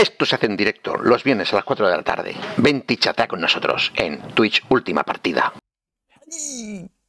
Esto 0.00 0.24
se 0.24 0.34
hace 0.34 0.46
en 0.46 0.56
directo 0.56 0.96
los 0.96 1.22
viernes 1.24 1.52
a 1.52 1.56
las 1.56 1.64
4 1.66 1.86
de 1.86 1.94
la 1.94 2.02
tarde. 2.02 2.34
Vente 2.56 2.94
y 2.94 2.96
chatea 2.96 3.28
con 3.28 3.38
nosotros 3.38 3.92
en 3.96 4.18
Twitch 4.34 4.62
Última 4.70 5.04
Partida. 5.04 5.52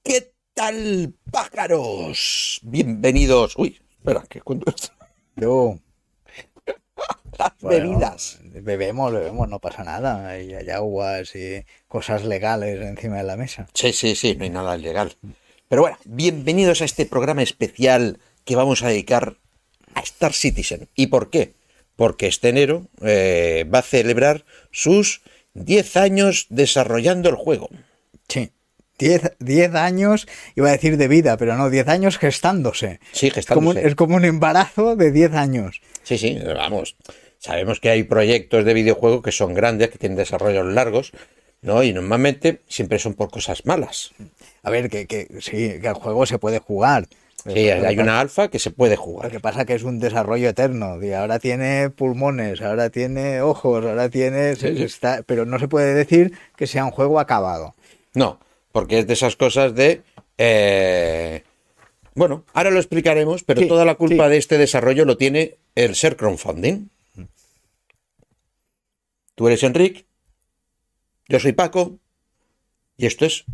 ¿Qué 0.03 0.33
tal, 0.53 1.13
pájaros? 1.31 2.59
Bienvenidos. 2.63 3.53
Uy, 3.55 3.79
espera, 3.91 4.25
¿qué 4.27 4.41
cuento 4.41 4.69
esto? 4.75 4.89
Yo. 5.37 5.79
Las 7.39 7.53
bebidas. 7.61 8.39
Bebemos, 8.43 9.13
bebemos, 9.13 9.47
no 9.47 9.59
pasa 9.59 9.85
nada. 9.85 10.27
Hay, 10.27 10.53
hay 10.53 10.69
aguas 10.69 11.33
y 11.33 11.63
cosas 11.87 12.25
legales 12.25 12.81
encima 12.81 13.19
de 13.19 13.23
la 13.23 13.37
mesa. 13.37 13.67
Sí, 13.73 13.93
sí, 13.93 14.17
sí, 14.17 14.35
no 14.35 14.43
hay 14.43 14.49
nada 14.49 14.77
ilegal. 14.77 15.15
Pero 15.69 15.83
bueno, 15.83 15.97
bienvenidos 16.03 16.81
a 16.81 16.85
este 16.85 17.05
programa 17.05 17.41
especial 17.41 18.19
que 18.43 18.57
vamos 18.57 18.83
a 18.83 18.89
dedicar 18.89 19.37
a 19.95 20.01
Star 20.01 20.33
Citizen. 20.33 20.89
¿Y 20.93 21.07
por 21.07 21.29
qué? 21.29 21.53
Porque 22.01 22.25
este 22.25 22.49
enero 22.49 22.87
eh, 23.03 23.63
va 23.71 23.77
a 23.77 23.83
celebrar 23.83 24.43
sus 24.71 25.21
10 25.53 25.97
años 25.97 26.47
desarrollando 26.49 27.29
el 27.29 27.35
juego. 27.35 27.69
Sí. 28.27 28.49
10, 28.97 29.33
10 29.37 29.75
años, 29.75 30.27
iba 30.55 30.69
a 30.69 30.71
decir 30.71 30.97
de 30.97 31.07
vida, 31.07 31.37
pero 31.37 31.55
no, 31.57 31.69
10 31.69 31.87
años 31.89 32.17
gestándose. 32.17 32.99
Sí, 33.11 33.27
Es 33.27 33.45
como, 33.45 33.69
gestándose. 33.69 33.87
es 33.87 33.93
como 33.93 34.15
un 34.15 34.25
embarazo 34.25 34.95
de 34.95 35.11
10 35.11 35.33
años. 35.35 35.79
Sí, 36.01 36.17
sí, 36.17 36.39
vamos. 36.43 36.95
Sabemos 37.37 37.79
que 37.79 37.91
hay 37.91 38.01
proyectos 38.01 38.65
de 38.65 38.73
videojuego 38.73 39.21
que 39.21 39.31
son 39.31 39.53
grandes, 39.53 39.91
que 39.91 39.99
tienen 39.99 40.17
desarrollos 40.17 40.65
largos, 40.73 41.11
¿no? 41.61 41.83
Y 41.83 41.93
normalmente 41.93 42.61
siempre 42.67 42.97
son 42.97 43.13
por 43.13 43.29
cosas 43.29 43.67
malas. 43.67 44.09
A 44.63 44.71
ver, 44.71 44.89
que, 44.89 45.05
que 45.05 45.27
sí, 45.39 45.79
que 45.79 45.87
el 45.87 45.93
juego 45.93 46.25
se 46.25 46.39
puede 46.39 46.57
jugar. 46.57 47.05
Sí, 47.43 47.69
hay 47.69 47.97
una 47.97 48.19
alfa 48.19 48.49
que 48.49 48.59
se 48.59 48.69
puede 48.71 48.95
Lo 48.95 49.01
jugar. 49.01 49.31
que 49.31 49.39
pasa 49.39 49.65
que 49.65 49.73
es 49.73 49.83
un 49.83 49.99
desarrollo 49.99 50.49
eterno. 50.49 51.01
Y 51.03 51.11
ahora 51.13 51.39
tiene 51.39 51.89
pulmones, 51.89 52.61
ahora 52.61 52.89
tiene 52.89 53.41
ojos, 53.41 53.83
ahora 53.85 54.09
tiene. 54.09 54.55
Sí, 54.55 54.75
sí. 54.77 54.83
está- 54.83 55.23
pero 55.25 55.45
no 55.45 55.57
se 55.59 55.67
puede 55.67 55.93
decir 55.93 56.37
que 56.55 56.67
sea 56.67 56.85
un 56.85 56.91
juego 56.91 57.19
acabado. 57.19 57.73
No, 58.13 58.39
porque 58.71 58.99
es 58.99 59.07
de 59.07 59.13
esas 59.13 59.35
cosas 59.35 59.73
de... 59.73 60.03
eh, 60.37 61.43
Bueno, 62.13 62.43
ahora 62.53 62.69
lo 62.71 62.77
explicaremos, 62.79 63.43
pero 63.43 63.61
Sí, 63.61 63.67
toda 63.67 63.85
la 63.85 63.95
culpa 63.95 64.27
de 64.29 64.37
este 64.37 64.57
desarrollo 64.57 65.05
lo 65.05 65.17
tiene 65.17 65.57
el 65.75 65.95
ser 65.95 66.17
crowdfunding. 66.17 66.89
Tú 69.35 69.47
eres 69.47 69.63
Enric, 69.63 70.05
yo 71.27 71.39
soy 71.39 71.53
Paco, 71.53 71.97
y 72.97 73.05
esto 73.07 73.25
es 73.25 73.45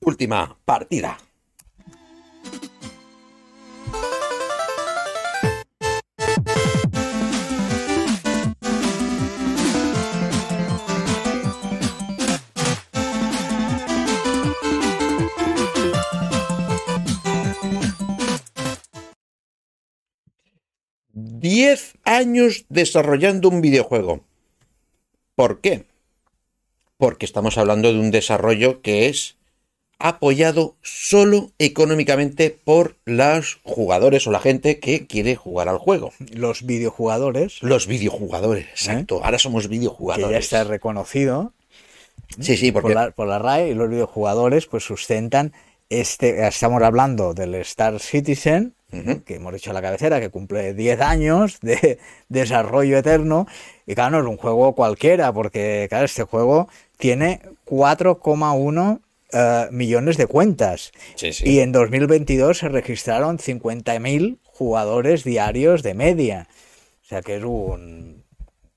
Última 0.00 0.58
Partida. 0.64 1.18
Diez 21.40 21.94
años 22.04 22.64
desarrollando 22.68 23.48
un 23.48 23.60
videojuego. 23.60 24.20
¿Por 25.34 25.60
qué? 25.60 25.84
Porque 26.96 27.26
estamos 27.26 27.58
hablando 27.58 27.92
de 27.92 27.98
un 27.98 28.10
desarrollo 28.10 28.80
que 28.80 29.08
es 29.08 29.36
apoyado 29.98 30.76
solo 30.82 31.50
económicamente 31.58 32.50
por 32.50 32.96
los 33.04 33.60
jugadores 33.62 34.26
o 34.26 34.30
la 34.30 34.40
gente 34.40 34.78
que 34.78 35.06
quiere 35.06 35.36
jugar 35.36 35.68
al 35.68 35.78
juego. 35.78 36.12
Los 36.32 36.64
videojugadores, 36.64 37.62
Los 37.62 37.86
videojugadores, 37.86 38.66
exacto. 38.68 39.22
Ahora 39.24 39.38
somos 39.38 39.64
que 39.64 39.68
ya 39.68 39.78
videojugadores. 39.78 40.38
está 40.38 40.64
reconocido 40.64 41.52
Sí, 42.40 42.56
sí, 42.56 42.72
porque 42.72 42.92
por 42.92 43.02
la, 43.02 43.10
por 43.10 43.28
la 43.28 43.38
RAE, 43.38 43.70
y 43.70 43.74
los 43.74 43.88
videojugadores 43.88 44.66
pues 44.66 44.84
sustentan 44.84 45.52
este. 45.88 46.46
Estamos 46.46 46.82
hablando 46.82 47.34
del 47.34 47.54
Star 47.56 48.00
Citizen, 48.00 48.74
Que 48.90 49.34
hemos 49.34 49.52
hecho 49.54 49.72
la 49.72 49.82
cabecera, 49.82 50.20
que 50.20 50.30
cumple 50.30 50.72
10 50.72 51.00
años 51.00 51.58
de 51.60 51.98
desarrollo 52.28 52.96
eterno. 52.96 53.46
Y 53.86 53.94
claro, 53.94 54.18
no 54.22 54.24
es 54.24 54.30
un 54.30 54.36
juego 54.38 54.74
cualquiera, 54.74 55.32
porque 55.32 55.86
claro, 55.88 56.04
este 56.06 56.22
juego 56.22 56.68
tiene 56.96 57.42
4,1 57.66 59.00
eh, 59.32 59.66
millones 59.70 60.16
de 60.16 60.26
cuentas. 60.26 60.92
Sí, 61.16 61.32
sí. 61.32 61.44
Y 61.48 61.60
en 61.60 61.72
2022 61.72 62.58
se 62.58 62.68
registraron 62.68 63.38
50.000 63.38 64.38
jugadores 64.44 65.24
diarios 65.24 65.82
de 65.82 65.94
media. 65.94 66.48
O 67.04 67.08
sea 67.08 67.22
que 67.22 67.36
es 67.36 67.44
un, 67.44 68.22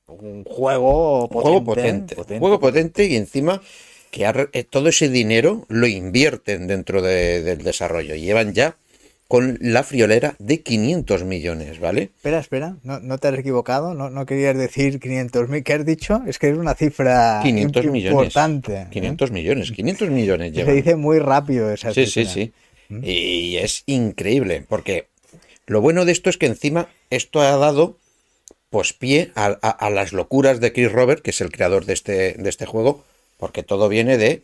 un 0.08 0.44
juego 0.44 1.24
un 1.24 1.28
juego 1.30 1.64
potente, 1.64 2.16
juego 2.40 2.60
potente 2.60 3.06
y 3.06 3.16
encima 3.16 3.62
que 4.12 4.26
ha 4.26 4.34
eh, 4.54 4.64
todo 4.64 4.90
ese 4.90 5.08
dinero 5.10 5.66
lo 5.70 5.88
invierten 5.88 6.68
dentro 6.68 7.02
de- 7.02 7.42
del 7.42 7.64
desarrollo. 7.64 8.16
Llevan 8.16 8.54
ya 8.54 8.76
con 9.30 9.60
la 9.62 9.84
friolera 9.84 10.36
de 10.40 10.62
500 10.64 11.24
millones, 11.24 11.80
¿vale? 11.80 12.10
Espera, 12.18 12.40
espera, 12.40 12.78
no, 12.84 13.00
no 13.00 13.20
te 13.20 13.28
has 13.28 13.38
equivocado, 13.38 13.94
no, 13.94 14.10
no 14.10 14.26
querías 14.26 14.58
decir 14.58 15.00
500.000, 15.00 15.64
¿qué 15.64 15.74
has 15.74 15.86
dicho? 15.86 16.22
Es 16.28 16.40
que 16.40 16.50
es 16.50 16.58
una 16.58 16.74
cifra 16.74 17.40
500 17.44 17.86
imp- 17.86 17.92
millones. 17.92 18.12
importante. 18.18 18.74
¿eh? 18.74 18.88
500 18.90 19.32
millones, 19.32 19.72
500 19.72 20.10
millones 20.10 20.50
Se 20.50 20.56
llevan. 20.58 20.76
dice 20.76 20.96
muy 20.96 21.20
rápido 21.20 21.72
esa 21.72 21.94
Sí, 21.94 22.08
sí, 22.08 22.26
cifra. 22.26 22.34
sí. 22.34 22.54
Y 23.04 23.58
es 23.58 23.84
increíble, 23.86 24.66
porque 24.68 25.06
lo 25.68 25.80
bueno 25.80 26.06
de 26.06 26.12
esto 26.12 26.32
es 26.32 26.38
que 26.40 26.48
encima 26.48 26.90
esto 27.12 27.40
ha 27.42 27.56
dado 27.56 27.98
pues 28.72 28.94
pie 28.94 29.32
a, 29.36 29.58
a- 29.62 29.70
a 29.70 29.90
las 29.92 30.12
locuras 30.12 30.60
de 30.60 30.74
Chris 30.74 30.92
Robert, 30.92 31.22
que 31.22 31.30
es 31.30 31.40
el 31.42 31.52
creador 31.52 31.86
de 31.86 31.94
este, 31.94 32.34
de 32.34 32.50
este 32.50 32.66
juego, 32.66 33.04
porque 33.38 33.62
todo 33.62 33.90
viene 33.90 34.18
de, 34.18 34.42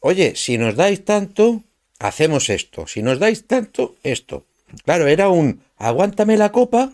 oye, 0.00 0.34
si 0.36 0.58
nos 0.58 0.76
dais 0.76 1.04
tanto, 1.06 1.62
hacemos 1.98 2.50
esto, 2.50 2.86
si 2.86 3.02
nos 3.02 3.18
dais 3.18 3.46
tanto, 3.46 3.96
esto. 4.02 4.44
Claro, 4.84 5.06
era 5.06 5.28
un, 5.28 5.60
aguántame 5.78 6.36
la 6.36 6.52
copa, 6.52 6.92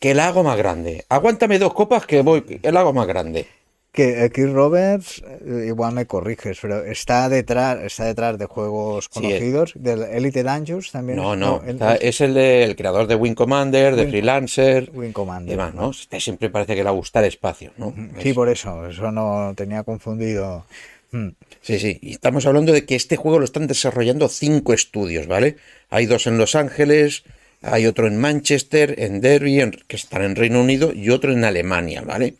que 0.00 0.14
la 0.14 0.28
hago 0.28 0.42
más 0.42 0.56
grande. 0.58 1.04
Aguántame 1.08 1.58
dos 1.58 1.72
copas, 1.74 2.06
que 2.06 2.20
voy, 2.22 2.42
que 2.42 2.72
la 2.72 2.80
hago 2.80 2.92
más 2.92 3.06
grande. 3.06 3.46
Que 3.92 4.24
eh, 4.24 4.30
Chris 4.32 4.50
Roberts, 4.50 5.22
eh, 5.24 5.66
igual 5.68 5.94
me 5.94 6.04
corriges, 6.04 6.58
pero 6.60 6.84
está 6.84 7.28
detrás, 7.28 7.78
está 7.84 8.04
detrás 8.06 8.36
de 8.36 8.46
juegos 8.46 9.04
Sí, 9.04 9.20
conocidos, 9.20 9.72
del 9.76 10.02
Elite 10.02 10.42
Dangerous 10.42 10.90
también. 10.90 11.16
No, 11.16 11.36
no, 11.36 11.62
está- 11.64 11.94
es 11.94 12.20
el, 12.20 12.34
de- 12.34 12.64
el 12.64 12.74
creador 12.74 13.06
de 13.06 13.14
Wing 13.14 13.34
Commander, 13.34 13.94
de 13.94 14.08
Freelancer, 14.08 14.90
Wing 14.92 15.10
y 15.10 15.12
Commander. 15.12 15.56
demás, 15.56 15.74
¿no? 15.74 15.90
Este 15.92 16.18
siempre 16.18 16.50
parece 16.50 16.74
que 16.74 16.82
le 16.82 16.90
gusta 16.90 17.20
el 17.20 17.26
espacio, 17.26 17.70
¿no? 17.76 17.94
Sí, 18.20 18.30
Es- 18.30 18.34
por 18.34 18.48
eso, 18.48 18.84
eso 18.88 19.12
no 19.12 19.52
tenía 19.56 19.84
confundido. 19.84 20.66
Mm. 21.14 21.28
sí, 21.62 21.78
sí. 21.78 21.98
Y 22.02 22.10
estamos 22.12 22.44
hablando 22.46 22.72
de 22.72 22.84
que 22.86 22.96
este 22.96 23.16
juego 23.16 23.38
lo 23.38 23.44
están 23.44 23.66
desarrollando 23.68 24.28
cinco 24.28 24.72
estudios, 24.74 25.26
¿vale? 25.28 25.56
Hay 25.90 26.06
dos 26.06 26.26
en 26.26 26.38
Los 26.38 26.54
Ángeles, 26.56 27.22
hay 27.62 27.86
otro 27.86 28.06
en 28.08 28.16
Manchester, 28.18 28.94
en 28.98 29.20
Derby, 29.20 29.60
en- 29.60 29.70
que 29.88 29.96
están 29.96 30.22
en 30.22 30.34
Reino 30.36 30.60
Unido, 30.60 30.92
y 30.92 31.10
otro 31.10 31.32
en 31.32 31.44
Alemania, 31.44 32.02
¿vale? 32.02 32.34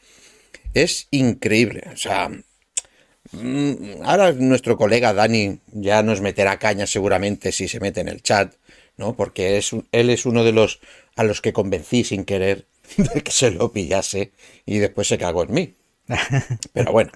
Es 0.74 1.08
increíble, 1.12 1.84
o 1.92 1.96
sea... 1.96 2.30
mm, 3.32 4.02
Ahora 4.04 4.32
nuestro 4.32 4.76
colega 4.76 5.12
Dani 5.12 5.58
ya 5.72 6.02
nos 6.02 6.20
meterá 6.20 6.58
caña 6.58 6.86
seguramente 6.86 7.52
si 7.52 7.68
se 7.68 7.80
mete 7.80 8.00
en 8.00 8.08
el 8.08 8.22
chat, 8.22 8.54
¿no? 8.96 9.16
Porque 9.16 9.58
es, 9.58 9.72
él 9.92 10.10
es 10.10 10.26
uno 10.26 10.44
de 10.44 10.52
los 10.52 10.80
a 11.16 11.24
los 11.24 11.40
que 11.40 11.52
convencí 11.52 12.04
sin 12.04 12.24
querer 12.24 12.66
de 12.96 13.22
que 13.22 13.30
se 13.32 13.50
lo 13.50 13.72
pillase 13.72 14.32
y 14.66 14.78
después 14.78 15.08
se 15.08 15.18
cagó 15.18 15.44
en 15.44 15.52
mí. 15.54 15.74
Pero 16.72 16.92
bueno, 16.92 17.10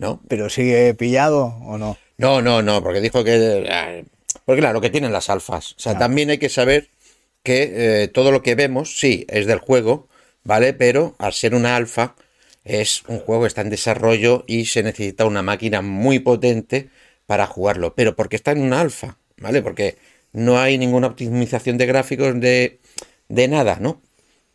¿no? 0.00 0.20
¿Pero 0.28 0.48
sigue 0.48 0.94
pillado 0.94 1.58
o 1.62 1.76
no? 1.78 1.96
No, 2.16 2.40
no, 2.42 2.62
no, 2.62 2.82
porque 2.82 3.00
dijo 3.00 3.22
que... 3.22 3.64
eh, 3.68 4.04
Porque 4.44 4.60
claro, 4.60 4.80
que 4.80 4.90
tienen 4.90 5.12
las 5.12 5.28
alfas. 5.30 5.72
O 5.72 5.80
sea, 5.80 5.98
también 5.98 6.30
hay 6.30 6.38
que 6.38 6.48
saber 6.48 6.88
que 7.42 8.02
eh, 8.04 8.08
todo 8.08 8.32
lo 8.32 8.42
que 8.42 8.54
vemos, 8.54 8.98
sí, 8.98 9.26
es 9.28 9.46
del 9.46 9.58
juego, 9.58 10.08
¿vale? 10.42 10.72
Pero 10.72 11.14
al 11.18 11.32
ser 11.34 11.54
una 11.54 11.76
alfa, 11.76 12.14
es 12.64 13.02
un 13.08 13.18
juego 13.20 13.42
que 13.42 13.48
está 13.48 13.60
en 13.60 13.70
desarrollo 13.70 14.44
y 14.46 14.66
se 14.66 14.82
necesita 14.82 15.26
una 15.26 15.42
máquina 15.42 15.82
muy 15.82 16.18
potente 16.18 16.88
para 17.26 17.46
jugarlo. 17.46 17.94
Pero 17.94 18.16
porque 18.16 18.36
está 18.36 18.52
en 18.52 18.62
una 18.62 18.80
alfa, 18.80 19.18
¿vale? 19.38 19.62
Porque 19.62 19.96
no 20.32 20.58
hay 20.58 20.78
ninguna 20.78 21.08
optimización 21.08 21.78
de 21.78 21.86
gráficos 21.86 22.40
de, 22.40 22.80
de 23.28 23.48
nada, 23.48 23.78
¿no? 23.80 24.00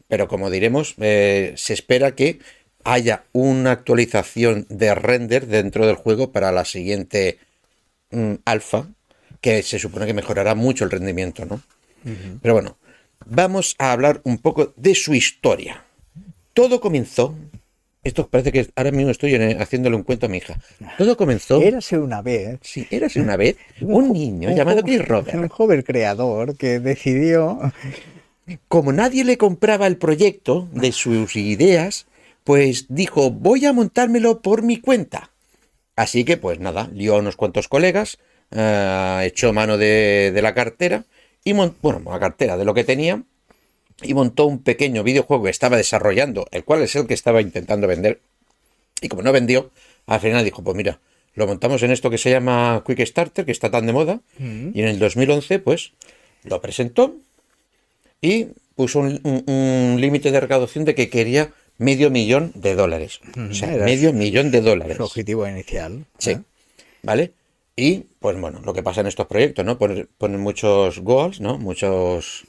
Pero 0.07 0.27
como 0.27 0.49
diremos, 0.49 0.95
eh, 0.99 1.53
se 1.57 1.73
espera 1.73 2.15
que 2.15 2.39
haya 2.85 3.23
una 3.33 3.71
actualización 3.71 4.65
de 4.69 4.95
render 4.95 5.47
dentro 5.47 5.85
del 5.85 5.95
juego 5.95 6.31
para 6.31 6.51
la 6.53 6.63
siguiente 6.63 7.39
mm, 8.11 8.35
alfa, 8.45 8.87
que 9.41 9.61
se 9.63 9.79
supone 9.79 10.05
que 10.05 10.13
mejorará 10.13 10.55
mucho 10.55 10.85
el 10.85 10.91
rendimiento, 10.91 11.45
¿no? 11.45 11.61
Pero 12.41 12.53
bueno, 12.53 12.77
vamos 13.25 13.75
a 13.79 13.91
hablar 13.91 14.21
un 14.23 14.37
poco 14.37 14.71
de 14.77 14.93
su 14.95 15.13
historia. 15.15 15.83
Todo 16.53 16.79
comenzó. 16.79 17.35
Esto 18.03 18.27
parece 18.27 18.51
que 18.51 18.67
ahora 18.75 18.91
mismo 18.91 19.09
estoy 19.09 19.33
en- 19.33 19.59
haciéndole 19.59 19.95
un 19.95 20.03
cuento 20.03 20.27
a 20.27 20.29
mi 20.29 20.37
hija. 20.37 20.59
Todo 20.99 21.17
comenzó. 21.17 21.59
Érase 21.63 21.97
una 21.97 22.21
vez 22.21 22.59
Sí, 22.61 22.87
érase 22.91 23.19
una 23.19 23.35
vez 23.35 23.57
un 23.81 24.13
niño 24.13 24.49
un 24.49 24.55
llamado 24.55 24.83
Chris 24.83 24.99
un 24.99 25.05
Robert. 25.07 25.51
joven 25.51 25.81
creador 25.81 26.55
que 26.55 26.79
decidió 26.79 27.59
como 28.67 28.93
nadie 28.93 29.23
le 29.23 29.39
compraba 29.39 29.87
el 29.87 29.97
proyecto 29.97 30.69
de 30.71 30.91
sus 30.91 31.35
ideas, 31.35 32.05
pues 32.45 32.85
dijo, 32.87 33.31
voy 33.31 33.65
a 33.65 33.73
montármelo 33.73 34.41
por 34.41 34.61
mi 34.63 34.79
cuenta. 34.79 35.31
Así 35.97 36.23
que, 36.23 36.37
pues 36.37 36.59
nada, 36.59 36.89
lió 36.93 37.15
a 37.15 37.19
unos 37.19 37.35
cuantos 37.35 37.67
colegas, 37.67 38.17
eh, 38.51 39.21
echó 39.25 39.51
mano 39.51 39.77
de, 39.77 40.31
de 40.33 40.41
la 40.41 40.53
cartera, 40.53 41.05
y 41.43 41.51
bueno, 41.53 41.75
la 42.05 42.19
cartera 42.19 42.55
de 42.55 42.63
lo 42.65 42.73
que 42.73 42.83
tenía, 42.83 43.23
y 44.01 44.13
montó 44.13 44.45
un 44.45 44.59
pequeño 44.61 45.03
videojuego 45.03 45.43
que 45.45 45.49
estaba 45.49 45.75
desarrollando, 45.77 46.47
el 46.51 46.63
cual 46.63 46.81
es 46.83 46.95
el 46.95 47.07
que 47.07 47.13
estaba 47.13 47.41
intentando 47.41 47.87
vender. 47.87 48.21
Y 49.01 49.07
como 49.09 49.21
no 49.23 49.31
vendió, 49.31 49.71
al 50.05 50.19
final 50.19 50.43
dijo, 50.45 50.63
pues 50.63 50.75
mira, 50.77 50.99
lo 51.33 51.47
montamos 51.47 51.81
en 51.83 51.91
esto 51.91 52.09
que 52.09 52.17
se 52.17 52.29
llama 52.29 52.83
Quick 52.85 53.05
Starter, 53.05 53.45
que 53.45 53.51
está 53.51 53.71
tan 53.71 53.85
de 53.85 53.93
moda, 53.93 54.21
y 54.39 54.81
en 54.81 54.87
el 54.87 54.99
2011, 54.99 55.59
pues, 55.59 55.93
lo 56.43 56.61
presentó 56.61 57.15
y 58.21 58.47
puso 58.75 58.99
un, 58.99 59.19
un- 59.23 59.43
un 59.47 59.97
límite 60.01 60.31
de 60.31 60.39
recaudación 60.39 60.85
de 60.85 60.95
que 60.95 61.09
quería 61.09 61.51
medio 61.77 62.09
millón 62.09 62.51
de 62.55 62.75
dólares. 62.75 63.19
O 63.49 63.53
sea, 63.53 63.73
Era 63.73 63.85
medio 63.85 64.13
millón 64.13 64.51
de 64.51 64.61
dólares. 64.61 64.97
Su 64.97 65.03
objetivo 65.03 65.47
inicial. 65.47 66.05
Sí. 66.17 66.31
¿eh? 66.31 66.41
¿Vale? 67.03 67.33
Y, 67.75 68.05
pues 68.19 68.39
bueno, 68.39 68.61
lo 68.63 68.73
que 68.73 68.83
pasa 68.83 69.01
en 69.01 69.07
estos 69.07 69.27
proyectos, 69.27 69.65
¿no? 69.65 69.77
Ponen, 69.77 70.07
ponen 70.17 70.39
muchos 70.39 70.99
goals, 70.99 71.41
¿no? 71.41 71.57
Muchos, 71.57 72.45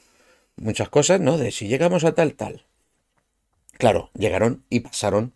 muchas 0.55 0.89
cosas, 0.89 1.19
¿no? 1.19 1.37
De 1.37 1.51
si 1.51 1.67
llegamos 1.67 2.05
a 2.05 2.13
tal, 2.15 2.33
tal. 2.33 2.63
Claro, 3.73 4.09
llegaron 4.17 4.63
y 4.69 4.79
pasaron 4.79 5.33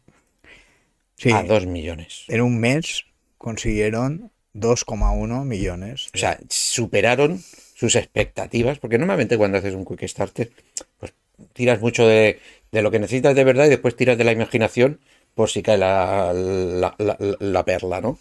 Sí, 1.17 1.31
a 1.31 1.43
2 1.43 1.67
millones. 1.67 2.23
en 2.29 2.41
un 2.41 2.59
mes 2.59 3.05
consiguieron 3.37 4.31
2,1 4.55 5.45
millones. 5.45 6.09
O 6.15 6.17
sea, 6.17 6.39
superaron 6.49 7.43
sus 7.75 7.95
expectativas, 7.95 8.79
porque 8.79 8.97
normalmente 8.97 9.37
cuando 9.37 9.57
haces 9.59 9.75
un 9.75 9.85
Quick 9.85 10.07
Starter, 10.07 10.51
pues 10.99 11.13
tiras 11.53 11.79
mucho 11.81 12.07
de, 12.07 12.39
de 12.71 12.81
lo 12.81 12.91
que 12.91 12.99
necesitas 12.99 13.35
de 13.35 13.43
verdad 13.43 13.65
y 13.65 13.69
después 13.69 13.95
tiras 13.95 14.17
de 14.17 14.23
la 14.23 14.31
imaginación 14.31 14.99
por 15.35 15.49
si 15.49 15.61
cae 15.63 15.77
la, 15.77 16.33
la, 16.33 16.95
la- 16.97 17.17
la 17.39 17.65
perla, 17.65 18.01
¿no? 18.01 18.19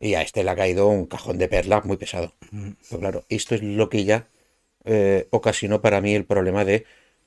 Y 0.00 0.14
a 0.14 0.22
este 0.22 0.42
le 0.44 0.50
ha 0.50 0.56
caído 0.56 0.88
un 0.88 1.06
cajón 1.06 1.38
de 1.38 1.48
perlas 1.48 1.84
muy 1.84 1.96
pesado. 1.96 2.32
Pero 2.88 3.00
claro, 3.00 3.24
esto 3.28 3.54
es 3.54 3.62
lo 3.62 3.88
que 3.88 4.04
ya 4.04 4.26
eh, 4.84 5.28
ocasionó 5.30 5.80
para 5.80 6.00
mí 6.00 6.14
el 6.14 6.24
problema 6.24 6.64
de 6.64 6.84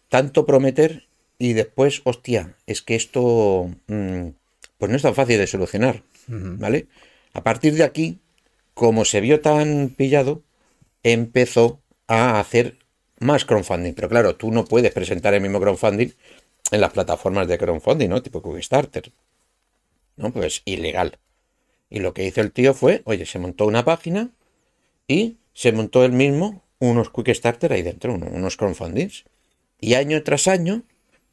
tanto 0.10 0.46
prometer 0.46 1.06
y 1.38 1.54
después, 1.54 2.02
hostia, 2.06 2.56
es 2.68 2.82
que 2.82 2.96
esto 2.96 3.70
mm, 3.88 4.28
pues 4.78 4.90
no 4.92 4.96
es 4.98 5.02
tan 5.04 5.16
fácil 5.16 5.38
de 5.38 5.48
solucionar, 5.48 6.04
¿vale? 6.28 6.88
A 7.34 7.44
partir 7.44 7.74
de 7.76 7.84
aquí, 7.84 8.20
como 8.74 9.06
se 9.06 9.22
vio 9.22 9.42
tan 9.42 9.90
pillado, 9.90 10.44
empezó 11.04 11.82
a 12.08 12.40
hacer 12.40 12.78
más 13.20 13.46
crowdfunding. 13.46 13.94
Pero 13.94 14.10
claro, 14.10 14.36
tú 14.36 14.52
no 14.52 14.66
puedes 14.66 14.92
presentar 14.92 15.34
el 15.34 15.42
mismo 15.42 15.60
crowdfunding 15.60 16.10
en 16.72 16.82
las 16.82 16.92
plataformas 16.92 17.48
de 17.48 17.58
crowdfunding, 17.58 18.10
¿no? 18.10 18.22
Tipo 18.22 18.42
Kickstarter. 18.42 19.12
¿No? 20.18 20.32
Pues 20.32 20.62
ilegal. 20.66 21.20
Y 21.90 22.00
lo 22.00 22.14
que 22.14 22.26
hizo 22.26 22.42
el 22.42 22.52
tío 22.52 22.74
fue, 22.74 23.02
oye, 23.06 23.26
se 23.26 23.40
montó 23.40 23.66
una 23.66 23.86
página 23.86 24.32
y 25.08 25.38
se 25.54 25.72
montó 25.72 26.04
él 26.04 26.12
mismo 26.12 26.64
unos 26.80 27.10
Quickstarter 27.12 27.72
ahí 27.74 27.82
dentro, 27.82 28.14
uno- 28.14 28.28
unos 28.32 28.58
crowdfundings. 28.58 29.26
Y 29.80 29.94
año 29.94 30.22
tras 30.24 30.48
año, 30.48 30.84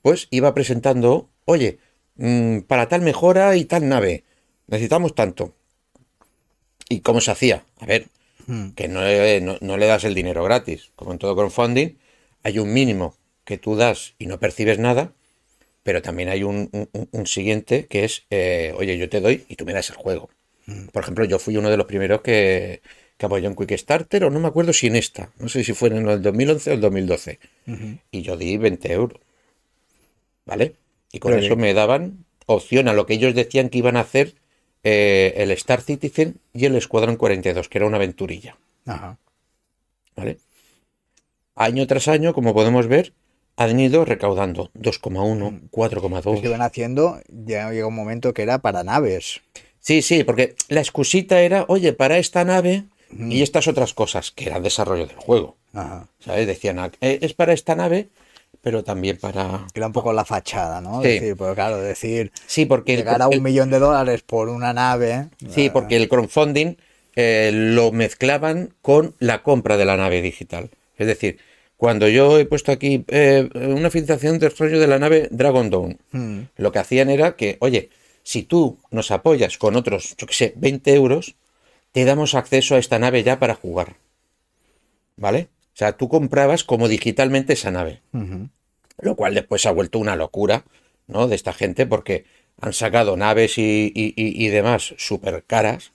pues 0.02 0.28
iba 0.30 0.52
presentando, 0.54 1.28
oye, 1.44 1.78
mm, 2.16 2.60
para 2.60 2.88
tal 2.88 3.00
mejora 3.02 3.56
y 3.56 3.64
tal 3.64 3.88
nave, 3.88 4.24
necesitamos 4.66 5.14
tanto. 5.14 5.54
¿Y 6.88 7.00
cómo 7.00 7.20
se 7.20 7.30
hacía? 7.30 7.64
A 7.78 7.86
ver, 7.86 8.08
que 8.76 8.88
no, 8.88 9.00
le- 9.02 9.40
no- 9.40 9.56
no 9.60 9.76
le 9.76 9.86
das 9.86 10.04
el 10.04 10.14
dinero 10.14 10.44
gratis. 10.44 10.90
Como 10.96 11.12
en 11.12 11.18
todo 11.18 11.34
crowdfunding, 11.34 11.96
hay 12.42 12.58
un 12.58 12.72
mínimo 12.72 13.16
que 13.44 13.56
tú 13.58 13.76
das 13.76 14.14
y 14.18 14.26
no 14.26 14.38
percibes 14.38 14.78
nada, 14.78 15.12
pero 15.82 16.02
también 16.02 16.28
hay 16.28 16.42
un, 16.44 16.68
un- 16.72 16.88
un- 16.92 17.08
un 17.12 17.26
siguiente 17.26 17.86
que 17.86 18.04
es, 18.04 18.24
eh, 18.30 18.72
oye, 18.76 18.96
yo 18.98 19.08
te 19.08 19.20
doy 19.20 19.44
y 19.48 19.56
tú 19.56 19.64
me 19.64 19.72
das 19.72 19.90
el 19.90 19.96
juego. 19.96 20.30
Por 20.92 21.02
ejemplo, 21.02 21.24
yo 21.24 21.38
fui 21.40 21.56
uno 21.56 21.70
de 21.70 21.76
los 21.76 21.86
primeros 21.86 22.20
que, 22.22 22.82
que 23.18 23.26
apoyó 23.26 23.48
en 23.48 23.56
Quickstarter, 23.56 24.24
o 24.24 24.30
no 24.30 24.38
me 24.40 24.48
acuerdo 24.48 24.72
si 24.72 24.86
en 24.86 24.96
esta, 24.96 25.30
no 25.38 25.48
sé 25.48 25.64
si 25.64 25.72
fue 25.72 25.88
en 25.88 26.08
el 26.08 26.22
2011 26.22 26.70
o 26.70 26.74
el 26.74 26.80
2012, 26.80 27.40
y 28.12 28.22
yo 28.22 28.36
di 28.36 28.56
20 28.58 28.92
euros. 28.92 29.20
¿Vale? 30.44 30.74
Y 31.12 31.18
con 31.18 31.32
Pero 31.32 31.44
eso 31.44 31.56
me 31.56 31.74
daban 31.74 32.24
opción 32.46 32.88
a 32.88 32.92
lo 32.92 33.06
que 33.06 33.14
ellos 33.14 33.34
decían 33.34 33.68
que 33.68 33.78
iban 33.78 33.96
a 33.96 34.00
hacer 34.00 34.34
eh, 34.84 35.34
el 35.36 35.50
Star 35.52 35.80
Citizen 35.80 36.36
y 36.52 36.64
el 36.66 36.76
Escuadrón 36.76 37.16
42, 37.16 37.68
que 37.68 37.78
era 37.78 37.86
una 37.86 37.96
aventurilla. 37.96 38.56
Ajá. 38.86 39.18
¿Vale? 40.16 40.38
Año 41.54 41.86
tras 41.86 42.08
año, 42.08 42.32
como 42.34 42.54
podemos 42.54 42.86
ver, 42.88 43.12
han 43.56 43.78
ido 43.78 44.04
recaudando 44.04 44.70
2,1, 44.74 45.50
Los 45.50 45.90
que 45.90 45.96
4,2. 45.96 46.44
iban 46.44 46.62
haciendo, 46.62 47.20
ya 47.28 47.70
llegó 47.70 47.88
un 47.88 47.94
momento 47.94 48.32
que 48.34 48.42
era 48.42 48.58
para 48.58 48.82
naves. 48.84 49.40
Sí, 49.80 50.02
sí, 50.02 50.24
porque 50.24 50.54
la 50.68 50.80
excusita 50.80 51.40
era, 51.40 51.64
oye, 51.68 51.92
para 51.92 52.18
esta 52.18 52.44
nave 52.44 52.84
y 53.10 53.42
estas 53.42 53.68
otras 53.68 53.92
cosas, 53.94 54.30
que 54.30 54.46
era 54.46 54.56
el 54.56 54.62
desarrollo 54.62 55.06
del 55.06 55.16
juego. 55.16 55.56
Ajá. 55.74 56.06
¿Sabes? 56.20 56.46
Decían, 56.46 56.78
"Ah, 56.78 56.90
eh, 57.00 57.18
es 57.20 57.34
para 57.34 57.52
esta 57.52 57.74
nave, 57.74 58.08
pero 58.62 58.84
también 58.84 59.18
para... 59.18 59.66
Era 59.74 59.86
un 59.86 59.92
poco 59.92 60.12
la 60.12 60.24
fachada, 60.24 60.80
¿no? 60.80 61.02
Sí. 61.02 61.08
Decir, 61.08 61.36
pues 61.36 61.54
claro, 61.54 61.78
decir, 61.78 62.30
Sí, 62.46 62.64
porque... 62.64 62.92
el- 62.94 62.98
llegar 63.00 63.20
a 63.20 63.26
el- 63.30 63.38
un 63.38 63.42
millón 63.44 63.70
de 63.70 63.78
dólares 63.80 64.22
por 64.22 64.48
una 64.48 64.72
nave. 64.72 65.28
Sí, 65.50 65.68
porque 65.70 65.96
el 65.96 66.08
crowdfunding 66.08 66.76
eh, 67.16 67.50
lo 67.52 67.92
mezclaban 67.92 68.72
con 68.82 69.14
la 69.18 69.42
compra 69.42 69.76
de 69.76 69.84
la 69.84 69.96
nave 69.96 70.22
digital. 70.22 70.70
Es 70.96 71.06
decir, 71.06 71.38
cuando 71.82 72.06
yo 72.08 72.38
he 72.38 72.44
puesto 72.44 72.70
aquí 72.70 73.04
eh, 73.08 73.50
una 73.54 73.90
financiación 73.90 74.38
de 74.38 74.48
desarrollo 74.48 74.78
de 74.78 74.86
la 74.86 75.00
nave 75.00 75.26
Dragon 75.32 75.68
Dawn, 75.68 75.98
Mm. 76.12 76.38
lo 76.58 76.70
que 76.70 76.78
hacían 76.78 77.10
era 77.10 77.34
que, 77.34 77.56
oye, 77.58 77.90
si 78.22 78.44
tú 78.44 78.78
nos 78.92 79.10
apoyas 79.10 79.58
con 79.58 79.74
otros, 79.74 80.14
yo 80.16 80.28
qué 80.28 80.32
sé, 80.34 80.52
20 80.54 80.94
euros, 80.94 81.34
te 81.90 82.04
damos 82.04 82.36
acceso 82.36 82.76
a 82.76 82.78
esta 82.78 83.00
nave 83.00 83.24
ya 83.24 83.40
para 83.40 83.56
jugar. 83.56 83.96
¿Vale? 85.16 85.48
O 85.74 85.76
sea, 85.76 85.96
tú 85.96 86.08
comprabas 86.08 86.62
como 86.62 86.86
digitalmente 86.86 87.54
esa 87.54 87.72
nave. 87.72 88.00
Lo 89.00 89.16
cual 89.16 89.34
después 89.34 89.62
se 89.62 89.68
ha 89.68 89.72
vuelto 89.72 89.98
una 89.98 90.14
locura, 90.14 90.64
¿no? 91.08 91.26
De 91.26 91.34
esta 91.34 91.52
gente 91.52 91.84
porque 91.86 92.24
han 92.60 92.74
sacado 92.74 93.16
naves 93.16 93.58
y, 93.58 93.90
y- 93.92 94.14
y- 94.16 94.46
y 94.46 94.48
demás 94.50 94.94
súper 94.98 95.42
caras, 95.48 95.90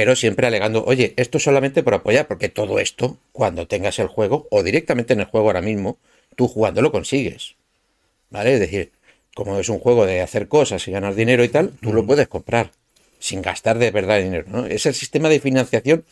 pero 0.00 0.16
siempre 0.16 0.46
alegando, 0.46 0.82
oye, 0.86 1.12
esto 1.18 1.36
es 1.36 1.44
solamente 1.44 1.82
por 1.82 1.92
apoyar, 1.92 2.26
porque 2.26 2.48
todo 2.48 2.78
esto, 2.78 3.18
cuando 3.32 3.66
tengas 3.66 3.98
el 3.98 4.06
juego, 4.06 4.48
o 4.50 4.62
directamente 4.62 5.12
en 5.12 5.20
el 5.20 5.26
juego 5.26 5.48
ahora 5.48 5.60
mismo, 5.60 5.98
tú 6.36 6.48
jugando 6.48 6.80
lo 6.80 6.90
consigues. 6.90 7.56
¿Vale? 8.30 8.54
Es 8.54 8.60
decir, 8.60 8.92
como 9.34 9.58
es 9.58 9.68
un 9.68 9.78
juego 9.78 10.06
de 10.06 10.22
hacer 10.22 10.48
cosas 10.48 10.88
y 10.88 10.90
ganar 10.90 11.14
dinero 11.14 11.44
y 11.44 11.50
tal, 11.50 11.72
tú 11.82 11.92
lo 11.92 12.06
puedes 12.06 12.28
comprar 12.28 12.70
sin 13.18 13.42
gastar 13.42 13.76
de 13.76 13.90
verdad 13.90 14.22
dinero, 14.22 14.46
¿no? 14.48 14.64
Es 14.64 14.86
el 14.86 14.94
sistema 14.94 15.28
de 15.28 15.38
financiación 15.38 16.06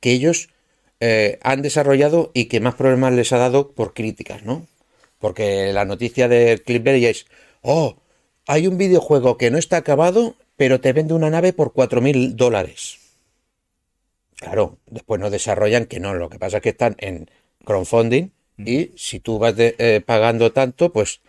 que 0.00 0.12
ellos 0.12 0.50
eh, 1.00 1.38
han 1.40 1.62
desarrollado 1.62 2.30
y 2.34 2.44
que 2.44 2.60
más 2.60 2.74
problemas 2.74 3.14
les 3.14 3.32
ha 3.32 3.38
dado 3.38 3.70
por 3.70 3.94
críticas, 3.94 4.42
¿no? 4.42 4.66
Porque 5.18 5.72
la 5.72 5.86
noticia 5.86 6.28
del 6.28 6.60
Clipberry 6.60 7.06
es, 7.06 7.24
oh, 7.62 7.96
hay 8.46 8.66
un 8.66 8.76
videojuego 8.76 9.38
que 9.38 9.50
no 9.50 9.56
está 9.56 9.78
acabado, 9.78 10.34
pero 10.58 10.80
te 10.82 10.92
vende 10.92 11.14
una 11.14 11.30
nave 11.30 11.54
por 11.54 11.72
4.000 11.72 12.36
dólares. 12.36 12.98
Claro, 14.36 14.78
después 14.86 15.20
no 15.20 15.30
desarrollan 15.30 15.86
que 15.86 16.00
no, 16.00 16.14
lo 16.14 16.28
que 16.28 16.38
pasa 16.38 16.58
es 16.58 16.62
que 16.62 16.68
están 16.70 16.94
en 16.98 17.30
crowdfunding 17.64 18.30
y 18.58 18.90
si 18.96 19.20
tú 19.20 19.38
vas 19.38 19.54
de- 19.56 19.76
eh, 19.78 20.00
pagando 20.04 20.52
tanto, 20.52 20.92
pues 20.92 21.20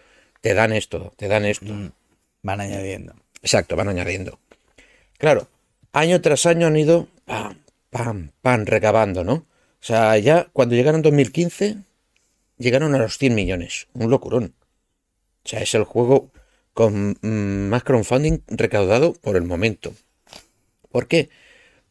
te 0.41 0.53
dan 0.55 0.73
esto, 0.73 1.13
te 1.15 1.27
dan 1.27 1.45
esto. 1.45 1.65
Van 2.41 2.59
añadiendo. 2.61 3.13
Exacto, 3.41 3.75
van 3.75 3.89
añadiendo. 3.89 4.39
Claro, 5.17 5.47
año 5.93 6.21
tras 6.21 6.45
año 6.47 6.67
han 6.67 6.77
ido 6.77 7.07
pam, 7.25 7.59
pam, 7.91 8.31
pam, 8.41 8.65
recabando, 8.65 9.23
¿no? 9.23 9.33
O 9.81 9.83
sea, 9.89 10.17
ya 10.17 10.47
cuando 10.53 10.75
llegaron 10.75 10.99
en 10.99 11.03
2015, 11.03 11.77
llegaron 12.57 12.95
a 12.95 12.99
los 12.99 13.17
100 13.17 13.35
millones. 13.35 13.87
Un 13.93 14.09
locurón. 14.09 14.55
O 15.45 15.49
sea, 15.49 15.61
es 15.61 15.73
el 15.75 15.83
juego 15.83 16.31
con 16.79 17.17
mm, 17.21 17.67
más 17.67 17.83
crowdfunding 17.83 18.39
recaudado 18.47 19.11
por 19.11 19.35
el 19.35 19.43
momento. 19.43 19.93
¿Por 20.89 21.09
qué? 21.09 21.27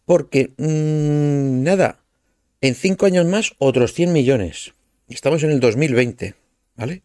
Porque, 0.06 0.54
mm, 0.56 1.62
nada, 1.62 1.98
en 2.62 2.74
5 2.74 3.04
años 3.04 3.26
más, 3.26 3.52
otros 3.58 3.92
100 3.92 4.14
millones. 4.14 4.72
Estamos 5.10 5.42
en 5.42 5.50
el 5.50 5.60
2020, 5.60 6.36
¿vale? 6.74 7.02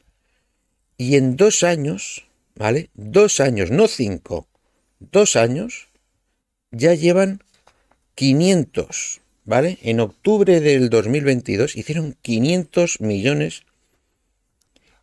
Y 0.96 1.18
en 1.18 1.36
dos 1.36 1.62
años, 1.64 2.26
¿vale? 2.56 2.90
Dos 2.94 3.42
años, 3.42 3.70
no 3.70 3.90
cinco, 3.90 4.48
dos 5.02 5.36
años, 5.36 5.90
ya 6.72 6.94
llevan 6.94 7.44
500, 8.16 9.20
¿vale? 9.44 9.78
En 9.82 10.00
octubre 10.00 10.62
del 10.62 10.90
2022 10.90 11.76
hicieron 11.76 12.16
500 12.22 13.02
millones 13.02 13.64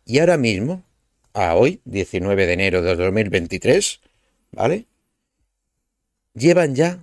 y 0.03 0.17
ahora 0.17 0.37
mismo, 0.37 0.83
a 1.33 1.55
hoy, 1.55 1.81
19 1.85 2.45
de 2.45 2.53
enero 2.53 2.81
de 2.81 2.95
2023, 2.95 3.99
¿vale? 4.51 4.85
Llevan 6.33 6.75
ya 6.75 6.99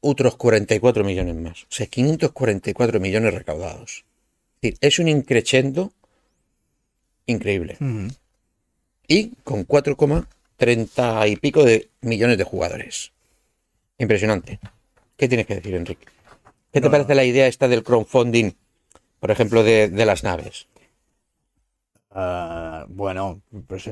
otros 0.00 0.36
44 0.36 1.04
millones 1.04 1.34
más, 1.36 1.62
o 1.64 1.66
sea, 1.68 1.86
544 1.86 3.00
millones 3.00 3.34
recaudados. 3.34 4.04
Es 4.56 4.60
decir, 4.62 4.78
es 4.80 4.98
un 4.98 5.08
increchendo 5.08 5.92
increíble. 7.26 7.76
Ujú. 7.80 8.08
Y 9.06 9.32
con 9.44 9.66
4,30 9.66 11.28
y 11.30 11.36
pico 11.36 11.64
de 11.64 11.90
millones 12.00 12.38
de 12.38 12.44
jugadores. 12.44 13.12
Impresionante. 13.98 14.60
¿Qué 15.16 15.28
tienes 15.28 15.46
que 15.46 15.56
decir, 15.56 15.74
Enrique? 15.74 16.06
¿Qué 16.72 16.80
te 16.80 16.86
No. 16.86 16.90
parece 16.90 17.14
la 17.14 17.24
idea 17.24 17.46
esta 17.46 17.68
del 17.68 17.82
crowdfunding, 17.82 18.52
por 19.18 19.30
ejemplo, 19.30 19.62
de, 19.62 19.88
de 19.88 20.06
las 20.06 20.22
naves? 20.22 20.66
Ah, 22.10 22.86
bueno, 22.88 23.42
pues 23.66 23.86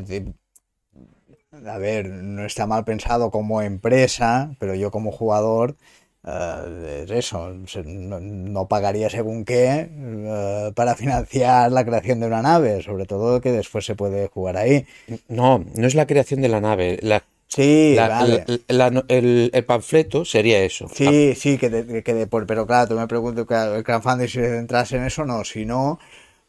a 1.66 1.78
ver, 1.78 2.08
no 2.08 2.44
está 2.44 2.66
mal 2.66 2.84
pensado 2.84 3.30
como 3.30 3.62
empresa, 3.62 4.54
pero 4.58 4.74
yo 4.74 4.90
como 4.90 5.10
jugador, 5.12 5.76
ah, 6.24 6.64
es 7.02 7.10
eso, 7.10 7.50
no, 7.84 8.20
no 8.20 8.68
pagaría 8.68 9.08
según 9.10 9.44
qué 9.44 9.88
ah, 10.28 10.70
para 10.74 10.94
financiar 10.94 11.72
la 11.72 11.84
creación 11.84 12.20
de 12.20 12.26
una 12.26 12.42
nave, 12.42 12.82
sobre 12.82 13.06
todo 13.06 13.40
que 13.40 13.52
después 13.52 13.84
se 13.86 13.94
puede 13.94 14.28
jugar 14.28 14.56
ahí. 14.56 14.86
No, 15.28 15.64
no 15.74 15.86
es 15.86 15.94
la 15.94 16.06
creación 16.06 16.42
de 16.42 16.48
la 16.48 16.60
nave. 16.60 16.98
La, 17.02 17.22
Sí, 17.50 17.94
la- 17.96 18.08
vale. 18.08 18.44
la- 18.68 18.90
la- 18.90 19.04
el, 19.08 19.50
el 19.54 19.64
panfleto 19.64 20.26
sería 20.26 20.62
eso. 20.62 20.86
Sí, 20.94 21.34
sí, 21.34 21.56
que, 21.56 21.70
de- 21.70 22.02
que 22.02 22.12
de 22.12 22.26
por- 22.26 22.46
pero 22.46 22.66
claro, 22.66 22.88
tú 22.88 22.94
me 22.94 23.06
preguntas, 23.08 23.46
claro, 23.46 23.74
el 23.76 23.84
crowdfunding 23.84 24.26
si 24.28 24.34
se 24.34 24.50
centrase 24.58 24.96
en 24.98 25.04
eso, 25.04 25.24
no, 25.24 25.44
si 25.44 25.64
no, 25.64 25.98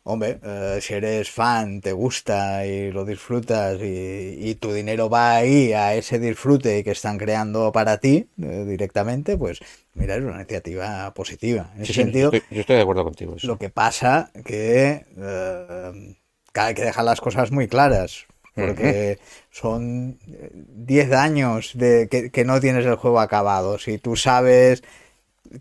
hombre, 0.03 0.39
eh, 0.43 0.79
si 0.81 0.93
eres 0.93 1.29
fan, 1.31 1.81
te 1.81 1.91
gusta 1.93 2.65
y 2.65 2.91
lo 2.91 3.05
disfrutas 3.05 3.79
y, 3.81 4.37
y 4.49 4.55
tu 4.55 4.73
dinero 4.73 5.09
va 5.09 5.35
ahí 5.37 5.73
a 5.73 5.95
ese 5.95 6.19
disfrute 6.19 6.83
que 6.83 6.91
están 6.91 7.17
creando 7.17 7.71
para 7.71 7.97
ti 7.99 8.27
eh, 8.41 8.65
directamente, 8.67 9.37
pues 9.37 9.59
mira, 9.93 10.15
es 10.15 10.23
una 10.23 10.35
iniciativa 10.37 11.13
positiva. 11.13 11.71
En 11.75 11.81
Sí, 11.81 11.91
ese 11.91 11.93
sí, 11.93 12.03
sentido, 12.03 12.31
yo, 12.31 12.37
estoy, 12.37 12.45
yo 12.49 12.61
estoy 12.61 12.75
de 12.77 12.81
acuerdo 12.81 13.03
contigo. 13.03 13.35
eso. 13.35 13.49
lo 13.49 13.57
que 13.57 13.69
pasa 13.69 14.31
que, 14.45 15.05
eh, 15.17 16.15
que 16.53 16.59
hay 16.59 16.73
que 16.73 16.83
dejar 16.83 17.05
las 17.05 17.21
cosas 17.21 17.51
muy 17.51 17.67
claras. 17.67 18.25
Porque 18.55 19.19
son 19.51 20.19
eh, 20.27 20.51
10 20.53 21.13
años 21.13 21.71
de 21.75 22.09
que, 22.11 22.29
que 22.29 22.43
no 22.43 22.59
tienes 22.59 22.85
el 22.85 22.95
juego 22.95 23.21
acabado. 23.21 23.79
Si 23.79 23.99
tú 23.99 24.17
sabes 24.17 24.83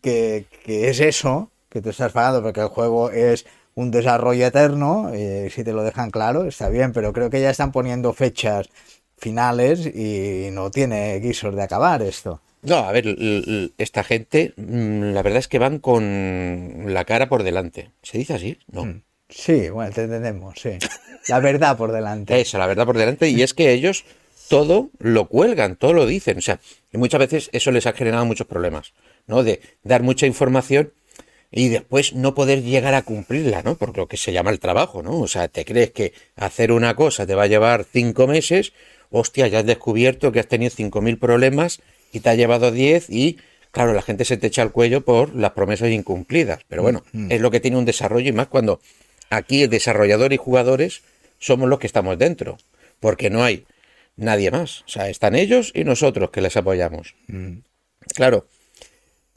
que, 0.02 0.47
que 0.64 0.90
es 0.90 1.00
eso, 1.00 1.50
que 1.71 1.83
te 1.83 1.90
estás 1.90 2.12
pagando 2.12 2.42
porque 2.42 2.61
el 2.61 2.68
juego 2.68 3.11
es 3.11 3.47
un 3.78 3.92
desarrollo 3.92 4.44
eterno, 4.44 5.12
eh, 5.14 5.50
si 5.54 5.62
te 5.62 5.73
lo 5.73 5.85
dejan 5.85 6.11
claro, 6.11 6.47
está 6.47 6.68
bien, 6.68 6.92
pero 6.92 7.12
creo 7.12 7.30
que 7.30 7.40
ya 7.40 7.50
están 7.50 7.70
poniendo 7.70 8.12
fechas 8.12 8.68
finales 9.16 9.87
y 9.87 10.49
no 10.50 10.73
tiene 10.73 11.20
guisos 11.20 11.54
de 11.54 11.62
acabar 11.62 12.02
esto. 12.02 12.40
No, 12.62 12.78
a 12.78 12.90
ver, 12.90 13.06
esta 13.78 14.02
gente, 14.02 14.52
mm, 14.56 15.12
la 15.12 15.23
verdad 15.23 15.38
es 15.38 15.47
que 15.47 15.61
van 15.61 15.78
con 15.78 16.87
la 16.92 17.04
cara 17.04 17.28
por 17.28 17.44
delante. 17.44 17.92
¿Se 18.02 18.18
dice 18.18 18.35
así? 18.35 18.58
No. 18.66 18.85
Mm. 18.85 19.02
Sí, 19.28 19.68
bueno, 19.68 19.92
te 19.92 20.02
entendemos, 20.02 20.58
sí. 20.61 20.70
La 21.28 21.38
verdad 21.38 21.76
por 21.76 21.92
delante. 21.92 22.40
Eso, 22.40 22.58
la 22.58 22.66
verdad 22.66 22.85
por 22.85 22.99
delante. 22.99 23.28
Y 23.28 23.42
es 23.42 23.54
que 23.54 23.73
ellos 23.73 24.04
todo 24.49 24.90
lo 24.99 25.28
cuelgan, 25.28 25.76
todo 25.76 25.92
lo 25.92 26.04
dicen. 26.04 26.38
O 26.38 26.40
sea, 26.40 26.58
y 26.92 26.99
muchas 26.99 27.20
veces 27.20 27.50
eso 27.52 27.70
les 27.70 27.87
ha 27.87 27.92
generado 27.92 28.25
muchos 28.25 28.47
problemas, 28.47 28.92
¿no? 29.28 29.44
De 29.44 29.61
dar 29.85 30.02
mucha 30.02 30.26
información 30.26 30.90
y 31.50 31.69
después 31.69 32.14
no 32.14 32.35
poder 32.35 32.62
llegar 32.62 32.95
a 32.95 33.02
cumplirla, 33.02 33.62
¿no? 33.62 33.76
Por 33.76 33.97
lo 33.97 34.07
que 34.07 34.17
se 34.17 34.33
llama 34.33 34.50
el 34.50 34.61
trabajo, 34.61 35.02
¿no? 35.02 35.19
O 35.19 35.28
sea, 35.28 35.49
te 35.49 35.64
crees 35.64 35.90
que 35.93 36.12
hacer 36.37 36.73
una 36.73 36.95
cosa 36.95 37.26
te 37.26 37.35
va 37.35 37.45
a 37.45 37.47
llevar 37.47 37.85
cinco 37.90 38.26
meses, 38.26 38.73
hostia, 39.11 39.49
ya 39.49 39.61
has 39.61 39.67
descubierto 39.67 40.31
que 40.33 40.40
has 40.40 40.49
tenido 40.49 40.71
cinco 40.71 41.00
mil 41.00 41.19
problemas 41.19 41.81
y 42.12 42.21
te 42.21 42.28
ha 42.31 42.35
llevado 42.35 42.71
diez 42.71 43.09
y, 43.09 43.38
claro, 43.71 43.95
la 43.95 44.02
gente 44.02 44.25
se 44.25 44.37
te 44.37 44.49
echa 44.49 44.62
al 44.62 44.73
cuello 44.73 45.05
por 45.05 45.35
las 45.35 45.52
promesas 45.52 45.90
incumplidas. 45.90 46.61
Pero 46.69 46.83
bueno, 46.83 47.02
es 47.31 47.40
lo 47.40 47.50
que 47.50 47.61
tiene 47.61 47.78
un 47.78 47.85
desarrollo 47.87 48.28
y 48.28 48.33
más 48.33 48.49
cuando 48.49 48.81
aquí 49.31 49.62
el 49.62 49.71
desarrollador 49.71 50.33
y 50.33 50.37
jugadores 50.37 51.02
somos 51.38 51.69
los 51.69 51.78
que 51.78 51.87
estamos 51.87 52.19
dentro, 52.19 52.59
porque 53.00 53.31
no 53.31 53.43
hay 53.43 53.64
nadie 54.17 54.50
más. 54.50 54.83
O 54.83 54.88
sea, 54.88 55.09
están 55.09 55.35
ellos 55.35 55.73
y 55.75 55.85
nosotros 55.85 56.31
que 56.31 56.40
les 56.43 56.57
apoyamos. 56.57 57.14
Claro, 58.14 58.47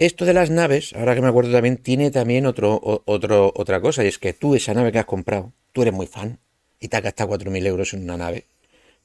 esto 0.05 0.25
de 0.25 0.33
las 0.33 0.49
naves, 0.49 0.93
ahora 0.93 1.15
que 1.15 1.21
me 1.21 1.27
acuerdo 1.27 1.51
también, 1.51 1.77
tiene 1.77 2.11
también 2.11 2.45
otro, 2.45 2.75
o- 2.75 3.03
otro, 3.05 3.51
otra 3.55 3.81
cosa, 3.81 4.03
y 4.03 4.07
es 4.07 4.17
que 4.17 4.33
tú 4.33 4.55
esa 4.55 4.73
nave 4.73 4.91
que 4.91 4.99
has 4.99 5.05
comprado, 5.05 5.53
tú 5.73 5.81
eres 5.83 5.93
muy 5.93 6.07
fan 6.07 6.39
y 6.79 6.87
te 6.87 6.97
has 6.97 7.03
gastado 7.03 7.29
4.000 7.29 7.65
euros 7.67 7.93
en 7.93 8.03
una 8.03 8.17
nave, 8.17 8.45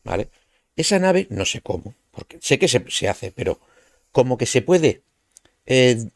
¿vale? 0.05 0.29
Esa 0.77 0.99
nave, 0.99 1.27
no 1.31 1.45
sé 1.45 1.61
cómo, 1.63 1.95
porque 2.13 2.39
sé 2.41 2.59
que 2.59 2.69
se, 2.69 2.85
se 2.89 3.09
hace, 3.09 3.33
pero 3.33 3.61
como 4.13 4.39
que 4.39 4.47
se 4.47 4.63
puede 4.63 5.03
eh, 5.67 6.07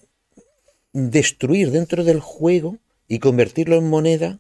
destruir 0.93 1.71
dentro 1.71 2.05
del 2.05 2.21
juego 2.21 2.79
y 3.09 3.19
convertirlo 3.19 3.77
en 3.77 3.89
moneda 3.89 4.39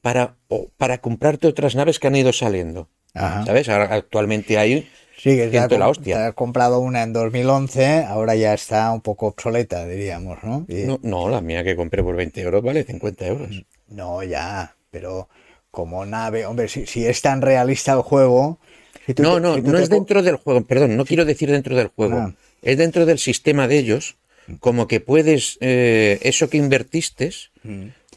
para, 0.00 0.36
o 0.48 0.68
para 0.76 0.98
comprarte 0.98 1.48
otras 1.48 1.74
naves 1.74 1.98
que 1.98 2.08
han 2.08 2.16
ido 2.16 2.32
saliendo. 2.32 2.88
Ajá. 3.14 3.44
¿Sabes? 3.46 3.68
Ahora 3.68 3.94
actualmente 3.94 4.58
hay 4.58 4.88
Sí, 5.16 5.36
que 5.36 5.58
has, 5.58 5.70
la 5.70 5.88
hostia. 5.88 6.16
te 6.16 6.22
has 6.24 6.34
comprado 6.34 6.80
una 6.80 7.02
en 7.02 7.12
2011, 7.12 8.04
ahora 8.04 8.34
ya 8.34 8.54
está 8.54 8.90
un 8.92 9.00
poco 9.02 9.26
obsoleta, 9.26 9.86
diríamos, 9.86 10.38
¿no? 10.42 10.64
Y- 10.68 10.84
No, 10.84 10.98
no, 11.02 11.28
la 11.28 11.40
mía 11.40 11.62
que 11.62 11.76
compré 11.76 12.02
por 12.02 12.16
20 12.16 12.40
euros 12.40 12.62
vale 12.62 12.82
50 12.84 13.26
euros. 13.26 13.62
No, 13.88 14.22
ya, 14.22 14.74
pero 14.90 15.28
como 15.70 16.04
nave, 16.06 16.44
hombre, 16.46 16.68
si, 16.68 16.86
si 16.86 17.06
es 17.06 17.22
tan 17.22 17.40
realista 17.42 17.92
el 17.92 18.00
juego... 18.02 18.58
si 19.06 19.14
tú 19.14 19.22
No, 19.22 19.34
te- 19.36 19.40
no, 19.40 19.54
si 19.54 19.62
tú 19.62 19.70
no 19.70 19.76
te 19.78 19.82
es 19.84 19.88
dentro 19.90 20.22
del 20.22 20.36
juego, 20.36 20.62
perdón, 20.64 20.96
no 20.96 21.04
quiero 21.04 21.24
decir 21.24 21.50
dentro 21.50 21.76
del 21.76 21.88
juego, 21.88 22.16
Ah. 22.18 22.34
es 22.62 22.76
dentro 22.78 23.06
del 23.06 23.18
sistema 23.18 23.68
de 23.68 23.78
ellos, 23.78 24.16
como 24.60 24.88
que 24.88 24.98
puedes, 25.00 25.56
eh, 25.60 26.18
eso 26.22 26.50
que 26.50 26.56
invertiste 26.58 27.30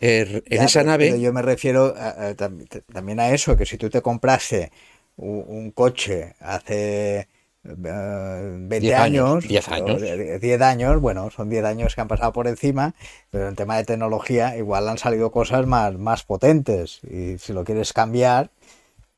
eh, 0.01 0.41
en 0.49 0.57
Ya, 0.57 0.65
esa 0.65 0.79
pero- 0.79 0.91
nave, 0.91 1.05
pero 1.11 1.21
yo 1.21 1.31
me 1.33 1.41
refiero 1.41 1.93
a- 1.97 2.27
a 2.29 2.35
tam- 2.35 2.67
t- 2.67 2.81
también 2.91 3.19
a 3.19 3.29
eso, 3.31 3.55
que 3.55 3.65
si 3.65 3.77
tú 3.77 3.89
te 3.89 4.01
compraste 4.01 4.71
un, 5.17 5.71
coche 5.71 6.35
hace 6.39 7.19
eh, 7.19 7.27
20 7.63 8.77
Diez 8.79 8.95
años, 8.95 9.29
años, 9.29 9.47
diez 9.47 9.67
o 9.67 9.73
años. 9.73 10.01
de- 10.01 10.39
10 10.39 10.61
años, 10.61 11.01
bueno, 11.01 11.29
son 11.31 11.49
10 11.49 11.63
años 11.65 11.95
que 11.95 12.01
han 12.01 12.07
pasado 12.07 12.33
por 12.33 12.47
encima, 12.47 12.93
pero 13.31 13.47
en 13.47 13.55
tema 13.55 13.77
de 13.77 13.85
tecnología 13.85 14.57
igual 14.57 14.87
han 14.89 14.97
salido 14.97 15.31
cosas 15.31 15.65
más, 15.65 15.95
más 15.97 16.23
potentes 16.23 16.99
y 17.03 17.37
si 17.37 17.53
lo 17.53 17.63
quieres 17.63 17.93
cambiar, 17.93 18.51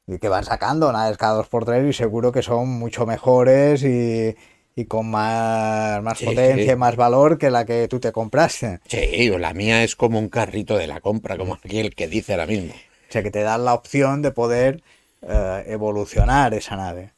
y 0.08 0.20
que 0.20 0.30
van 0.30 0.46
sacando 0.46 0.92
naves 0.92 1.18
cada 1.18 1.36
dos 1.36 1.48
por 1.50 1.66
tres 1.66 1.86
y 1.88 1.94
seguro 1.94 2.32
que 2.32 2.42
son 2.44 2.70
mucho 2.70 3.06
mejores 3.06 3.84
y, 3.84 4.36
y 4.76 4.86
con 4.86 5.10
más, 5.12 6.02
más 6.04 6.20
Sí, 6.20 6.26
potencia 6.26 6.66
sí. 6.66 6.72
y 6.74 6.76
más 6.78 6.96
valor 6.96 7.38
que 7.38 7.52
la 7.52 7.66
que 7.66 7.88
tú 7.88 8.00
te 8.00 8.12
compraste. 8.12 8.80
sí, 8.86 9.30
la 9.38 9.54
mía 9.54 9.84
es 9.84 9.96
como 9.96 10.20
un 10.20 10.30
carrito 10.30 10.78
de 10.78 10.88
la 10.88 11.00
compra, 11.02 11.38
como 11.38 11.54
aquel 11.54 11.94
que 11.96 12.08
dice 12.08 12.34
ahora 12.34 12.48
mismo. 12.48 12.74
O 13.10 13.12
sea, 13.12 13.24
que 13.24 13.32
te 13.32 13.42
dan 13.42 13.66
la 13.66 13.74
opción 13.74 14.22
de 14.22 14.32
poder 14.32 14.82
eh, 15.22 15.64
evolucionar 15.68 16.54
esa 16.54 16.76
nave. 16.76 17.12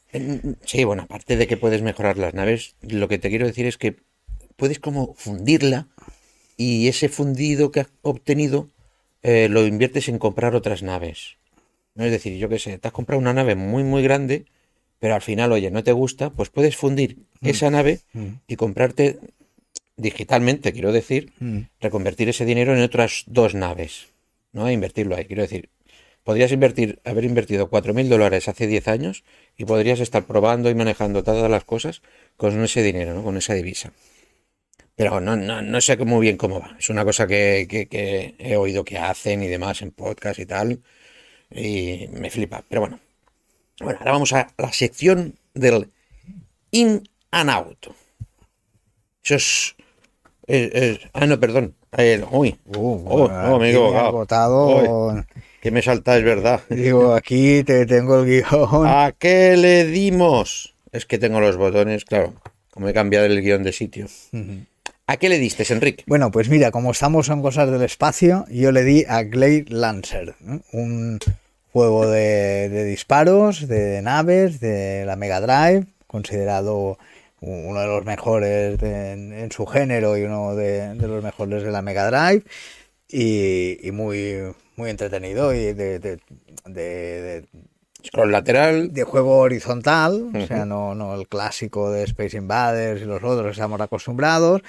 Sí, 0.64 0.84
bueno, 0.84 1.02
aparte 1.02 1.36
de 1.36 1.46
que 1.46 1.56
puedes 1.56 1.82
mejorar 1.82 2.18
las 2.18 2.34
naves, 2.34 2.74
lo 2.82 3.08
que 3.08 3.18
te 3.18 3.28
quiero 3.28 3.46
decir 3.46 3.66
es 3.66 3.78
que 3.78 3.96
puedes 4.56 4.80
como 4.80 5.14
fundirla 5.14 5.86
y 6.56 6.88
ese 6.88 7.08
fundido 7.08 7.70
que 7.70 7.80
has 7.80 7.88
obtenido 8.02 8.68
eh, 9.22 9.48
lo 9.48 9.66
inviertes 9.66 10.08
en 10.08 10.18
comprar 10.18 10.54
otras 10.54 10.82
naves. 10.82 11.36
¿No? 11.94 12.04
Es 12.04 12.10
decir, 12.10 12.36
yo 12.38 12.48
qué 12.48 12.58
sé, 12.58 12.78
te 12.78 12.88
has 12.88 12.92
comprado 12.92 13.20
una 13.20 13.32
nave 13.32 13.54
muy, 13.54 13.82
muy 13.82 14.02
grande, 14.02 14.46
pero 14.98 15.14
al 15.14 15.22
final, 15.22 15.52
oye, 15.52 15.70
no 15.70 15.82
te 15.82 15.92
gusta, 15.92 16.30
pues 16.30 16.50
puedes 16.50 16.76
fundir 16.76 17.18
esa 17.42 17.70
nave 17.70 18.00
y 18.46 18.56
comprarte 18.56 19.18
digitalmente, 19.96 20.72
quiero 20.72 20.92
decir, 20.92 21.32
reconvertir 21.80 22.28
ese 22.28 22.44
dinero 22.44 22.74
en 22.74 22.82
otras 22.82 23.24
dos 23.26 23.54
naves, 23.54 24.08
¿no? 24.52 24.68
E 24.68 24.72
invertirlo 24.72 25.16
ahí, 25.16 25.24
quiero 25.24 25.42
decir, 25.42 25.68
podrías 26.30 26.52
invertir, 26.52 27.00
haber 27.04 27.24
invertido 27.24 27.68
4.000 27.68 28.08
dólares 28.08 28.46
hace 28.46 28.68
10 28.68 28.86
años 28.86 29.24
y 29.56 29.64
podrías 29.64 29.98
estar 29.98 30.22
probando 30.26 30.70
y 30.70 30.76
manejando 30.76 31.24
todas 31.24 31.50
las 31.50 31.64
cosas 31.64 32.02
con 32.36 32.62
ese 32.62 32.84
dinero, 32.84 33.14
¿no? 33.14 33.24
Con 33.24 33.36
esa 33.36 33.54
divisa. 33.54 33.92
Pero 34.94 35.20
no, 35.20 35.34
no, 35.34 35.60
no 35.60 35.80
sé 35.80 35.96
muy 35.96 36.20
bien 36.20 36.36
cómo 36.36 36.60
va. 36.60 36.76
Es 36.78 36.88
una 36.88 37.04
cosa 37.04 37.26
que, 37.26 37.66
que- 37.68 37.88
que 37.88 38.36
he 38.38 38.54
oído 38.54 38.84
que 38.84 38.96
hacen 38.96 39.42
y 39.42 39.48
demás 39.48 39.82
en 39.82 39.90
podcast 39.90 40.38
y 40.38 40.46
tal. 40.46 40.80
Y 41.50 42.06
me 42.12 42.30
flipa. 42.30 42.62
Pero 42.68 42.82
bueno. 42.82 43.00
Bueno, 43.80 43.98
ahora 43.98 44.12
vamos 44.12 44.32
a 44.32 44.52
la 44.56 44.72
sección 44.72 45.34
del 45.54 45.90
in 46.70 47.08
and 47.32 47.50
out. 47.50 47.86
Eso 49.24 49.34
es. 49.34 49.74
es- 50.46 50.74
es- 50.74 51.00
ah, 51.12 51.26
no, 51.26 51.40
perdón. 51.40 51.74
Eh, 51.98 52.22
uy. 52.30 52.56
Uh, 52.66 53.02
Oh, 53.08 53.24
oh, 53.24 53.58
me 53.58 53.66
he 53.66 53.70
equivocado. 53.70 54.12
Que 55.60 55.70
me 55.70 55.82
salta, 55.82 56.16
es 56.16 56.24
verdad. 56.24 56.60
Digo, 56.70 57.14
aquí 57.14 57.62
te 57.64 57.86
tengo 57.86 58.20
el 58.22 58.26
guion. 58.26 58.86
¿A 58.86 59.12
qué 59.18 59.56
le 59.56 59.84
dimos? 59.86 60.74
Es 60.92 61.06
que 61.06 61.18
tengo 61.18 61.40
los 61.40 61.56
botones, 61.56 62.04
claro. 62.04 62.34
Como 62.70 62.88
he 62.88 62.92
cambiado 62.92 63.26
el 63.26 63.40
guion 63.42 63.62
de 63.62 63.72
sitio. 63.72 64.06
¿A 65.06 65.16
qué 65.16 65.28
le 65.28 65.38
diste, 65.38 65.64
Enrique? 65.72 66.04
Bueno, 66.06 66.30
pues 66.30 66.48
mira, 66.48 66.70
como 66.70 66.90
estamos 66.92 67.28
en 67.28 67.42
cosas 67.42 67.70
del 67.70 67.82
espacio, 67.82 68.44
yo 68.50 68.70
le 68.72 68.84
di 68.84 69.04
a 69.08 69.22
Glade 69.24 69.66
Lancer, 69.68 70.34
un 70.72 71.18
juego 71.72 72.08
de, 72.08 72.68
de 72.68 72.84
disparos, 72.84 73.66
de 73.68 74.02
naves, 74.02 74.60
de 74.60 75.04
la 75.04 75.16
Mega 75.16 75.40
Drive, 75.40 75.86
considerado 76.06 76.98
uno 77.40 77.80
de 77.80 77.86
los 77.86 78.04
mejores 78.04 78.78
de- 78.78 79.12
en, 79.12 79.32
en 79.32 79.50
su 79.50 79.66
género 79.66 80.16
y 80.16 80.22
uno 80.22 80.54
de, 80.54 80.94
de 80.94 81.08
los 81.08 81.22
mejores 81.24 81.62
de 81.64 81.70
la 81.72 81.82
Mega 81.82 82.08
Drive. 82.10 82.44
Y, 83.10 83.78
y 83.86 83.90
muy, 83.92 84.36
muy 84.76 84.90
entretenido 84.90 85.52
y 85.54 85.72
de, 85.72 85.98
de, 85.98 86.18
de- 86.66 87.22
de- 87.22 87.44
Scroll 88.06 88.32
lateral. 88.32 88.94
de 88.94 89.04
juego 89.04 89.38
horizontal, 89.40 90.30
o 90.34 90.46
sea, 90.46 90.64
no, 90.64 90.94
no 90.94 91.14
el 91.20 91.28
clásico 91.28 91.90
de 91.90 92.04
Space 92.04 92.36
Invaders 92.38 93.02
y 93.02 93.04
los 93.04 93.22
otros 93.22 93.44
que 93.44 93.50
estamos 93.52 93.78
acostumbrados. 93.80 94.62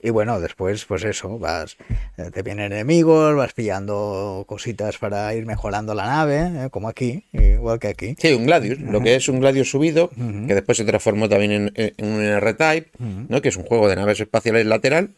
Y 0.00 0.10
bueno, 0.10 0.38
después, 0.40 0.84
pues 0.84 1.02
eso, 1.02 1.36
vas, 1.38 1.76
eh, 2.16 2.30
te 2.32 2.42
vienen 2.42 2.70
enemigos, 2.70 3.34
vas 3.34 3.54
pillando 3.54 4.44
cositas 4.46 4.98
para 4.98 5.34
ir 5.34 5.46
mejorando 5.46 5.94
la 5.94 6.06
nave, 6.06 6.66
eh, 6.66 6.68
como 6.70 6.88
aquí, 6.88 7.24
igual 7.32 7.80
que 7.80 7.88
aquí. 7.88 8.14
Sí, 8.18 8.32
un 8.34 8.46
Gladius, 8.46 8.78
lo 8.78 9.00
que 9.00 9.16
es 9.16 9.28
un 9.28 9.40
Gladius 9.40 9.68
subido, 9.70 10.10
que 10.46 10.54
después 10.54 10.78
se 10.78 10.84
transformó 10.84 11.28
también 11.28 11.50
en, 11.52 11.72
en 11.74 12.06
un 12.06 12.20
R-Type, 12.22 12.90
¿no? 13.28 13.40
que 13.42 13.48
es 13.48 13.56
un 13.56 13.64
juego 13.64 13.88
de 13.88 13.96
naves 13.96 14.20
espaciales 14.20 14.64
lateral, 14.66 15.10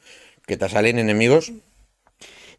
que 0.47 0.57
te 0.57 0.69
salen 0.71 0.99
enemigos. 0.99 1.53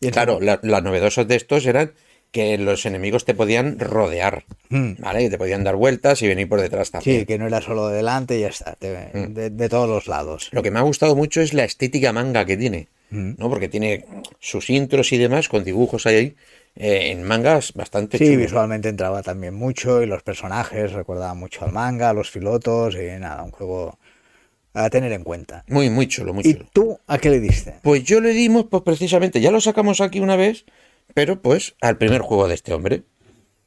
Y 0.02 0.12
Claro, 0.12 0.40
la- 0.40 0.60
las 0.64 0.84
novedosas 0.84 1.28
de 1.28 1.36
estos 1.36 1.66
eran 1.66 1.94
que 2.32 2.58
los 2.58 2.86
enemigos 2.86 3.26
te 3.26 3.34
podían 3.34 3.80
rodear, 3.80 4.46
¿vale? 4.70 5.20
Que 5.22 5.30
te 5.32 5.38
podían 5.38 5.64
dar 5.64 5.76
vueltas 5.76 6.22
y 6.22 6.28
venir 6.28 6.48
por 6.48 6.62
detrás 6.62 6.92
también. 6.92 7.22
Sí, 7.22 7.26
que 7.26 7.38
no 7.40 7.48
era 7.48 7.60
solo 7.62 7.88
de 7.90 7.98
delante 7.98 8.38
y 8.38 8.42
ya 8.42 8.50
está, 8.50 8.76
te- 8.76 9.12
de, 9.12 9.50
de 9.50 9.70
todos 9.70 9.90
los 9.90 10.08
lados. 10.08 10.50
Lo 10.52 10.62
que 10.62 10.72
me 10.72 10.80
ha 10.80 10.84
gustado 10.84 11.16
mucho 11.16 11.42
es 11.42 11.54
la 11.54 11.64
estética 11.64 12.14
manga 12.14 12.46
que 12.46 12.56
tiene, 12.56 12.88
¿no? 13.10 13.50
Porque 13.50 13.68
tiene 13.68 14.06
sus 14.40 14.70
intros 14.70 15.12
y 15.12 15.18
demás 15.18 15.50
con 15.50 15.64
dibujos 15.64 16.06
ahí 16.06 16.36
eh, 16.76 17.10
en 17.12 17.24
mangas 17.24 17.74
bastante 17.74 18.20
Sí, 18.20 18.36
visualmente 18.36 18.90
entraba 18.90 19.24
también 19.24 19.56
mucho 19.56 20.04
y 20.04 20.06
los 20.06 20.22
personajes 20.22 20.94
recordaban 20.94 21.38
mucho 21.40 21.66
al 21.66 21.72
manga, 21.72 22.14
los 22.14 22.30
pilotos 22.30 22.96
y 22.96 23.20
nada, 23.20 23.44
un 23.44 23.52
juego 23.52 23.98
a 24.74 24.90
tener 24.90 25.12
en 25.12 25.24
cuenta. 25.24 25.64
Muy, 25.68 25.90
muy 25.90 26.08
chulo, 26.08 26.34
muy 26.34 26.44
¿Y 26.46 26.54
chulo. 26.54 26.66
tú 26.74 27.00
a 27.08 27.18
qué 27.18 27.30
le 27.30 27.40
diste? 27.40 27.76
Pues 27.82 28.04
yo 28.04 28.22
le 28.22 28.34
dimos, 28.34 28.66
pues 28.70 28.84
precisamente, 28.84 29.42
ya 29.42 29.52
lo 29.52 29.62
sacamos 29.62 30.02
aquí 30.02 30.20
una 30.20 30.36
vez, 30.36 30.66
pero 31.14 31.42
pues 31.42 31.76
al 31.82 31.98
primer 31.98 32.22
juego 32.22 32.48
de 32.48 32.56
este 32.56 32.74
hombre, 32.74 33.04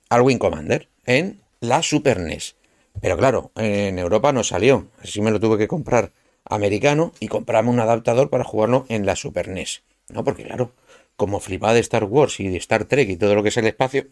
al 0.09 0.23
Wing 0.23 0.39
Commander, 0.39 0.89
en 1.07 1.41
la 1.61 1.83
Super 1.83 2.21
NES. 2.21 2.57
Pero 3.01 3.17
claro, 3.17 3.53
en 3.57 3.99
Europa 3.99 4.33
no 4.33 4.45
salió, 4.45 4.89
así 5.03 5.21
me 5.21 5.31
lo 5.31 5.41
tuve 5.41 5.59
que 5.59 5.69
comprar 5.69 6.13
americano 6.45 7.13
y 7.21 7.29
compramos 7.29 7.73
un 7.73 7.81
adaptador 7.81 8.29
para 8.31 8.45
jugarlo 8.45 8.85
en 8.89 9.07
la 9.07 9.17
Super 9.17 9.49
NES. 9.49 9.83
¿No? 10.09 10.25
Porque 10.25 10.43
claro, 10.45 10.73
como 11.17 11.41
flipaba 11.41 11.75
de 11.75 11.81
Star 11.81 12.05
Wars 12.05 12.39
y 12.41 12.49
de 12.49 12.59
Star 12.59 12.85
Trek 12.85 13.09
y 13.09 13.17
todo 13.17 13.35
lo 13.35 13.43
que 13.43 13.49
es 13.49 13.57
el 13.57 13.67
espacio, 13.67 14.09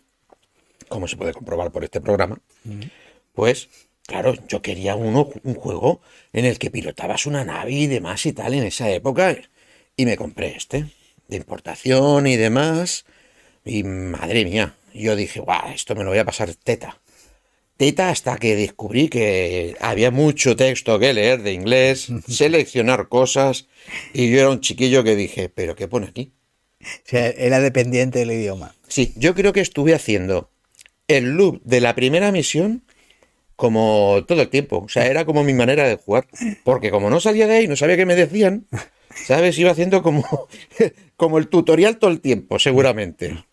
como 0.89 1.07
se 1.09 1.17
puede 1.17 1.35
comprobar 1.35 1.71
por 1.71 1.85
este 1.85 2.01
programa, 2.01 2.41
pues 3.35 3.69
claro, 4.11 4.35
yo 4.49 4.61
quería 4.61 4.97
uno, 4.97 5.31
un 5.45 5.55
juego 5.55 6.01
en 6.33 6.45
el 6.45 6.59
que 6.59 6.71
pilotabas 6.71 7.27
una 7.27 7.45
nave 7.45 7.71
y 7.71 7.87
demás 7.87 8.27
y 8.27 8.33
tal 8.33 8.55
en 8.55 8.65
esa 8.65 8.91
época. 8.91 9.37
Y 9.97 10.05
me 10.05 10.17
compré 10.17 10.57
este, 10.57 10.87
de 11.29 11.37
importación 11.37 12.27
y 12.27 12.37
demás. 12.37 13.05
Y 13.65 13.85
madre 13.85 14.45
mía, 14.45 14.75
yo 14.93 15.15
dije, 15.15 15.39
guau, 15.39 15.71
esto 15.73 15.95
me 15.95 16.03
lo 16.03 16.11
voy 16.11 16.19
a 16.19 16.25
pasar 16.25 16.53
teta. 16.57 17.01
Teta 17.77 18.11
hasta 18.11 18.37
que 18.37 18.57
descubrí 18.57 19.09
que 19.09 19.77
había 19.81 20.11
mucho 20.11 20.57
texto 20.57 20.99
que 20.99 21.15
leer 21.15 21.43
de 21.43 21.53
inglés, 21.53 22.09
seleccionar 22.29 23.09
cosas. 23.09 23.69
Y 24.13 24.29
yo 24.29 24.41
era 24.41 24.51
un 24.51 24.61
chiquillo 24.61 25.05
que 25.05 25.15
dije, 25.15 25.49
¿pero 25.49 25.77
qué 25.77 25.87
pone 25.87 26.09
aquí? 26.09 26.33
O 26.83 26.85
sea, 27.05 27.29
era 27.29 27.61
dependiente 27.61 28.19
del 28.19 28.33
idioma. 28.33 28.75
Sí, 28.89 29.13
yo 29.15 29.37
creo 29.37 29.53
que 29.53 29.61
estuve 29.61 29.95
haciendo 29.95 30.51
el 31.07 31.37
loop 31.37 31.63
de 31.63 31.81
la 31.81 31.95
primera 31.95 32.33
misión 32.33 32.83
como 33.61 34.25
todo 34.27 34.41
el 34.41 34.49
tiempo. 34.49 34.79
O 34.79 34.89
sea, 34.89 35.07
era 35.07 35.27
como 35.27 35.45
mi 35.45 35.53
manera 35.53 35.87
de 35.87 35.97
jugar. 35.97 36.27
Porque 36.65 36.91
como 36.91 37.11
no 37.11 37.21
salía 37.21 37.47
de 37.47 37.57
ahí, 37.59 37.69
no 37.69 37.77
sabía 37.77 37.97
qué 37.99 38.07
me 38.07 38.15
decían, 38.17 38.67
¿sabes? 39.27 39.59
Iba 39.59 39.71
haciendo 39.73 40.03
como, 40.03 40.25
como 41.17 41.37
el 41.37 41.49
tutorial 41.49 41.99
todo 41.99 42.11
el 42.11 42.21
tiempo, 42.23 42.59
seguramente. 42.59 43.45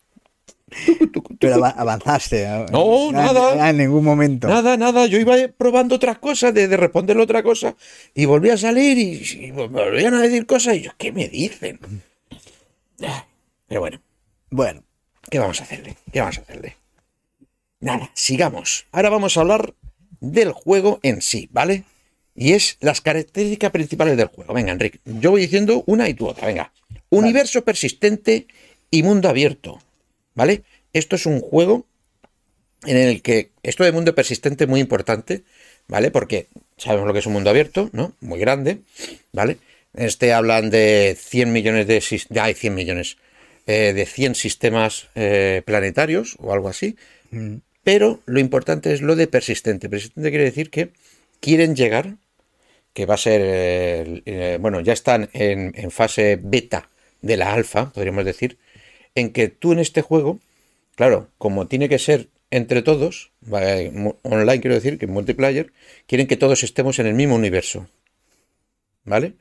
Pero 1.38 1.56
ava- 1.56 1.74
avanzaste. 1.76 2.46
No, 2.72 3.12
nada. 3.12 3.68
En 3.68 3.76
ningún 3.76 4.02
momento. 4.02 4.48
Nada, 4.48 4.78
nada, 4.78 5.04
yo 5.06 5.18
iba 5.18 5.34
probando 5.56 5.96
otras 5.96 6.18
cosas, 6.18 6.54
de, 6.54 6.68
de 6.68 6.76
responderle 6.78 7.22
otra 7.22 7.42
cosa, 7.42 7.76
y 8.14 8.24
volví 8.24 8.48
a 8.48 8.56
salir 8.56 8.96
y, 8.96 9.46
y 9.46 9.52
me 9.52 9.66
volvían 9.66 10.14
a 10.14 10.22
decir 10.22 10.46
cosas, 10.46 10.76
y 10.76 10.82
yo, 10.82 10.92
¿qué 10.96 11.12
me 11.12 11.28
dicen? 11.28 11.80
Pero 13.66 13.80
bueno, 13.80 14.00
Bueno, 14.50 14.82
¿Qué 15.30 15.38
vamos 15.38 15.60
a 15.60 15.64
hacerle? 15.64 15.96
¿Qué 16.10 16.20
vamos 16.20 16.38
a 16.38 16.40
hacerle? 16.40 16.76
Nada, 17.80 18.10
sigamos. 18.14 18.86
Ahora 18.92 19.10
vamos 19.10 19.36
a 19.36 19.40
hablar 19.42 19.74
del 20.20 20.52
juego 20.52 21.00
en 21.02 21.22
sí, 21.22 21.48
¿vale? 21.52 21.84
Y 22.34 22.52
es 22.52 22.76
las 22.80 23.00
características 23.00 23.70
principales 23.70 24.16
del 24.16 24.28
juego. 24.28 24.54
Venga, 24.54 24.72
Enrique, 24.72 25.00
yo 25.04 25.32
voy 25.32 25.42
diciendo 25.42 25.82
una 25.86 26.08
y 26.08 26.14
tú 26.14 26.28
otra, 26.28 26.46
venga. 26.46 26.72
Universo 27.10 27.64
persistente 27.64 28.46
y 28.90 29.02
mundo 29.02 29.28
abierto, 29.28 29.80
¿vale? 30.34 30.62
Esto 30.92 31.16
es 31.16 31.26
un 31.26 31.40
juego 31.40 31.86
en 32.86 32.96
el 32.96 33.22
que 33.22 33.50
esto 33.62 33.84
de 33.84 33.92
mundo 33.92 34.14
persistente 34.14 34.64
es 34.64 34.70
muy 34.70 34.80
importante, 34.80 35.42
¿vale? 35.88 36.10
Porque 36.10 36.46
sabemos 36.76 37.06
lo 37.06 37.12
que 37.12 37.18
es 37.18 37.26
un 37.26 37.32
mundo 37.32 37.50
abierto, 37.50 37.90
¿no? 37.92 38.12
Muy 38.20 38.38
grande, 38.38 38.78
¿vale? 39.32 39.58
Este 39.94 40.32
hablan 40.32 40.70
de 40.70 41.16
100 41.18 41.52
millones 41.52 41.86
de... 41.86 42.00
Ya 42.30 42.44
hay 42.44 42.54
100 42.54 42.74
millones. 42.74 43.16
eh, 43.68 43.92
de 43.92 44.06
100 44.06 44.34
sistemas 44.34 45.08
eh, 45.14 45.62
planetarios 45.64 46.36
o 46.40 46.54
algo 46.54 46.68
así. 46.68 46.96
Pero 47.88 48.08
lo 48.26 48.38
importante 48.46 48.92
es 48.92 49.00
lo 49.00 49.16
de 49.16 49.26
persistente. 49.28 49.88
Persistente 49.88 50.28
quiere 50.30 50.44
decir 50.50 50.68
que 50.74 50.90
quieren 51.40 51.74
llegar, 51.80 52.06
que 52.94 53.06
va 53.06 53.14
a 53.14 53.24
ser... 53.28 53.40
eh, 53.44 54.22
eh, 54.26 54.58
bueno, 54.60 54.80
ya 54.80 54.94
están 54.94 55.30
en, 55.32 55.72
en 55.82 55.90
fase 55.90 56.38
beta 56.42 56.90
de 57.28 57.36
la 57.38 57.52
alfa, 57.58 57.90
podríamos 57.94 58.24
decir, 58.26 58.58
en 59.20 59.26
que 59.34 59.48
tú 59.48 59.72
en 59.72 59.80
este 59.80 60.02
juego 60.02 60.40
Claro, 60.96 61.28
como 61.38 61.68
tiene 61.68 61.88
que 61.88 61.98
ser 61.98 62.28
entre 62.50 62.82
todos, 62.82 63.32
mu- 64.02 64.16
online 64.22 64.60
quiero 64.62 64.76
decir, 64.80 64.98
que 64.98 65.06
multiplayer, 65.08 65.72
quieren 66.08 66.28
que 66.28 66.36
todos 66.44 66.62
estemos 66.64 66.98
en 67.00 67.06
el 67.08 67.14
mismo 67.14 67.36
universo. 67.36 67.88
¿Vale? 69.04 69.34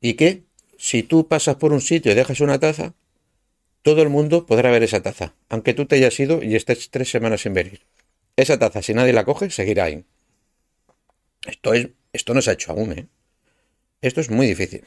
Y 0.00 0.14
que 0.14 0.42
si 0.78 1.02
tú 1.02 1.28
pasas 1.28 1.56
por 1.56 1.72
un 1.72 1.80
sitio 1.80 2.12
y 2.12 2.14
dejas 2.14 2.40
una 2.40 2.58
taza, 2.58 2.94
todo 3.84 4.00
el 4.02 4.08
mundo 4.08 4.46
podrá 4.46 4.70
ver 4.70 4.82
esa 4.82 5.02
taza, 5.02 5.34
aunque 5.50 5.74
tú 5.74 5.84
te 5.84 5.96
hayas 5.96 6.18
ido 6.18 6.42
y 6.42 6.56
estés 6.56 6.90
tres 6.90 7.10
semanas 7.10 7.42
sin 7.42 7.52
venir. 7.52 7.82
Esa 8.34 8.58
taza, 8.58 8.80
si 8.80 8.94
nadie 8.94 9.12
la 9.12 9.24
coge, 9.24 9.50
seguirá 9.50 9.84
ahí. 9.84 10.06
Esto, 11.46 11.74
es, 11.74 11.90
esto 12.14 12.32
no 12.32 12.40
se 12.40 12.50
ha 12.50 12.54
hecho 12.54 12.72
aún, 12.72 12.92
¿eh? 12.92 13.06
Esto 14.00 14.22
es 14.22 14.30
muy 14.30 14.46
difícil. 14.46 14.84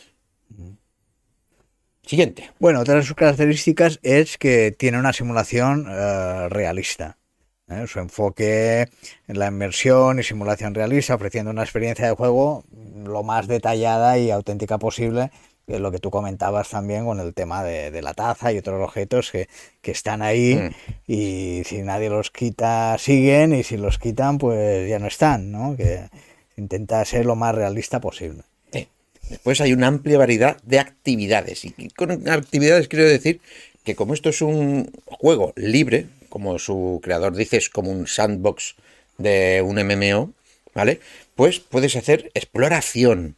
Siguiente. 2.03 2.49
Bueno, 2.57 2.79
otra 2.79 2.95
de 2.95 3.03
sus 3.03 3.15
características 3.15 3.99
es 4.01 4.39
que 4.39 4.71
tiene 4.71 4.97
una 4.97 5.13
simulación 5.13 5.85
eh, 5.87 6.49
realista. 6.49 7.19
¿eh? 7.67 7.85
Su 7.85 7.99
enfoque 7.99 8.89
en 9.27 9.39
la 9.39 9.47
inmersión 9.47 10.19
y 10.19 10.23
simulación 10.23 10.73
realista, 10.73 11.13
ofreciendo 11.13 11.51
una 11.51 11.63
experiencia 11.63 12.07
de 12.07 12.15
juego 12.15 12.63
lo 13.05 13.21
más 13.21 13.47
detallada 13.47 14.17
y 14.17 14.31
auténtica 14.31 14.79
posible, 14.79 15.29
lo 15.67 15.91
que 15.91 15.99
tú 15.99 16.09
comentabas 16.09 16.69
también 16.69 17.05
con 17.05 17.19
el 17.19 17.33
tema 17.33 17.63
de, 17.63 17.91
de 17.91 18.01
la 18.01 18.13
taza 18.13 18.53
y 18.53 18.57
otros 18.57 18.81
objetos 18.81 19.31
que, 19.31 19.49
que 19.81 19.91
están 19.91 20.21
ahí 20.21 20.55
Mm. 20.55 20.69
y 21.11 21.61
si 21.65 21.81
nadie 21.81 22.09
los 22.09 22.31
quita 22.31 22.97
siguen 22.97 23.53
y 23.53 23.63
si 23.63 23.75
los 23.77 23.99
quitan 23.99 24.37
pues 24.37 24.89
ya 24.89 24.97
no 24.99 25.07
están, 25.07 25.51
¿no? 25.51 25.75
Que 25.75 26.07
intenta 26.55 27.03
ser 27.03 27.25
lo 27.25 27.35
más 27.35 27.53
realista 27.53 27.99
posible. 27.99 28.43
Sí. 28.71 28.87
Después 29.29 29.59
hay 29.59 29.73
una 29.73 29.87
amplia 29.87 30.17
variedad 30.17 30.57
de 30.63 30.79
actividades. 30.79 31.65
Y 31.65 31.89
con 31.89 32.29
actividades 32.29 32.87
quiero 32.87 33.05
decir 33.05 33.41
que 33.83 33.95
como 33.95 34.13
esto 34.13 34.29
es 34.29 34.41
un 34.41 34.89
juego 35.05 35.51
libre, 35.57 36.07
como 36.29 36.59
su 36.59 37.01
creador 37.03 37.35
dice, 37.35 37.57
es 37.57 37.69
como 37.69 37.91
un 37.91 38.07
sandbox 38.07 38.75
de 39.17 39.61
un 39.61 39.75
MMO, 39.77 40.31
¿vale? 40.73 40.99
Pues 41.35 41.59
puedes 41.59 41.95
hacer 41.95 42.31
exploración, 42.33 43.35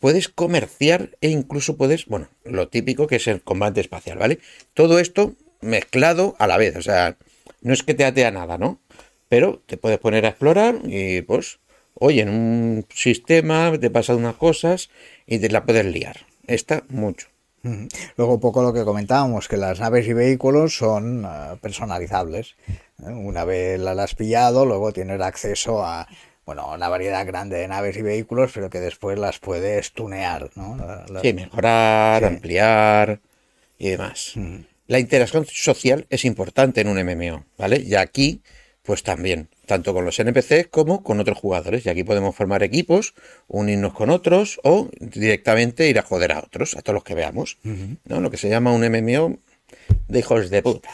puedes 0.00 0.28
comerciar 0.28 1.16
e 1.20 1.28
incluso 1.28 1.76
puedes, 1.76 2.06
bueno, 2.06 2.28
lo 2.44 2.68
típico 2.68 3.06
que 3.06 3.16
es 3.16 3.26
el 3.26 3.42
combate 3.42 3.80
espacial, 3.80 4.18
¿vale? 4.18 4.38
Todo 4.74 4.98
esto 4.98 5.34
mezclado 5.60 6.36
a 6.38 6.46
la 6.46 6.56
vez, 6.56 6.76
o 6.76 6.82
sea, 6.82 7.16
no 7.60 7.72
es 7.72 7.82
que 7.82 7.94
te 7.94 8.04
atea 8.04 8.30
nada, 8.30 8.58
¿no? 8.58 8.80
Pero 9.28 9.62
te 9.66 9.76
puedes 9.76 9.98
poner 9.98 10.24
a 10.24 10.30
explorar 10.30 10.80
y 10.84 11.22
pues, 11.22 11.58
oye, 11.94 12.22
en 12.22 12.30
un 12.30 12.86
sistema 12.94 13.72
te 13.78 13.90
pasan 13.90 14.16
unas 14.16 14.36
cosas 14.36 14.90
y 15.26 15.38
te 15.38 15.50
la 15.50 15.64
puedes 15.64 15.84
liar. 15.84 16.18
Está 16.46 16.84
mucho. 16.88 17.28
Luego 18.16 18.34
un 18.34 18.40
poco 18.40 18.62
lo 18.62 18.72
que 18.72 18.84
comentábamos, 18.84 19.48
que 19.48 19.56
las 19.56 19.80
naves 19.80 20.06
y 20.06 20.12
vehículos 20.12 20.76
son 20.76 21.24
eh, 21.24 21.56
personalizables. 21.60 22.56
¿eh? 23.04 23.10
Una 23.10 23.44
vez 23.44 23.78
las 23.80 23.98
has 23.98 24.14
pillado, 24.14 24.64
luego 24.64 24.92
tienes 24.92 25.20
acceso 25.20 25.84
a 25.84 26.06
bueno, 26.48 26.72
una 26.72 26.88
variedad 26.88 27.26
grande 27.26 27.58
de 27.58 27.68
naves 27.68 27.98
y 27.98 28.00
vehículos, 28.00 28.52
pero 28.54 28.70
que 28.70 28.80
después 28.80 29.18
las 29.18 29.38
puedes 29.38 29.92
tunear, 29.92 30.48
¿no? 30.54 30.78
Sí, 31.20 31.34
mejorar, 31.34 32.22
Sí. 32.22 32.24
ampliar 32.24 33.20
y 33.78 33.90
demás. 33.90 34.32
La 34.86 34.98
interacción 34.98 35.44
social 35.44 36.06
es 36.08 36.24
importante 36.24 36.80
en 36.80 36.88
un 36.88 36.96
MMO, 36.96 37.44
¿vale? 37.58 37.82
Y 37.84 37.96
aquí, 37.96 38.40
pues 38.82 39.02
también, 39.02 39.50
tanto 39.66 39.92
con 39.92 40.06
los 40.06 40.18
NPCs 40.18 40.68
como 40.68 41.02
con 41.02 41.20
otros 41.20 41.36
jugadores. 41.36 41.84
Y 41.84 41.90
aquí 41.90 42.02
podemos 42.02 42.34
formar 42.34 42.62
equipos, 42.62 43.12
unirnos 43.46 43.92
con 43.92 44.08
otros 44.08 44.58
o 44.64 44.88
directamente 45.00 45.90
ir 45.90 45.98
a 45.98 46.02
joder 46.02 46.32
a 46.32 46.38
otros, 46.38 46.78
a 46.78 46.80
todos 46.80 46.94
los 46.94 47.04
que 47.04 47.14
veamos. 47.14 47.58
¿no? 48.06 48.20
Lo 48.22 48.30
que 48.30 48.38
se 48.38 48.48
llama 48.48 48.72
un 48.72 48.80
MMO 48.90 49.36
de 50.08 50.18
hijos 50.18 50.48
de 50.48 50.62
puta. 50.62 50.88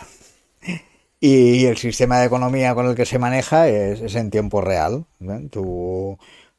Y 1.27 1.65
el 1.65 1.79
sistema 1.79 2.21
de 2.21 2.27
economía 2.27 2.75
con 2.75 2.87
el 2.87 2.95
que 2.95 3.07
se 3.07 3.19
maneja 3.19 3.67
es, 3.67 4.15
en 4.15 4.31
tiempo 4.31 4.61
real. 4.61 5.07
¿eh? 5.23 5.49
Tú, 5.51 6.19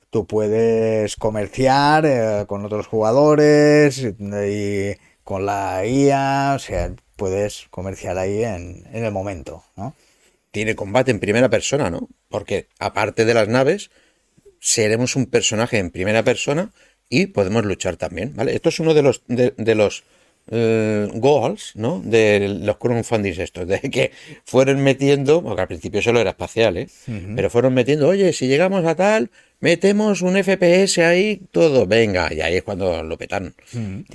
tú 0.09 0.25
puedes 0.25 1.17
comerciar 1.17 2.03
eh, 2.07 2.45
con 2.47 2.65
otros 2.65 2.87
jugadores 2.87 3.99
y 3.99 4.95
con 5.23 5.45
la 5.45 5.85
IA, 5.85 6.53
o 6.55 6.57
sea, 6.57 6.91
puedes 7.15 7.67
comerciar 7.69 8.17
ahí 8.17 8.43
en, 8.43 8.87
en 8.91 9.05
el 9.05 9.11
momento, 9.11 9.63
¿no? 9.75 9.93
Tiene 10.49 10.75
combate 10.75 11.11
en 11.11 11.19
primera 11.19 11.47
persona, 11.47 11.91
¿no? 11.91 12.09
Porque 12.27 12.67
aparte 12.79 13.23
de 13.23 13.35
las 13.35 13.47
naves, 13.47 13.91
seremos 14.59 15.15
un 15.15 15.27
personaje 15.27 15.77
en 15.77 15.91
primera 15.91 16.23
persona 16.23 16.71
y 17.07 17.27
podemos 17.27 17.65
luchar 17.65 17.97
también, 17.97 18.35
¿vale? 18.35 18.55
Esto 18.55 18.69
es 18.69 18.79
uno 18.79 18.95
de 18.95 19.03
los 19.03 19.21
de 19.27 19.75
los 19.75 20.05
eh, 20.51 21.09
goals, 21.15 21.71
¿no? 21.75 22.01
De 22.03 22.59
los 22.61 22.77
crowdfundings 22.77 23.39
estos, 23.39 23.67
de 23.67 23.79
que 23.79 24.11
fueron 24.43 24.83
metiendo, 24.83 25.41
porque 25.41 25.61
al 25.61 25.67
principio 25.67 26.01
solo 26.01 26.19
era 26.19 26.31
espacial, 26.31 26.77
¿eh? 26.77 26.87
Pero 27.35 27.49
fueron 27.49 27.73
metiendo, 27.73 28.07
oye, 28.07 28.31
si 28.33 28.47
llegamos 28.47 28.85
a 28.85 28.95
tal, 28.95 29.31
metemos 29.59 30.21
un 30.21 30.35
FPS 30.35 30.99
ahí, 30.99 31.41
todo, 31.51 31.87
venga, 31.87 32.31
y 32.31 32.41
ahí 32.41 32.57
es 32.57 32.63
cuando 32.63 33.01
lo 33.01 33.17
petan, 33.17 33.55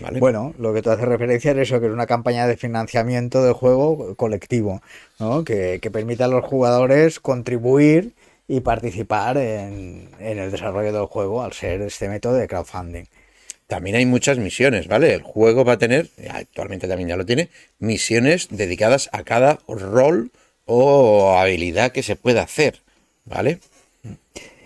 ¿vale? 0.01 0.21
Bueno, 0.21 0.55
lo 0.59 0.73
que 0.73 0.83
tú 0.83 0.91
haces 0.91 1.07
referencia 1.07 1.51
es 1.53 1.59
eso, 1.59 1.81
que 1.81 1.87
es 1.87 1.93
una 1.93 2.07
campaña 2.07 2.47
de 2.47 2.57
financiamiento 2.57 3.43
del 3.43 3.55
juego 3.55 4.15
colectivo, 4.15 4.83
¿no? 5.19 5.45
Que, 5.45 5.81
que 5.83 5.91
permite 5.91 6.23
a 6.23 6.29
los 6.29 6.45
jugadores 6.45 7.19
contribuir 7.19 8.13
y 8.47 8.61
participar 8.61 9.37
en, 9.37 10.09
en 10.19 10.39
el 10.39 10.51
desarrollo 10.51 10.93
del 10.93 11.07
juego 11.07 11.43
al 11.43 11.53
ser 11.53 11.83
este 11.83 12.09
método 12.09 12.35
de 12.35 12.49
crowdfunding. 12.49 13.05
También 13.71 13.95
hay 13.95 14.05
muchas 14.05 14.37
misiones, 14.39 14.89
¿vale? 14.89 15.15
El 15.15 15.23
juego 15.23 15.65
va 15.65 15.75
a 15.75 15.79
tener, 15.79 16.11
actualmente 16.29 16.89
también 16.89 17.09
ya 17.09 17.17
lo 17.17 17.25
tiene, 17.25 17.51
misiones 17.79 18.49
dedicadas 18.51 19.09
a 19.13 19.23
cada 19.23 19.61
rol 19.69 20.33
o 20.67 21.39
habilidad 21.39 21.93
que 21.93 22.03
se 22.03 22.17
pueda 22.17 22.43
hacer, 22.43 22.83
¿vale? 23.25 23.61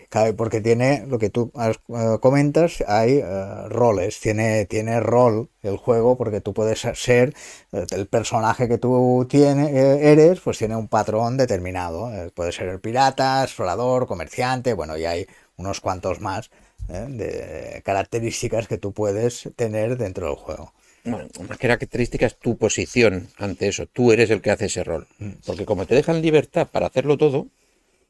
Claro, 0.08 0.34
porque 0.36 0.62
tiene, 0.62 1.04
lo 1.06 1.18
que 1.18 1.28
tú 1.28 1.52
eh, 1.60 2.18
comentas, 2.18 2.82
hay 2.88 3.18
eh, 3.18 3.68
roles, 3.68 4.20
tiene, 4.20 4.64
tiene 4.64 5.00
rol 5.00 5.50
el 5.62 5.76
juego, 5.76 6.16
porque 6.16 6.40
tú 6.40 6.54
puedes 6.54 6.80
ser, 6.94 7.34
eh, 7.72 7.84
el 7.90 8.06
personaje 8.06 8.68
que 8.68 8.78
tú 8.78 9.26
tiene, 9.28 10.12
eres, 10.12 10.40
pues 10.40 10.56
tiene 10.56 10.76
un 10.76 10.88
patrón 10.88 11.36
determinado. 11.36 12.10
puede 12.34 12.52
ser 12.52 12.68
el 12.68 12.80
pirata, 12.80 13.44
explorador, 13.44 14.06
comerciante, 14.06 14.72
bueno, 14.72 14.96
y 14.96 15.04
hay 15.04 15.26
unos 15.58 15.82
cuantos 15.82 16.22
más 16.22 16.50
eh, 16.88 17.06
de 17.08 17.82
características 17.82 18.68
que 18.68 18.78
tú 18.78 18.92
puedes 18.92 19.48
tener 19.56 19.96
dentro 19.96 20.26
del 20.26 20.36
juego. 20.36 20.72
Bueno, 21.04 21.28
más 21.48 21.58
que 21.58 21.68
característica 21.68 22.26
es 22.26 22.36
tu 22.36 22.56
posición 22.56 23.28
ante 23.36 23.68
eso. 23.68 23.86
Tú 23.86 24.12
eres 24.12 24.30
el 24.30 24.40
que 24.40 24.50
hace 24.50 24.66
ese 24.66 24.84
rol. 24.84 25.06
Porque 25.44 25.66
como 25.66 25.86
te 25.86 25.94
dejan 25.94 26.22
libertad 26.22 26.68
para 26.70 26.86
hacerlo 26.86 27.18
todo, 27.18 27.48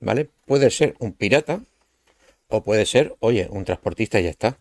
¿vale? 0.00 0.28
Puede 0.46 0.70
ser 0.70 0.94
un 1.00 1.12
pirata 1.12 1.60
o 2.48 2.62
puede 2.62 2.86
ser, 2.86 3.16
oye, 3.18 3.48
un 3.50 3.64
transportista 3.64 4.20
y 4.20 4.24
ya 4.24 4.30
está. 4.30 4.58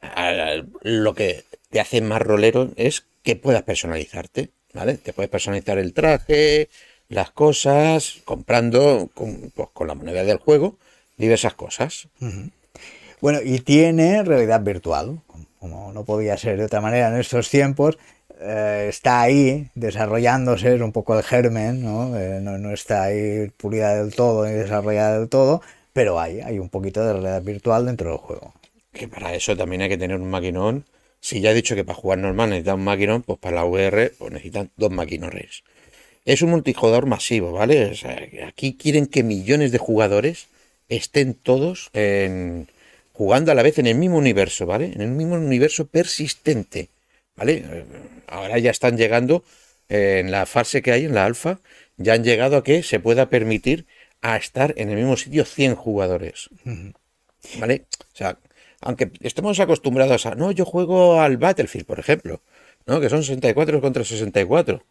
Ah, 0.00 0.62
Lo 0.80 1.14
que 1.14 1.44
te 1.70 1.80
hace 1.80 2.00
más 2.00 2.22
rolero 2.22 2.70
es 2.76 3.04
que 3.22 3.36
puedas 3.36 3.62
personalizarte, 3.62 4.50
¿vale? 4.72 4.96
Te 4.96 5.12
puedes 5.12 5.30
personalizar 5.30 5.78
el 5.78 5.92
traje, 5.92 6.70
las 7.08 7.30
cosas, 7.30 8.20
comprando 8.24 9.10
con, 9.12 9.52
pues, 9.54 9.68
con 9.74 9.88
la 9.88 9.94
moneda 9.94 10.24
del 10.24 10.38
juego 10.38 10.78
diversas 11.16 11.54
cosas. 11.54 12.08
Bueno, 13.22 13.38
y 13.42 13.60
tiene 13.60 14.22
realidad 14.24 14.60
virtual, 14.62 15.20
como 15.60 15.92
no 15.94 16.04
podía 16.04 16.36
ser 16.36 16.58
de 16.58 16.64
otra 16.66 16.80
manera 16.82 17.08
en 17.08 17.18
estos 17.20 17.48
tiempos. 17.48 17.98
eh, 18.44 18.86
está 18.90 19.20
ahí 19.22 19.68
desarrollándose, 19.76 20.74
es 20.74 20.80
un 20.80 20.90
poco 20.92 21.16
el 21.16 21.22
germen, 21.22 21.80
¿no? 21.82 22.18
Eh, 22.18 22.40
no, 22.42 22.58
no 22.58 22.72
está 22.72 23.04
ahí 23.04 23.48
pulida 23.56 23.94
del 24.02 24.12
todo 24.14 24.44
ni 24.46 24.52
desarrollada 24.52 25.20
del 25.20 25.28
todo, 25.28 25.62
pero 25.92 26.18
hay, 26.18 26.40
hay 26.40 26.58
un 26.58 26.68
poquito 26.68 27.04
de 27.06 27.12
realidad 27.12 27.42
virtual 27.42 27.86
dentro 27.86 28.10
del 28.10 28.18
juego. 28.18 28.52
Que 28.92 29.06
para 29.06 29.32
eso 29.34 29.56
también 29.56 29.82
hay 29.82 29.88
que 29.88 29.96
tener 29.98 30.16
un 30.20 30.28
maquinón. 30.28 30.84
Si 31.20 31.40
ya 31.40 31.52
he 31.52 31.54
dicho 31.54 31.76
que 31.76 31.84
para 31.84 31.96
jugar 31.96 32.18
normal 32.18 32.50
necesitan 32.50 32.80
un 32.80 32.84
maquinón, 32.84 33.22
pues 33.22 33.38
para 33.38 33.56
la 33.56 33.64
VR 33.64 34.10
pues 34.18 34.32
necesitan 34.32 34.70
dos 34.76 34.90
maquinones. 34.90 35.62
Es 36.24 36.42
un 36.42 36.50
multijugador 36.50 37.06
masivo, 37.06 37.52
¿vale? 37.52 37.86
O 37.86 37.94
sea, 37.94 38.20
aquí 38.48 38.76
quieren 38.76 39.06
que 39.06 39.22
millones 39.22 39.70
de 39.72 39.78
jugadores 39.78 40.48
estén 40.88 41.34
todos 41.34 41.90
en- 41.94 42.68
jugando 43.12 43.52
a 43.52 43.54
la 43.54 43.62
vez 43.62 43.78
en 43.78 43.86
el 43.86 43.96
mismo 43.96 44.18
universo, 44.18 44.66
¿vale? 44.66 44.92
En 44.94 45.00
el 45.00 45.10
mismo 45.10 45.34
universo 45.34 45.86
persistente, 45.86 46.88
¿vale? 47.36 47.84
Ahora 48.26 48.58
ya 48.58 48.70
están 48.70 48.96
llegando 48.96 49.44
eh, 49.88 50.20
en 50.20 50.30
la 50.30 50.46
fase 50.46 50.82
que 50.82 50.92
hay 50.92 51.04
en 51.04 51.14
la 51.14 51.24
alfa, 51.24 51.60
ya 51.96 52.14
han 52.14 52.24
llegado 52.24 52.56
a 52.56 52.64
que 52.64 52.82
se 52.82 53.00
pueda 53.00 53.28
permitir 53.28 53.86
a 54.22 54.36
estar 54.36 54.72
en 54.76 54.88
el 54.90 54.96
mismo 54.96 55.16
sitio 55.16 55.44
100 55.44 55.74
jugadores. 55.74 56.48
¿Vale? 57.58 57.86
O 58.00 58.16
sea, 58.16 58.38
aunque 58.80 59.10
estemos 59.20 59.58
acostumbrados 59.60 60.26
a, 60.26 60.34
no, 60.34 60.52
yo 60.52 60.64
juego 60.64 61.20
al 61.20 61.36
Battlefield, 61.36 61.86
por 61.86 61.98
ejemplo, 61.98 62.40
¿no? 62.86 63.00
Que 63.00 63.10
son 63.10 63.22
64 63.22 63.80
contra 63.80 64.04
64. 64.04 64.84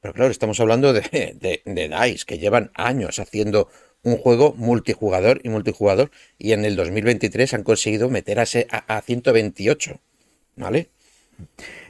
Pero 0.00 0.14
claro, 0.14 0.30
estamos 0.30 0.58
hablando 0.60 0.92
de, 0.92 1.00
de, 1.00 1.62
de 1.64 1.88
DICE, 1.88 2.24
que 2.24 2.38
llevan 2.38 2.70
años 2.74 3.18
haciendo 3.18 3.68
un 4.02 4.16
juego 4.16 4.54
multijugador 4.56 5.40
y 5.42 5.48
multijugador, 5.48 6.10
y 6.38 6.52
en 6.52 6.64
el 6.64 6.76
2023 6.76 7.54
han 7.54 7.62
conseguido 7.64 8.08
meter 8.08 8.38
a, 8.40 8.44
a, 8.70 8.96
a 8.96 9.00
128, 9.02 9.98
¿vale? 10.56 10.88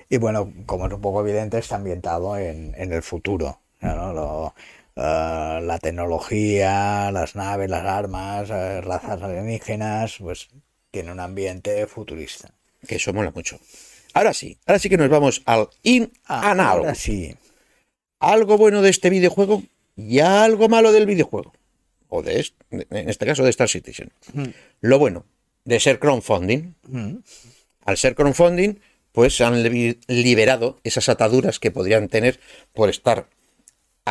Y 0.08 0.16
bueno, 0.16 0.52
como 0.66 0.86
es 0.86 0.92
un 0.92 1.00
poco 1.00 1.20
evidente, 1.20 1.58
está 1.58 1.76
ambientado 1.76 2.36
en, 2.38 2.74
en 2.76 2.92
el 2.92 3.02
futuro. 3.02 3.60
¿no? 3.80 4.12
Lo- 4.12 4.54
eh, 4.96 5.60
la 5.62 5.78
tecnología, 5.80 7.10
las 7.12 7.36
naves, 7.36 7.70
las 7.70 7.84
armas, 7.84 8.50
eh, 8.50 8.80
razas 8.80 9.22
alienígenas, 9.22 10.16
pues 10.18 10.48
tiene 10.90 11.12
un 11.12 11.20
ambiente 11.20 11.86
futurista. 11.86 12.50
Que 12.86 12.96
eso 12.96 13.12
mola 13.12 13.30
mucho. 13.30 13.58
Ahora 14.14 14.32
sí, 14.32 14.58
ahora 14.66 14.78
sí 14.78 14.88
que 14.88 14.96
nos 14.96 15.08
vamos 15.10 15.42
al 15.44 15.68
in 15.82 16.10
and 16.24 16.60
out. 16.60 16.78
Ahora 16.78 16.94
sí. 16.94 17.36
algo 18.18 18.56
bueno 18.58 18.82
de 18.82 18.90
este 18.90 19.10
videojuego 19.10 19.62
y 19.96 20.20
algo 20.20 20.68
malo 20.68 20.90
del 20.92 21.06
videojuego. 21.06 21.52
O 22.08 22.22
de 22.22 22.40
este, 22.40 22.56
en 22.90 23.08
este 23.08 23.26
caso 23.26 23.44
de 23.44 23.50
Star 23.50 23.68
Citizen. 23.68 24.10
Lo 24.80 24.98
bueno 24.98 25.24
de 25.64 25.78
ser 25.80 25.98
crowdfunding. 25.98 26.74
Al 27.84 27.96
ser 27.98 28.14
crowdfunding, 28.14 28.78
pues 29.12 29.40
han 29.40 29.62
li- 29.62 29.98
liberado 30.06 30.78
esas 30.84 31.08
ataduras 31.08 31.58
que 31.58 31.70
podrían 31.70 32.08
tener 32.08 32.40
por 32.72 32.88
estar 32.88 33.26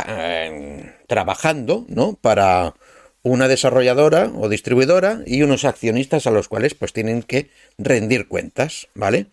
eh, 0.08 0.94
trabajando, 1.08 1.86
¿no? 1.88 2.14
Para 2.22 2.76
una 3.24 3.48
desarrolladora 3.48 4.32
o 4.36 4.48
distribuidora 4.48 5.22
y 5.26 5.42
unos 5.42 5.66
accionistas 5.66 6.28
a 6.28 6.32
los 6.32 6.48
cuales 6.48 6.76
pues 6.76 6.94
tienen 6.94 7.24
que 7.24 7.50
rendir 7.78 8.28
cuentas, 8.28 8.88
¿vale? 8.94 9.28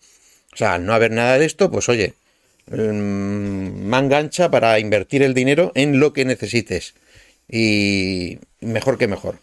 O 0.53 0.57
sea, 0.57 0.73
al 0.75 0.85
no 0.85 0.93
haber 0.93 1.11
nada 1.11 1.37
de 1.37 1.45
esto, 1.45 1.69
pues 1.69 1.87
oye, 1.89 2.13
mm, 2.71 3.85
manga 3.87 4.17
ancha 4.17 4.49
para 4.49 4.79
invertir 4.79 5.21
el 5.21 5.33
dinero 5.33 5.71
en 5.75 5.99
lo 5.99 6.13
que 6.13 6.25
necesites. 6.25 6.95
Y 7.49 8.39
mejor 8.61 8.97
que 8.97 9.07
mejor. 9.07 9.39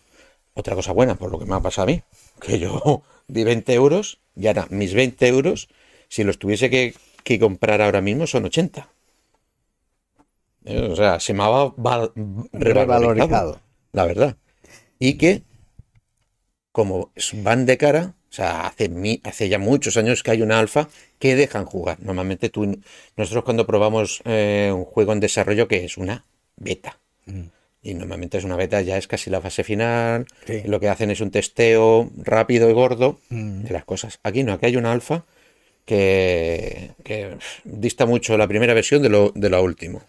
Otra 0.55 0.75
cosa 0.75 0.93
buena, 0.93 1.15
por 1.17 1.31
lo 1.31 1.39
que 1.39 1.47
me 1.47 1.55
ha 1.55 1.61
pasado 1.61 1.85
a 1.89 1.93
mí, 1.93 2.03
que 2.41 2.59
yo 2.59 3.03
di 3.29 3.45
20 3.45 3.75
euros 3.75 4.19
y 4.37 4.47
ahora 4.49 4.67
mis 4.71 4.95
20 4.95 5.29
euros, 5.29 5.69
si 6.09 6.25
los 6.25 6.39
tuviese 6.39 6.71
que, 6.71 6.95
que 7.25 7.39
comprar 7.39 7.83
ahora 7.83 8.01
mismo, 8.03 8.27
son 8.27 8.45
80. 8.47 8.89
Eh, 10.65 10.89
O 10.93 10.97
sea, 10.97 11.19
se 11.21 11.35
me 11.35 11.43
ha 11.43 11.49
val- 11.77 12.13
revalorizado, 12.53 12.53
Revalorizado. 12.53 13.61
la 13.93 14.05
verdad. 14.07 14.37
Y 14.99 15.15
que, 15.19 15.43
como 16.73 17.13
van 17.47 17.67
de 17.67 17.77
cara, 17.77 18.15
o 18.31 18.35
sea, 18.35 18.67
hace, 18.67 18.91
hace 19.25 19.49
ya 19.49 19.59
muchos 19.59 19.97
años 19.97 20.23
que 20.23 20.31
hay 20.31 20.43
una 20.43 20.59
alfa 20.59 20.89
que 21.19 21.37
dejan 21.37 21.67
jugar. 21.67 21.99
Normalmente 22.01 22.49
tú, 22.49 22.79
nosotros 23.17 23.45
cuando 23.45 23.67
probamos 23.67 24.23
eh, 24.25 24.71
un 24.75 24.85
juego 24.85 25.13
en 25.13 25.21
desarrollo 25.21 25.69
que 25.69 25.85
es 25.85 25.99
una 25.99 26.25
beta. 26.57 26.99
Y 27.83 27.95
normalmente 27.95 28.39
es 28.39 28.45
una 28.45 28.57
beta, 28.57 28.81
ya 28.81 28.97
es 28.97 29.09
casi 29.09 29.29
la 29.29 29.41
fase 29.41 29.65
final. 29.65 30.27
Sí. 30.47 30.63
Lo 30.67 30.79
que 30.79 30.89
hacen 30.89 31.11
es 31.11 31.21
un 31.21 31.33
testeo 31.33 32.11
rápido 32.17 32.71
y 32.71 32.73
gordo 32.73 33.19
de 33.29 33.73
las 33.73 33.85
cosas. 33.85 34.21
Aquí 34.23 34.45
no, 34.45 34.53
aquí 34.53 34.67
hay 34.67 34.77
una 34.77 34.93
alfa 34.93 35.25
que, 35.85 36.91
dista 37.65 38.07
mucho 38.07 38.37
la 38.37 38.49
primera 38.49 38.75
versión 38.75 39.03
de 39.03 39.09
lo, 39.09 39.33
de 39.35 39.51
lo 39.51 39.63
último. 39.63 40.03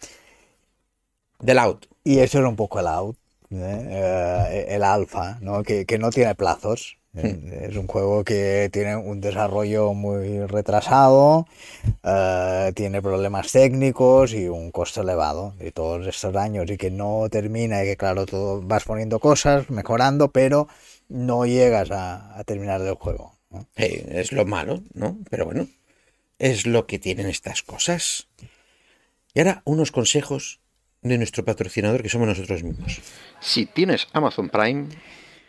Del 1.39 1.57
out. 1.57 1.87
Y 2.03 2.19
eso 2.19 2.39
era 2.39 2.47
un 2.47 2.55
poco 2.55 2.79
el 2.79 2.87
out, 2.87 3.17
¿eh? 3.49 3.87
Eh, 3.89 4.65
el 4.69 4.83
alfa, 4.83 5.37
¿no? 5.41 5.63
Que, 5.63 5.85
que 5.85 5.97
no 5.97 6.09
tiene 6.11 6.35
plazos. 6.35 6.97
¿Eh? 7.15 7.67
Es 7.69 7.77
un 7.77 7.87
juego 7.87 8.23
que 8.23 8.69
tiene 8.71 8.95
un 8.95 9.21
desarrollo 9.21 9.93
muy 9.93 10.45
retrasado, 10.45 11.47
eh, 12.03 12.71
tiene 12.75 13.01
problemas 13.01 13.51
técnicos 13.51 14.33
y 14.33 14.47
un 14.47 14.71
costo 14.71 15.01
elevado 15.01 15.53
de 15.59 15.71
todos 15.71 16.07
estos 16.07 16.35
años 16.35 16.69
y 16.69 16.77
que 16.77 16.91
no 16.91 17.27
termina 17.29 17.83
y 17.83 17.87
que 17.87 17.97
claro, 17.97 18.25
todo 18.25 18.61
vas 18.61 18.83
poniendo 18.83 19.19
cosas, 19.19 19.69
mejorando, 19.69 20.31
pero 20.31 20.67
no 21.09 21.45
llegas 21.45 21.91
a, 21.91 22.37
a 22.37 22.43
terminar 22.43 22.81
el 22.81 22.95
juego. 22.95 23.33
¿no? 23.49 23.67
Es 23.75 24.31
lo 24.31 24.45
malo, 24.45 24.83
¿no? 24.93 25.19
Pero 25.29 25.45
bueno, 25.45 25.67
es 26.39 26.65
lo 26.65 26.87
que 26.87 26.99
tienen 26.99 27.27
estas 27.27 27.63
cosas. 27.63 28.27
Y 29.33 29.39
ahora 29.39 29.61
unos 29.65 29.91
consejos 29.91 30.59
de 31.01 31.17
nuestro 31.17 31.43
patrocinador 31.45 32.01
que 32.01 32.09
somos 32.09 32.27
nosotros 32.27 32.63
mismos. 32.63 33.01
Si 33.39 33.65
tienes 33.65 34.07
Amazon 34.13 34.49
Prime, 34.49 34.87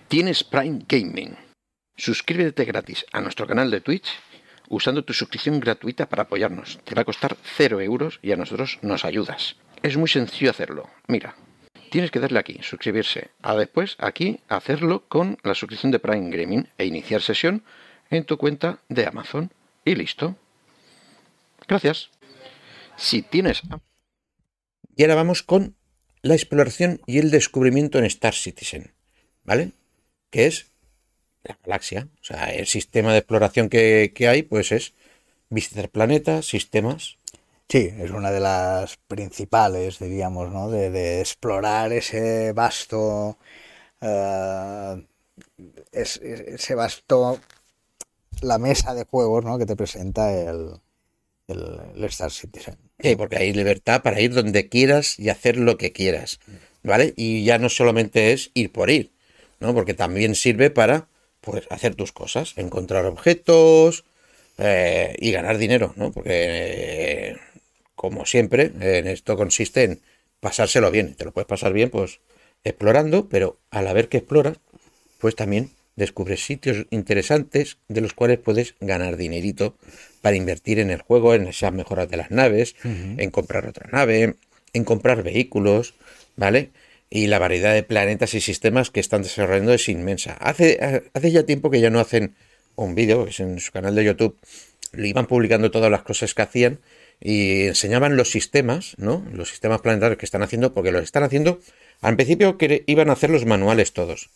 tienes 0.08 0.44
Prime 0.44 0.80
Gaming. 0.88 1.36
Suscríbete 1.96 2.64
gratis 2.64 3.06
a 3.12 3.20
nuestro 3.20 3.46
canal 3.46 3.70
de 3.70 3.80
Twitch 3.80 4.08
usando 4.68 5.04
tu 5.04 5.12
suscripción 5.12 5.60
gratuita 5.60 6.08
para 6.08 6.24
apoyarnos. 6.24 6.80
Te 6.84 6.94
va 6.94 7.02
a 7.02 7.04
costar 7.04 7.36
0 7.56 7.80
euros 7.80 8.18
y 8.22 8.32
a 8.32 8.36
nosotros 8.36 8.78
nos 8.82 9.04
ayudas. 9.04 9.56
Es 9.82 9.96
muy 9.96 10.08
sencillo 10.08 10.50
hacerlo. 10.50 10.90
Mira, 11.06 11.36
tienes 11.90 12.10
que 12.10 12.20
darle 12.20 12.38
aquí, 12.38 12.58
suscribirse, 12.62 13.30
a 13.42 13.54
después 13.54 13.96
aquí 13.98 14.40
hacerlo 14.48 15.04
con 15.08 15.38
la 15.42 15.54
suscripción 15.54 15.92
de 15.92 15.98
Prime 15.98 16.36
Gaming 16.36 16.68
e 16.78 16.86
iniciar 16.86 17.22
sesión 17.22 17.62
en 18.10 18.24
tu 18.24 18.38
cuenta 18.38 18.80
de 18.88 19.06
Amazon. 19.06 19.52
Y 19.84 19.94
listo. 19.94 20.36
Gracias. 21.68 22.10
Si 22.96 23.22
tienes... 23.22 23.62
Y 24.96 25.02
ahora 25.02 25.16
vamos 25.16 25.42
con 25.42 25.76
la 26.22 26.34
exploración 26.34 27.00
y 27.06 27.18
el 27.18 27.30
descubrimiento 27.30 27.98
en 27.98 28.04
Star 28.04 28.34
Citizen, 28.34 28.94
¿vale? 29.42 29.72
Que 30.30 30.46
es 30.46 30.73
la 31.44 31.58
galaxia, 31.64 32.08
o 32.20 32.24
sea, 32.24 32.52
el 32.52 32.66
sistema 32.66 33.12
de 33.12 33.18
exploración 33.18 33.68
que, 33.68 34.12
que 34.14 34.28
hay, 34.28 34.42
pues 34.42 34.72
es 34.72 34.94
visitar 35.50 35.88
planetas, 35.90 36.46
sistemas. 36.46 37.18
Sí, 37.68 37.90
es 37.98 38.10
una 38.10 38.30
de 38.30 38.40
las 38.40 38.98
principales, 39.08 39.98
diríamos, 39.98 40.50
¿no? 40.50 40.70
De, 40.70 40.90
de 40.90 41.20
explorar 41.20 41.92
ese 41.92 42.52
vasto, 42.52 43.38
uh, 44.00 45.00
es, 45.92 46.16
ese 46.18 46.74
vasto, 46.74 47.40
la 48.42 48.58
mesa 48.58 48.94
de 48.94 49.04
juegos, 49.04 49.44
¿no? 49.44 49.58
Que 49.58 49.66
te 49.66 49.76
presenta 49.76 50.32
el, 50.32 50.72
el, 51.48 51.80
el 51.96 52.04
Star 52.04 52.30
Citizen. 52.30 52.76
Sí, 52.98 53.16
porque 53.16 53.38
hay 53.38 53.52
libertad 53.52 54.02
para 54.02 54.20
ir 54.20 54.34
donde 54.34 54.68
quieras 54.68 55.18
y 55.18 55.30
hacer 55.30 55.56
lo 55.56 55.78
que 55.78 55.92
quieras, 55.92 56.40
¿vale? 56.82 57.14
Y 57.16 57.44
ya 57.44 57.58
no 57.58 57.68
solamente 57.68 58.32
es 58.32 58.50
ir 58.54 58.72
por 58.72 58.90
ir, 58.90 59.12
¿no? 59.58 59.74
Porque 59.74 59.94
también 59.94 60.34
sirve 60.34 60.70
para, 60.70 61.08
pues, 61.44 61.64
hacer 61.70 61.94
tus 61.94 62.12
cosas, 62.12 62.54
encontrar 62.56 63.04
objetos 63.06 64.04
eh, 64.58 65.14
y 65.18 65.30
ganar 65.30 65.58
dinero, 65.58 65.92
¿no? 65.96 66.10
Porque, 66.12 66.30
eh, 66.32 67.36
como 67.94 68.26
siempre, 68.26 68.72
en 68.80 69.06
esto 69.06 69.36
consiste 69.36 69.84
en 69.84 70.00
pasárselo 70.40 70.90
bien. 70.90 71.14
Te 71.14 71.24
lo 71.24 71.32
puedes 71.32 71.46
pasar 71.46 71.72
bien, 71.72 71.90
pues, 71.90 72.20
explorando, 72.64 73.28
pero 73.28 73.58
al 73.70 73.86
haber 73.88 74.08
que 74.08 74.18
exploras, 74.18 74.58
pues 75.18 75.36
también 75.36 75.70
descubres 75.96 76.44
sitios 76.44 76.86
interesantes 76.90 77.78
de 77.88 78.00
los 78.00 78.14
cuales 78.14 78.38
puedes 78.38 78.74
ganar 78.80 79.16
dinerito 79.16 79.76
para 80.22 80.36
invertir 80.36 80.78
en 80.78 80.90
el 80.90 81.02
juego, 81.02 81.34
en 81.34 81.46
esas 81.46 81.72
mejoras 81.72 82.10
de 82.10 82.16
las 82.16 82.30
naves, 82.30 82.74
uh 82.84 82.88
-huh. 82.88 83.22
en 83.22 83.30
comprar 83.30 83.66
otra 83.66 83.88
nave, 83.92 84.34
en 84.72 84.84
comprar 84.84 85.22
vehículos, 85.22 85.94
¿vale? 86.36 86.70
Y 87.14 87.28
la 87.28 87.38
variedad 87.38 87.72
de 87.72 87.84
planetas 87.84 88.34
y 88.34 88.40
sistemas 88.40 88.90
que 88.90 88.98
están 88.98 89.22
desarrollando 89.22 89.72
es 89.72 89.88
inmensa. 89.88 90.32
Hace, 90.40 90.80
hace 91.14 91.30
ya 91.30 91.44
tiempo 91.46 91.70
que 91.70 91.80
ya 91.80 91.88
no 91.88 92.00
hacen 92.00 92.34
un 92.74 92.96
vídeo, 92.96 93.28
es 93.28 93.38
en 93.38 93.60
su 93.60 93.70
canal 93.70 93.94
de 93.94 94.02
YouTube, 94.02 94.36
le 94.92 95.06
iban 95.06 95.28
publicando 95.28 95.70
todas 95.70 95.92
las 95.92 96.02
cosas 96.02 96.34
que 96.34 96.42
hacían 96.42 96.80
y 97.20 97.66
enseñaban 97.66 98.16
los 98.16 98.32
sistemas, 98.32 98.94
¿no? 98.98 99.24
Los 99.32 99.50
sistemas 99.50 99.80
planetarios 99.80 100.18
que 100.18 100.26
están 100.26 100.42
haciendo, 100.42 100.74
porque 100.74 100.90
los 100.90 101.04
están 101.04 101.22
haciendo, 101.22 101.60
al 102.00 102.16
principio 102.16 102.58
iban 102.86 103.10
a 103.10 103.12
hacer 103.12 103.30
los 103.30 103.46
manuales 103.46 103.92
todos, 103.92 104.30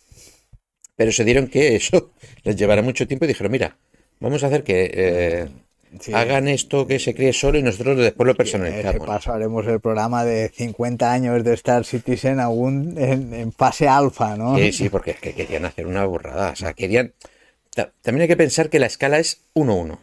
pero 0.95 1.11
se 1.11 1.25
dieron 1.25 1.47
que 1.47 1.75
eso 1.75 2.13
les 2.43 2.55
llevará 2.55 2.81
mucho 2.81 3.09
tiempo 3.09 3.25
y 3.25 3.27
dijeron, 3.27 3.51
mira, 3.51 3.77
vamos 4.21 4.41
a 4.45 4.47
hacer 4.47 4.63
que 4.63 4.89
eh, 4.93 5.49
sí. 5.99 6.13
hagan 6.13 6.47
esto 6.47 6.87
que 6.87 6.99
se 6.99 7.15
cree 7.15 7.33
solo 7.33 7.57
y 7.57 7.63
nosotros 7.63 7.97
después 7.97 8.27
lo 8.27 8.35
personalizamos. 8.35 9.01
Sí, 9.01 9.07
paso 9.07 9.33
haremos 9.33 9.65
el 9.67 9.79
programa 9.79 10.25
de 10.25 10.49
50 10.49 11.11
años 11.11 11.43
de 11.43 11.53
Star 11.53 11.85
Citizen 11.85 12.39
aún 12.39 12.95
en, 12.97 13.33
en 13.33 13.51
fase 13.51 13.87
alfa, 13.87 14.35
¿no? 14.37 14.57
Sí, 14.57 14.71
sí, 14.71 14.89
porque 14.89 15.11
es 15.11 15.19
que 15.19 15.33
querían 15.33 15.65
hacer 15.65 15.87
una 15.87 16.05
burrada, 16.05 16.51
o 16.51 16.55
sea, 16.55 16.73
querían... 16.73 17.13
También 18.01 18.23
hay 18.23 18.27
que 18.27 18.35
pensar 18.35 18.69
que 18.69 18.79
la 18.79 18.87
escala 18.87 19.19
es 19.19 19.45
1-1. 19.53 19.99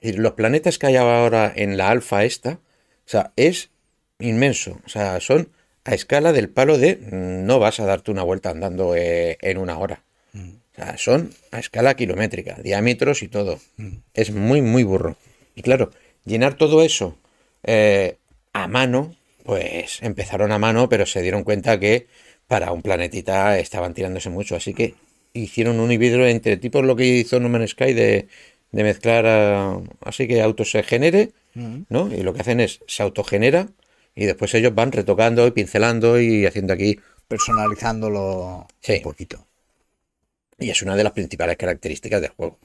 Y 0.00 0.12
los 0.12 0.32
planetas 0.32 0.78
que 0.78 0.86
hay 0.86 0.96
ahora 0.96 1.52
en 1.54 1.76
la 1.76 1.90
alfa 1.90 2.24
esta, 2.24 2.52
o 2.52 2.58
sea, 3.06 3.32
es 3.36 3.70
inmenso, 4.18 4.78
o 4.86 4.88
sea, 4.88 5.18
son 5.20 5.48
a 5.84 5.94
escala 5.94 6.32
del 6.32 6.48
palo 6.48 6.78
de 6.78 6.98
no 7.10 7.58
vas 7.58 7.80
a 7.80 7.86
darte 7.86 8.10
una 8.10 8.22
vuelta 8.22 8.50
andando 8.50 8.94
eh, 8.94 9.38
en 9.40 9.58
una 9.58 9.78
hora. 9.78 10.02
O 10.34 10.59
sea, 10.80 10.98
son 10.98 11.30
a 11.50 11.58
escala 11.58 11.94
kilométrica, 11.94 12.56
diámetros 12.62 13.22
y 13.22 13.28
todo. 13.28 13.58
Es 14.14 14.30
muy, 14.32 14.62
muy 14.62 14.82
burro. 14.82 15.16
Y 15.54 15.62
claro, 15.62 15.90
llenar 16.24 16.54
todo 16.54 16.82
eso 16.82 17.18
eh, 17.64 18.16
a 18.52 18.66
mano, 18.66 19.14
pues 19.44 20.02
empezaron 20.02 20.52
a 20.52 20.58
mano, 20.58 20.88
pero 20.88 21.06
se 21.06 21.22
dieron 21.22 21.44
cuenta 21.44 21.78
que 21.78 22.06
para 22.46 22.72
un 22.72 22.82
planetita 22.82 23.58
estaban 23.58 23.94
tirándose 23.94 24.30
mucho. 24.30 24.56
Así 24.56 24.74
que 24.74 24.94
hicieron 25.32 25.80
un 25.80 25.92
híbrido 25.92 26.26
entre 26.26 26.56
tipos 26.56 26.84
lo 26.84 26.96
que 26.96 27.06
hizo 27.06 27.38
No 27.40 27.48
Man's 27.48 27.70
Sky 27.70 27.92
de, 27.92 28.28
de 28.72 28.82
mezclar 28.82 29.26
a, 29.26 29.80
así 30.00 30.26
que 30.26 30.42
auto 30.42 30.64
se 30.64 30.82
genere, 30.82 31.32
¿no? 31.54 32.12
Y 32.14 32.22
lo 32.22 32.32
que 32.32 32.40
hacen 32.40 32.60
es 32.60 32.80
se 32.86 33.02
autogenera 33.02 33.68
y 34.14 34.24
después 34.24 34.54
ellos 34.54 34.74
van 34.74 34.92
retocando 34.92 35.46
y 35.46 35.50
pincelando 35.50 36.20
y 36.20 36.46
haciendo 36.46 36.72
aquí. 36.72 36.98
Personalizándolo 37.28 38.66
sí. 38.80 38.94
un 38.94 39.02
poquito. 39.02 39.46
Y 40.60 40.70
es 40.70 40.82
una 40.82 40.96
de 40.96 41.04
las 41.04 41.12
principales 41.12 41.56
características 41.56 42.20
del 42.20 42.30
juego. 42.30 42.58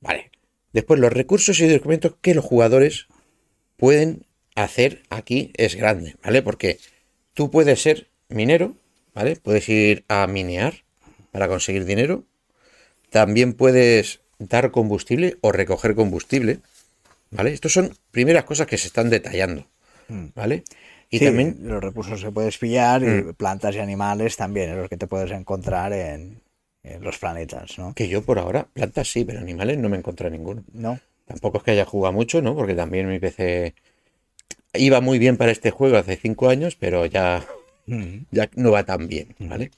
Vale. 0.00 0.30
Después, 0.72 0.98
los 1.00 1.12
recursos 1.12 1.60
y 1.60 1.68
documentos 1.68 2.14
que 2.22 2.34
los 2.34 2.44
jugadores 2.44 3.06
pueden 3.76 4.24
hacer 4.54 5.02
aquí 5.10 5.52
es 5.56 5.74
grande, 5.74 6.16
¿vale? 6.24 6.42
Porque 6.42 6.78
tú 7.34 7.50
puedes 7.50 7.82
ser 7.82 8.08
minero, 8.28 8.76
¿vale? 9.14 9.36
Puedes 9.36 9.68
ir 9.68 10.04
a 10.08 10.26
minear 10.26 10.84
para 11.30 11.48
conseguir 11.48 11.84
dinero. 11.84 12.24
También 13.10 13.52
puedes 13.54 14.20
dar 14.38 14.70
combustible 14.70 15.36
o 15.40 15.52
recoger 15.52 15.94
combustible, 15.94 16.60
¿vale? 17.30 17.52
Estas 17.52 17.72
son 17.72 17.94
primeras 18.10 18.44
cosas 18.44 18.66
que 18.66 18.78
se 18.78 18.86
están 18.86 19.10
detallando, 19.10 19.66
¿vale? 20.34 20.64
Y 21.10 21.18
sí, 21.18 21.26
también 21.26 21.58
los 21.62 21.82
recursos 21.82 22.20
se 22.20 22.32
puedes 22.32 22.56
pillar 22.56 23.02
y 23.02 23.06
mm. 23.06 23.34
plantas 23.34 23.74
y 23.74 23.80
animales 23.80 24.36
también, 24.36 24.74
los 24.76 24.88
que 24.88 24.96
te 24.96 25.06
puedes 25.06 25.30
encontrar 25.30 25.92
en, 25.92 26.00
en 26.00 26.40
los 27.00 27.18
planetas, 27.18 27.78
¿no? 27.78 27.94
Que 27.94 28.08
yo 28.08 28.22
por 28.22 28.38
ahora, 28.38 28.66
plantas 28.72 29.10
sí, 29.10 29.24
pero 29.24 29.40
animales 29.40 29.78
no 29.78 29.88
me 29.88 29.96
encontré 29.96 30.30
ninguno. 30.30 30.64
No. 30.72 30.98
Tampoco 31.26 31.58
es 31.58 31.64
que 31.64 31.70
haya 31.72 31.84
jugado 31.84 32.12
mucho, 32.12 32.42
¿no? 32.42 32.54
Porque 32.54 32.74
también 32.74 33.08
mi 33.08 33.18
PC 33.18 33.74
iba 34.74 35.00
muy 35.00 35.18
bien 35.18 35.36
para 35.36 35.52
este 35.52 35.70
juego 35.70 35.96
hace 35.96 36.16
cinco 36.16 36.48
años, 36.48 36.76
pero 36.78 37.06
ya, 37.06 37.44
mm. 37.86 38.16
ya 38.30 38.50
no 38.56 38.72
va 38.72 38.84
tan 38.84 39.06
bien, 39.06 39.34
¿vale? 39.38 39.66
Mm. 39.66 39.70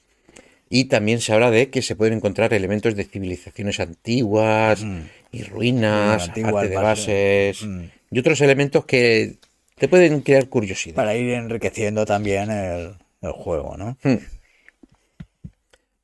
Y 0.67 0.85
también 0.85 1.21
se 1.21 1.31
habla 1.31 1.51
de 1.51 1.69
que 1.69 1.81
se 1.81 1.95
pueden 1.95 2.15
encontrar 2.15 2.53
elementos 2.53 2.95
de 2.95 3.03
civilizaciones 3.03 3.79
antiguas 3.79 4.83
mm. 4.83 5.01
y 5.31 5.43
ruinas, 5.43 6.33
de 6.33 6.43
bases 6.75 7.65
y 8.09 8.19
otros 8.19 8.41
elementos 8.41 8.85
que 8.85 9.35
te 9.77 9.87
pueden 9.87 10.21
crear 10.21 10.49
curiosidad. 10.49 10.95
Para 10.95 11.15
ir 11.15 11.29
enriqueciendo 11.31 12.05
también 12.05 12.49
el, 12.49 12.95
el 13.21 13.31
juego, 13.31 13.77
¿no? 13.77 13.97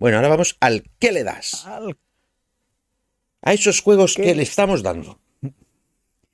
Bueno, 0.01 0.17
ahora 0.17 0.29
vamos 0.29 0.57
al 0.59 0.83
¿qué 0.97 1.11
le 1.11 1.23
das? 1.23 1.63
Al... 1.67 1.95
A 3.43 3.53
esos 3.53 3.81
juegos 3.81 4.15
que 4.15 4.33
le 4.33 4.41
estamos 4.41 4.81
dando. 4.81 5.19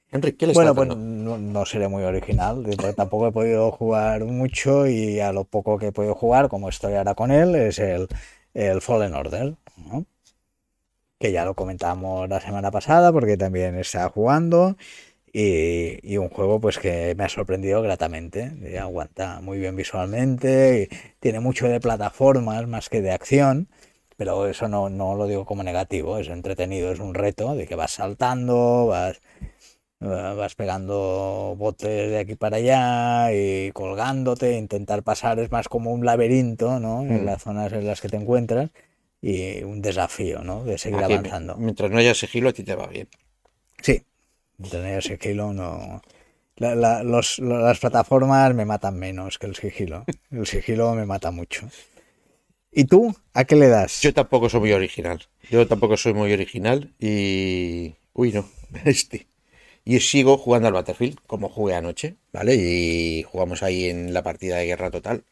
Enrique, 0.09 0.37
¿qué 0.37 0.47
le 0.47 0.53
bueno, 0.53 0.73
pues 0.73 0.87
no, 0.87 1.37
no, 1.37 1.65
seré 1.65 1.89
muy 1.89 2.03
original, 2.03 2.63
porque 2.63 2.93
tampoco 2.93 3.27
he 3.27 3.31
podido 3.33 3.69
jugar 3.73 4.23
mucho 4.23 4.87
y 4.87 5.19
a 5.19 5.33
lo 5.33 5.43
poco 5.43 5.77
que 5.77 5.87
he 5.87 5.91
podido 5.91 6.15
jugar, 6.15 6.47
como 6.47 6.69
estoy 6.69 6.93
ahora 6.93 7.13
con 7.13 7.29
él, 7.29 7.55
es 7.55 7.79
el, 7.79 8.07
el 8.53 8.79
Fallen 8.79 9.13
Order, 9.13 9.55
¿no? 9.75 10.05
que 11.19 11.33
ya 11.33 11.43
lo 11.43 11.53
comentamos 11.53 12.29
la 12.29 12.39
semana 12.39 12.71
pasada 12.71 13.11
porque 13.11 13.35
también 13.35 13.77
está 13.77 14.07
jugando 14.07 14.77
y, 15.39 15.99
y, 16.01 16.17
un 16.17 16.29
juego 16.29 16.59
pues 16.59 16.79
que 16.79 17.13
me 17.15 17.23
ha 17.23 17.29
sorprendido 17.29 17.83
gratamente, 17.83 18.53
y 18.59 18.75
aguanta 18.77 19.39
muy 19.39 19.59
bien 19.59 19.75
visualmente, 19.75 20.89
tiene 21.19 21.39
mucho 21.39 21.67
de 21.67 21.79
plataformas 21.79 22.67
más 22.67 22.89
que 22.89 23.03
de 23.03 23.11
acción, 23.11 23.67
pero 24.15 24.47
eso 24.47 24.67
no, 24.67 24.89
no 24.89 25.15
lo 25.15 25.27
digo 25.27 25.45
como 25.45 25.61
negativo, 25.61 26.17
es 26.17 26.27
entretenido, 26.29 26.91
es 26.91 26.99
un 26.99 27.13
reto 27.13 27.53
de 27.53 27.67
que 27.67 27.75
vas 27.75 27.91
saltando, 27.91 28.87
vas 28.87 29.21
vas 29.99 30.55
pegando 30.55 31.55
botes 31.57 32.09
de 32.09 32.19
aquí 32.19 32.35
para 32.35 32.57
allá 32.57 33.31
y 33.33 33.71
colgándote, 33.73 34.57
intentar 34.57 35.03
pasar 35.03 35.39
es 35.39 35.51
más 35.51 35.67
como 35.69 35.91
un 35.91 36.05
laberinto, 36.05 36.79
¿no? 36.79 37.01
En 37.01 37.23
mm. 37.23 37.25
las 37.25 37.43
zonas 37.43 37.73
en 37.73 37.85
las 37.85 38.01
que 38.01 38.09
te 38.09 38.17
encuentras 38.17 38.69
y 39.21 39.63
un 39.63 39.81
desafío, 39.81 40.43
¿no? 40.43 40.63
De 40.63 40.77
seguir 40.77 41.03
aquí, 41.03 41.13
avanzando. 41.13 41.57
Mientras 41.57 41.89
no 41.89 41.97
haya 41.97 42.13
sigilo, 42.13 42.49
a 42.49 42.53
ti 42.53 42.63
te 42.63 42.75
va 42.75 42.87
bien. 42.87 43.07
Sí, 43.81 44.03
haya 44.63 45.01
sigilo, 45.01 45.53
no. 45.53 46.01
Las 46.57 47.79
plataformas 47.79 48.55
me 48.55 48.65
matan 48.65 48.97
menos 48.97 49.37
que 49.37 49.47
el 49.47 49.55
sigilo. 49.55 50.05
El 50.31 50.47
sigilo 50.47 50.93
me 50.95 51.05
mata 51.05 51.31
mucho. 51.31 51.67
¿Y 52.71 52.85
tú? 52.85 53.15
¿A 53.33 53.45
qué 53.45 53.55
le 53.55 53.67
das? 53.67 54.01
Yo 54.01 54.13
tampoco 54.13 54.49
soy 54.49 54.61
muy 54.61 54.71
original. 54.71 55.23
Yo 55.49 55.67
tampoco 55.67 55.97
soy 55.97 56.13
muy 56.13 56.33
original 56.33 56.93
y. 56.99 57.95
Uy, 58.13 58.31
no. 58.31 58.49
Este. 58.85 59.27
y 59.85 59.99
sigo 60.01 60.37
jugando 60.37 60.67
al 60.67 60.73
Battlefield, 60.73 61.19
como 61.25 61.47
jugué 61.49 61.75
anoche, 61.75 62.17
¿vale? 62.33 62.55
Y 62.55 63.23
jugamos 63.23 63.63
ahí 63.63 63.89
en 63.89 64.13
la 64.13 64.23
partida 64.23 64.57
de 64.57 64.65
guerra 64.65 64.91
total 64.91 65.23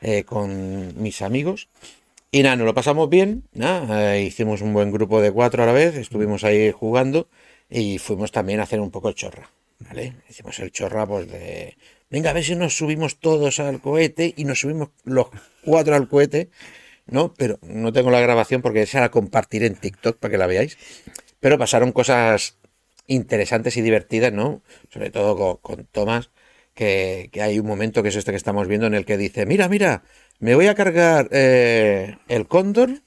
eh, 0.00 0.24
con 0.24 1.00
mis 1.02 1.22
amigos. 1.22 1.68
Y 2.30 2.42
nada, 2.42 2.56
nos 2.56 2.66
lo 2.66 2.74
pasamos 2.74 3.08
bien, 3.08 3.44
nada, 3.52 4.16
eh, 4.16 4.22
hicimos 4.22 4.60
un 4.60 4.74
buen 4.74 4.92
grupo 4.92 5.20
de 5.22 5.32
cuatro 5.32 5.62
a 5.62 5.66
la 5.66 5.72
vez, 5.72 5.96
estuvimos 5.96 6.44
ahí 6.44 6.70
jugando 6.72 7.28
y 7.70 7.98
fuimos 7.98 8.32
también 8.32 8.60
a 8.60 8.64
hacer 8.64 8.80
un 8.80 8.90
poco 8.90 9.12
chorra, 9.12 9.50
¿vale? 9.80 10.16
Hicimos 10.28 10.58
el 10.58 10.70
chorra 10.72 11.06
pues 11.06 11.30
de, 11.30 11.76
venga, 12.10 12.30
a 12.30 12.32
ver 12.32 12.44
si 12.44 12.54
nos 12.54 12.76
subimos 12.76 13.18
todos 13.20 13.60
al 13.60 13.80
cohete 13.80 14.34
y 14.36 14.44
nos 14.44 14.60
subimos 14.60 14.90
los 15.04 15.28
cuatro 15.64 15.94
al 15.94 16.08
cohete, 16.08 16.50
¿no? 17.06 17.34
Pero 17.34 17.58
no 17.62 17.92
tengo 17.92 18.10
la 18.10 18.20
grabación 18.20 18.62
porque 18.62 18.82
esa 18.82 19.00
la 19.00 19.10
compartiré 19.10 19.66
en 19.66 19.76
TikTok 19.76 20.18
para 20.18 20.32
que 20.32 20.38
la 20.38 20.46
veáis. 20.46 20.78
Pero 21.40 21.58
pasaron 21.58 21.92
cosas 21.92 22.58
interesantes 23.06 23.76
y 23.76 23.82
divertidas, 23.82 24.32
¿no? 24.32 24.62
Sobre 24.92 25.10
todo 25.10 25.36
con, 25.36 25.56
con 25.56 25.86
Tomás, 25.86 26.30
que, 26.74 27.28
que 27.32 27.42
hay 27.42 27.58
un 27.58 27.66
momento 27.66 28.02
que 28.02 28.10
es 28.10 28.16
este 28.16 28.32
que 28.32 28.36
estamos 28.36 28.68
viendo 28.68 28.86
en 28.86 28.94
el 28.94 29.04
que 29.04 29.16
dice, 29.16 29.46
mira, 29.46 29.68
mira, 29.68 30.02
me 30.38 30.54
voy 30.54 30.66
a 30.66 30.74
cargar 30.74 31.28
eh, 31.32 32.16
el 32.28 32.46
cóndor 32.46 33.02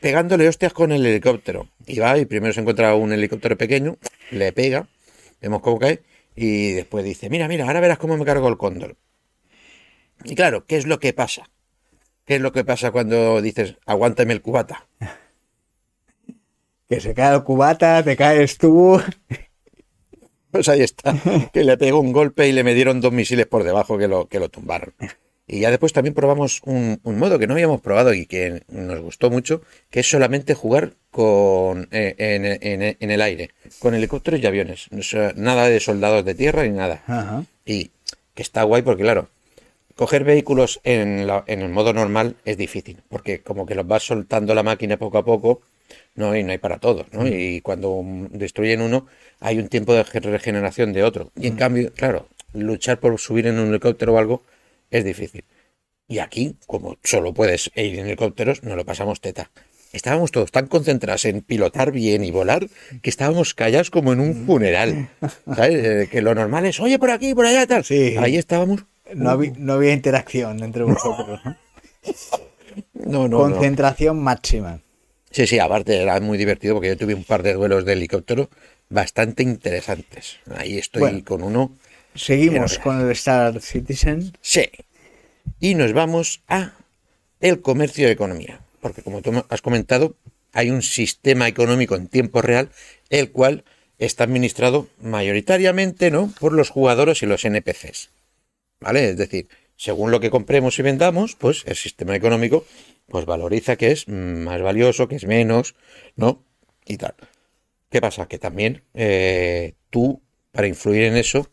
pegándole 0.00 0.48
hostias 0.48 0.72
con 0.72 0.92
el 0.92 1.04
helicóptero. 1.04 1.68
Y 1.86 1.98
va, 1.98 2.18
y 2.18 2.26
primero 2.26 2.52
se 2.52 2.60
encuentra 2.60 2.94
un 2.94 3.12
helicóptero 3.12 3.56
pequeño, 3.56 3.96
le 4.30 4.52
pega, 4.52 4.88
vemos 5.40 5.60
cómo 5.60 5.78
cae, 5.78 6.02
y 6.36 6.72
después 6.72 7.04
dice, 7.04 7.28
mira, 7.28 7.48
mira, 7.48 7.66
ahora 7.66 7.80
verás 7.80 7.98
cómo 7.98 8.16
me 8.16 8.24
cargo 8.24 8.48
el 8.48 8.56
cóndor. 8.56 8.96
Y 10.24 10.34
claro, 10.34 10.66
¿qué 10.66 10.76
es 10.76 10.86
lo 10.86 11.00
que 11.00 11.12
pasa? 11.12 11.50
¿Qué 12.24 12.36
es 12.36 12.40
lo 12.40 12.52
que 12.52 12.64
pasa 12.64 12.90
cuando 12.90 13.40
dices, 13.42 13.76
aguántame 13.86 14.32
el 14.32 14.42
cubata? 14.42 14.86
Que 16.88 17.00
se 17.00 17.14
cae 17.14 17.36
el 17.36 17.44
cubata, 17.44 18.02
te 18.02 18.16
caes 18.16 18.58
tú. 18.58 19.00
Pues 20.50 20.68
ahí 20.68 20.80
está, 20.80 21.14
que 21.52 21.62
le 21.62 21.76
pegó 21.78 22.00
un 22.00 22.12
golpe 22.12 22.48
y 22.48 22.52
le 22.52 22.64
me 22.64 22.74
dieron 22.74 23.00
dos 23.00 23.12
misiles 23.12 23.46
por 23.46 23.62
debajo 23.62 23.96
que 23.96 24.08
lo, 24.08 24.26
que 24.26 24.40
lo 24.40 24.48
tumbaron. 24.48 24.92
Y 25.46 25.60
ya 25.60 25.70
después 25.70 25.92
también 25.92 26.14
probamos 26.14 26.60
un, 26.64 27.00
un 27.02 27.18
modo 27.18 27.38
que 27.38 27.46
no 27.48 27.54
habíamos 27.54 27.80
probado 27.80 28.14
y 28.14 28.26
que 28.26 28.62
nos 28.68 29.00
gustó 29.00 29.30
mucho, 29.30 29.62
que 29.90 30.00
es 30.00 30.08
solamente 30.08 30.54
jugar 30.54 30.92
con 31.10 31.88
eh, 31.90 32.14
en, 32.18 32.44
en- 32.46 32.96
en 33.00 33.10
el 33.10 33.20
aire, 33.20 33.50
con 33.80 33.94
helicópteros 33.94 34.40
y 34.40 34.46
aviones. 34.46 34.86
Nada 35.34 35.68
de 35.68 35.80
soldados 35.80 36.24
de 36.24 36.34
tierra 36.36 36.62
ni 36.62 36.70
nada. 36.70 37.02
Ajá. 37.06 37.44
Y 37.66 37.90
que 38.34 38.42
está 38.42 38.62
guay 38.62 38.82
porque, 38.82 39.02
claro, 39.02 39.28
coger 39.96 40.22
vehículos 40.22 40.80
en, 40.84 41.26
la- 41.26 41.42
en 41.48 41.62
el 41.62 41.68
modo 41.70 41.92
normal 41.92 42.36
es 42.44 42.56
difícil, 42.56 42.98
porque 43.08 43.40
como 43.40 43.66
que 43.66 43.74
los 43.74 43.86
vas 43.86 44.04
soltando 44.04 44.54
la 44.54 44.62
máquina 44.62 44.98
poco 44.98 45.18
a 45.18 45.24
poco, 45.24 45.62
no, 46.14 46.36
y 46.36 46.44
no 46.44 46.52
hay 46.52 46.58
para 46.58 46.78
todos, 46.78 47.06
¿no? 47.12 47.26
Y 47.26 47.60
cuando 47.60 48.00
mm, 48.02 48.26
destruyen 48.30 48.82
uno, 48.82 49.06
hay 49.40 49.58
un 49.58 49.68
tiempo 49.68 49.94
de 49.94 50.04
ge- 50.04 50.20
regeneración 50.20 50.92
de 50.92 51.02
otro. 51.02 51.32
Y 51.36 51.48
en 51.48 51.56
cambio, 51.56 51.92
claro, 51.92 52.28
luchar 52.52 53.00
por 53.00 53.18
subir 53.18 53.48
en 53.48 53.58
un 53.58 53.70
helicóptero 53.70 54.14
o 54.14 54.18
algo 54.18 54.42
es 54.90 55.04
difícil. 55.04 55.44
Y 56.08 56.18
aquí, 56.18 56.56
como 56.66 56.96
solo 57.04 57.32
puedes 57.32 57.70
ir 57.76 57.98
en 57.98 58.06
helicópteros, 58.06 58.62
nos 58.64 58.76
lo 58.76 58.84
pasamos 58.84 59.20
teta. 59.20 59.50
Estábamos 59.92 60.30
todos 60.30 60.52
tan 60.52 60.66
concentrados 60.66 61.24
en 61.24 61.42
pilotar 61.42 61.90
bien 61.92 62.22
y 62.24 62.30
volar 62.30 62.68
que 63.02 63.10
estábamos 63.10 63.54
callados 63.54 63.90
como 63.90 64.12
en 64.12 64.20
un 64.20 64.46
funeral. 64.46 65.08
¿Sabes? 65.46 65.84
Eh, 65.84 66.08
Que 66.10 66.22
lo 66.22 66.34
normal 66.34 66.66
es, 66.66 66.78
oye, 66.80 66.98
por 66.98 67.10
aquí, 67.10 67.34
por 67.34 67.46
allá, 67.46 67.66
tal. 67.66 67.84
Sí. 67.84 68.14
Ahí 68.18 68.36
estábamos. 68.36 68.84
No, 69.14 69.30
había, 69.30 69.52
no 69.56 69.72
había 69.74 69.92
interacción 69.92 70.62
entre 70.62 70.84
vosotros. 70.84 71.40
¿no? 72.94 73.28
No. 73.28 73.38
Concentración 73.38 74.20
máxima. 74.22 74.80
Sí, 75.30 75.46
sí, 75.46 75.58
aparte 75.58 75.96
era 76.00 76.20
muy 76.20 76.38
divertido 76.38 76.74
porque 76.74 76.88
yo 76.88 76.96
tuve 76.96 77.14
un 77.14 77.24
par 77.24 77.42
de 77.42 77.54
duelos 77.54 77.84
de 77.84 77.92
helicóptero 77.92 78.50
bastante 78.88 79.42
interesantes. 79.42 80.38
Ahí 80.56 80.78
estoy 80.78 81.00
Bueno. 81.00 81.24
con 81.24 81.42
uno. 81.42 81.76
Seguimos 82.20 82.78
con 82.78 83.00
el 83.00 83.10
Star 83.12 83.60
Citizen. 83.60 84.32
Sí. 84.42 84.68
Y 85.58 85.74
nos 85.74 85.92
vamos 85.94 86.42
a 86.48 86.74
el 87.40 87.62
comercio 87.62 88.06
de 88.06 88.12
economía. 88.12 88.60
Porque 88.80 89.02
como 89.02 89.22
tú 89.22 89.44
has 89.48 89.62
comentado, 89.62 90.16
hay 90.52 90.70
un 90.70 90.82
sistema 90.82 91.48
económico 91.48 91.96
en 91.96 92.08
tiempo 92.08 92.42
real, 92.42 92.68
el 93.08 93.30
cual 93.30 93.64
está 93.98 94.24
administrado 94.24 94.88
mayoritariamente 95.00 96.10
¿no? 96.10 96.32
por 96.38 96.52
los 96.52 96.68
jugadores 96.68 97.22
y 97.22 97.26
los 97.26 97.44
NPCs. 97.44 98.10
¿Vale? 98.80 99.10
Es 99.10 99.16
decir, 99.16 99.48
según 99.76 100.10
lo 100.10 100.20
que 100.20 100.30
compremos 100.30 100.78
y 100.78 100.82
vendamos, 100.82 101.36
pues 101.36 101.62
el 101.66 101.76
sistema 101.76 102.14
económico 102.14 102.66
pues 103.08 103.24
valoriza 103.24 103.76
que 103.76 103.92
es 103.92 104.08
más 104.08 104.60
valioso, 104.60 105.08
que 105.08 105.16
es 105.16 105.24
menos, 105.24 105.74
¿no? 106.16 106.44
Y 106.86 106.96
tal. 106.96 107.14
¿Qué 107.90 108.00
pasa? 108.00 108.28
Que 108.28 108.38
también 108.38 108.84
eh, 108.94 109.74
tú, 109.90 110.22
para 110.52 110.68
influir 110.68 111.02
en 111.02 111.16
eso, 111.16 111.50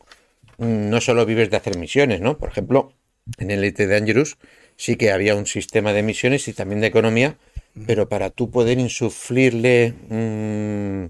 no 0.58 1.00
solo 1.00 1.24
vives 1.24 1.50
de 1.50 1.56
hacer 1.56 1.78
misiones, 1.78 2.20
¿no? 2.20 2.38
Por 2.38 2.50
ejemplo, 2.50 2.92
en 3.38 3.50
Elite 3.50 3.86
Dangerous 3.86 4.36
sí 4.76 4.96
que 4.96 5.10
había 5.10 5.34
un 5.34 5.46
sistema 5.46 5.92
de 5.92 6.02
misiones 6.02 6.48
y 6.48 6.52
también 6.52 6.80
de 6.80 6.88
economía, 6.88 7.36
pero 7.86 8.08
para 8.08 8.30
tú 8.30 8.50
poder 8.50 8.78
insuflirle 8.78 9.94
mm, 10.08 11.06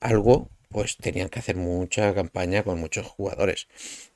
algo, 0.00 0.48
pues 0.70 0.96
tenían 0.96 1.28
que 1.28 1.38
hacer 1.38 1.56
mucha 1.56 2.14
campaña 2.14 2.62
con 2.62 2.80
muchos 2.80 3.06
jugadores. 3.06 3.68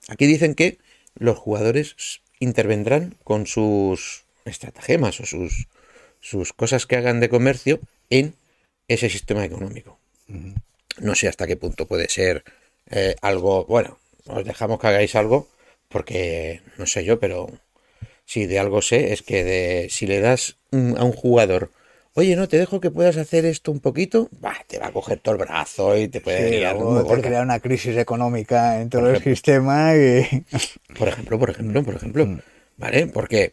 Aquí 0.08 0.26
dicen 0.26 0.54
que 0.54 0.78
los 1.14 1.38
jugadores 1.38 2.20
intervendrán 2.40 3.16
con 3.24 3.46
sus 3.46 4.24
estratagemas 4.44 5.20
o 5.20 5.26
sus, 5.26 5.68
sus 6.20 6.52
cosas 6.52 6.86
que 6.86 6.96
hagan 6.96 7.20
de 7.20 7.28
comercio 7.28 7.80
en 8.10 8.34
ese 8.88 9.10
sistema 9.10 9.44
económico. 9.44 9.98
No 11.00 11.14
sé 11.14 11.28
hasta 11.28 11.46
qué 11.46 11.56
punto 11.56 11.86
puede 11.86 12.08
ser 12.08 12.44
eh, 12.90 13.16
algo, 13.20 13.64
bueno, 13.66 13.98
os 14.28 14.44
dejamos 14.44 14.78
que 14.80 14.86
hagáis 14.88 15.14
algo, 15.16 15.48
porque 15.88 16.60
no 16.78 16.86
sé 16.86 17.04
yo, 17.04 17.18
pero 17.18 17.48
si 18.26 18.46
de 18.46 18.58
algo 18.58 18.82
sé 18.82 19.12
es 19.12 19.22
que 19.22 19.44
de, 19.44 19.88
si 19.90 20.06
le 20.06 20.20
das 20.20 20.56
mm, 20.70 20.96
a 20.96 21.04
un 21.04 21.12
jugador, 21.12 21.70
oye, 22.14 22.36
no, 22.36 22.48
te 22.48 22.58
dejo 22.58 22.80
que 22.80 22.90
puedas 22.90 23.16
hacer 23.16 23.44
esto 23.46 23.70
un 23.72 23.80
poquito, 23.80 24.28
bah, 24.40 24.56
te 24.66 24.78
va 24.78 24.88
a 24.88 24.92
coger 24.92 25.18
todo 25.20 25.34
el 25.34 25.40
brazo 25.40 25.96
y 25.96 26.08
te 26.08 26.20
puede 26.20 26.50
Sí, 26.50 26.56
liar 26.58 26.74
luego 26.76 26.94
muy 26.94 27.02
te 27.04 27.08
gorda. 27.08 27.28
crea 27.28 27.42
una 27.42 27.60
crisis 27.60 27.96
económica 27.96 28.80
en 28.80 28.90
todo 28.90 29.08
el 29.10 29.22
sistema 29.22 29.94
y 29.96 30.44
Por 30.98 31.08
ejemplo, 31.08 31.38
por 31.38 31.50
ejemplo, 31.50 31.82
por 31.82 31.94
Mm. 31.94 31.96
ejemplo. 31.96 32.28
¿Vale? 32.76 33.06
Porque 33.06 33.52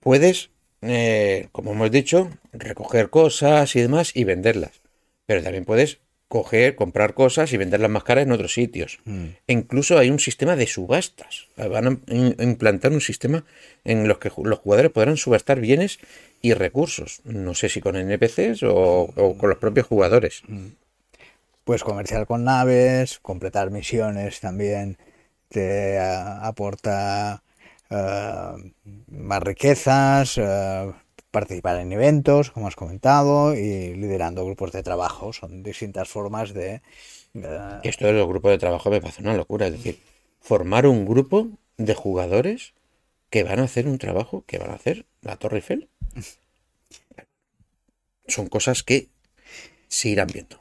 puedes, 0.00 0.50
eh, 0.82 1.48
como 1.52 1.72
hemos 1.72 1.90
dicho, 1.90 2.30
recoger 2.52 3.10
cosas 3.10 3.74
y 3.76 3.80
demás 3.80 4.12
y 4.14 4.24
venderlas. 4.24 4.80
Pero 5.26 5.42
también 5.42 5.64
puedes 5.64 5.98
coger, 6.32 6.76
comprar 6.76 7.12
cosas 7.12 7.52
y 7.52 7.58
venderlas 7.58 7.90
más 7.90 8.04
caras 8.04 8.24
en 8.24 8.32
otros 8.32 8.54
sitios. 8.54 9.00
Mm. 9.04 9.24
E 9.46 9.52
incluso 9.52 9.98
hay 9.98 10.08
un 10.08 10.18
sistema 10.18 10.56
de 10.56 10.66
subastas. 10.66 11.48
Van 11.58 11.86
a 11.86 12.42
implantar 12.42 12.90
un 12.92 13.02
sistema 13.02 13.44
en 13.84 14.08
los 14.08 14.16
que 14.16 14.32
los 14.42 14.58
jugadores 14.60 14.90
podrán 14.92 15.18
subastar 15.18 15.60
bienes 15.60 15.98
y 16.40 16.54
recursos. 16.54 17.20
No 17.24 17.52
sé 17.52 17.68
si 17.68 17.82
con 17.82 17.96
NPCs 17.96 18.62
o, 18.62 19.12
o 19.14 19.36
con 19.36 19.50
los 19.50 19.58
propios 19.58 19.86
jugadores. 19.86 20.42
pues 21.64 21.84
comerciar 21.84 22.26
con 22.26 22.44
naves, 22.44 23.18
completar 23.18 23.70
misiones 23.70 24.40
también 24.40 24.96
te 25.50 25.98
aporta 26.00 27.42
eh, 27.90 28.72
más 29.08 29.42
riquezas, 29.42 30.38
eh, 30.38 30.92
participar 31.32 31.80
en 31.80 31.90
eventos, 31.90 32.52
como 32.52 32.68
has 32.68 32.76
comentado, 32.76 33.56
y 33.56 33.94
liderando 33.94 34.44
grupos 34.44 34.70
de 34.70 34.84
trabajo. 34.84 35.32
Son 35.32 35.64
distintas 35.64 36.08
formas 36.08 36.54
de... 36.54 36.82
eh, 37.34 37.80
Esto 37.82 38.06
de 38.06 38.12
los 38.12 38.28
grupos 38.28 38.52
de 38.52 38.58
trabajo 38.58 38.90
me 38.90 39.00
parece 39.00 39.22
una 39.22 39.34
locura. 39.34 39.66
Es 39.66 39.72
decir, 39.72 39.98
formar 40.40 40.86
un 40.86 41.04
grupo 41.04 41.48
de 41.78 41.94
jugadores 41.94 42.74
que 43.30 43.42
van 43.42 43.58
a 43.58 43.64
hacer 43.64 43.88
un 43.88 43.98
trabajo 43.98 44.44
que 44.46 44.58
van 44.58 44.70
a 44.70 44.74
hacer 44.74 45.06
la 45.22 45.36
Torre 45.36 45.56
Eiffel. 45.56 45.88
Son 48.28 48.46
cosas 48.46 48.82
que 48.82 49.08
se 49.88 50.10
irán 50.10 50.28
viendo. 50.32 50.60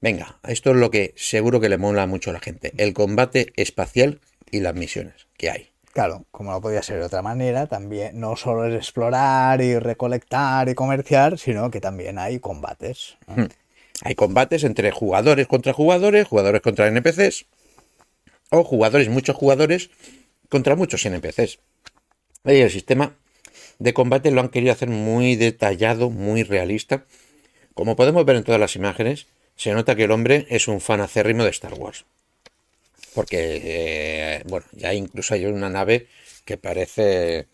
Venga, 0.00 0.38
esto 0.46 0.70
es 0.70 0.76
lo 0.76 0.90
que 0.90 1.14
seguro 1.16 1.58
que 1.58 1.70
le 1.70 1.78
mola 1.78 2.06
mucho 2.06 2.30
a 2.30 2.34
la 2.34 2.40
gente. 2.40 2.72
El 2.76 2.92
combate 2.92 3.52
espacial 3.56 4.20
y 4.50 4.60
las 4.60 4.74
misiones 4.74 5.26
que 5.36 5.50
hay. 5.50 5.70
Claro, 5.96 6.26
como 6.30 6.50
no 6.50 6.60
podía 6.60 6.82
ser 6.82 6.98
de 6.98 7.06
otra 7.06 7.22
manera, 7.22 7.68
también 7.68 8.20
no 8.20 8.36
solo 8.36 8.66
es 8.66 8.74
explorar 8.74 9.62
y 9.62 9.78
recolectar 9.78 10.68
y 10.68 10.74
comerciar, 10.74 11.38
sino 11.38 11.70
que 11.70 11.80
también 11.80 12.18
hay 12.18 12.38
combates. 12.38 13.16
¿no? 13.26 13.48
Hay 14.02 14.14
combates 14.14 14.64
entre 14.64 14.90
jugadores 14.90 15.46
contra 15.46 15.72
jugadores, 15.72 16.28
jugadores 16.28 16.60
contra 16.60 16.86
NPCs, 16.88 17.46
o 18.50 18.62
jugadores, 18.62 19.08
muchos 19.08 19.36
jugadores, 19.36 19.88
contra 20.50 20.76
muchos 20.76 21.06
NPCs. 21.06 21.60
El 22.44 22.70
sistema 22.70 23.16
de 23.78 23.94
combate 23.94 24.30
lo 24.32 24.42
han 24.42 24.50
querido 24.50 24.74
hacer 24.74 24.90
muy 24.90 25.34
detallado, 25.34 26.10
muy 26.10 26.42
realista. 26.42 27.06
Como 27.72 27.96
podemos 27.96 28.22
ver 28.26 28.36
en 28.36 28.44
todas 28.44 28.60
las 28.60 28.76
imágenes, 28.76 29.28
se 29.56 29.72
nota 29.72 29.96
que 29.96 30.04
el 30.04 30.10
hombre 30.10 30.46
es 30.50 30.68
un 30.68 30.82
fan 30.82 31.00
acérrimo 31.00 31.42
de 31.44 31.48
Star 31.48 31.72
Wars. 31.72 32.04
Porque, 33.16 33.62
eh, 33.64 34.42
bueno, 34.44 34.66
ya 34.72 34.92
incluso 34.92 35.32
hay 35.32 35.46
una 35.46 35.70
nave 35.70 36.06
que 36.44 36.58
parece 36.58 37.46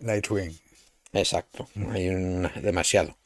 Nightwing. 0.00 0.58
Exacto, 1.12 1.68
hay 1.92 2.08
una, 2.08 2.48
demasiado. 2.60 3.16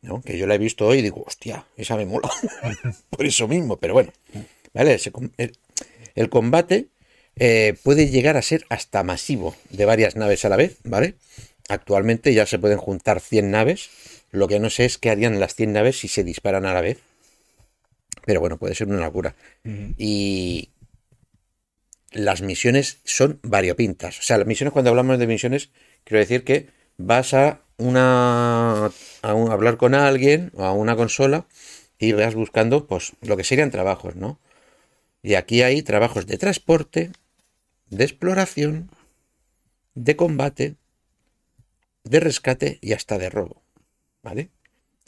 ¿no? 0.00 0.22
Que 0.22 0.38
yo 0.38 0.46
la 0.46 0.54
he 0.54 0.58
visto 0.58 0.86
hoy 0.86 0.98
y 0.98 1.02
digo, 1.02 1.24
hostia, 1.26 1.66
esa 1.76 1.96
me 1.96 2.06
mola. 2.06 2.30
Por 3.10 3.26
eso 3.26 3.48
mismo, 3.48 3.78
pero 3.78 3.94
bueno. 3.94 4.12
¿Vale? 4.72 4.96
El 6.14 6.30
combate 6.30 6.86
eh, 7.34 7.74
puede 7.82 8.10
llegar 8.10 8.36
a 8.36 8.42
ser 8.42 8.64
hasta 8.68 9.02
masivo 9.02 9.56
de 9.70 9.86
varias 9.86 10.14
naves 10.14 10.44
a 10.44 10.48
la 10.48 10.56
vez, 10.56 10.76
¿vale? 10.84 11.16
Actualmente 11.68 12.32
ya 12.32 12.46
se 12.46 12.60
pueden 12.60 12.78
juntar 12.78 13.18
100 13.18 13.50
naves. 13.50 13.90
Lo 14.30 14.46
que 14.46 14.60
no 14.60 14.70
sé 14.70 14.84
es 14.84 14.98
qué 14.98 15.10
harían 15.10 15.40
las 15.40 15.56
100 15.56 15.72
naves 15.72 15.98
si 15.98 16.06
se 16.06 16.22
disparan 16.22 16.64
a 16.64 16.74
la 16.74 16.80
vez. 16.80 16.98
Pero 18.24 18.38
bueno, 18.38 18.56
puede 18.56 18.76
ser 18.76 18.86
una 18.86 19.00
locura. 19.00 19.34
Y 19.96 20.68
las 22.12 22.42
misiones 22.42 23.00
son 23.04 23.38
variopintas. 23.42 24.18
O 24.18 24.22
sea, 24.22 24.38
las 24.38 24.46
misiones, 24.46 24.72
cuando 24.72 24.90
hablamos 24.90 25.18
de 25.18 25.26
misiones, 25.26 25.70
quiero 26.04 26.20
decir 26.20 26.44
que 26.44 26.68
vas 26.96 27.34
a 27.34 27.60
una 27.76 28.86
a 28.86 29.30
hablar 29.30 29.76
con 29.76 29.94
alguien 29.94 30.50
o 30.54 30.64
a 30.64 30.72
una 30.72 30.96
consola 30.96 31.46
y 31.98 32.12
vas 32.12 32.34
buscando, 32.34 32.86
pues, 32.86 33.12
lo 33.22 33.36
que 33.36 33.44
serían 33.44 33.70
trabajos, 33.70 34.16
¿no? 34.16 34.40
Y 35.22 35.34
aquí 35.34 35.62
hay 35.62 35.82
trabajos 35.82 36.26
de 36.26 36.38
transporte, 36.38 37.10
de 37.90 38.04
exploración, 38.04 38.90
de 39.94 40.16
combate, 40.16 40.76
de 42.04 42.20
rescate 42.20 42.78
y 42.80 42.92
hasta 42.92 43.18
de 43.18 43.30
robo, 43.30 43.62
¿vale? 44.22 44.50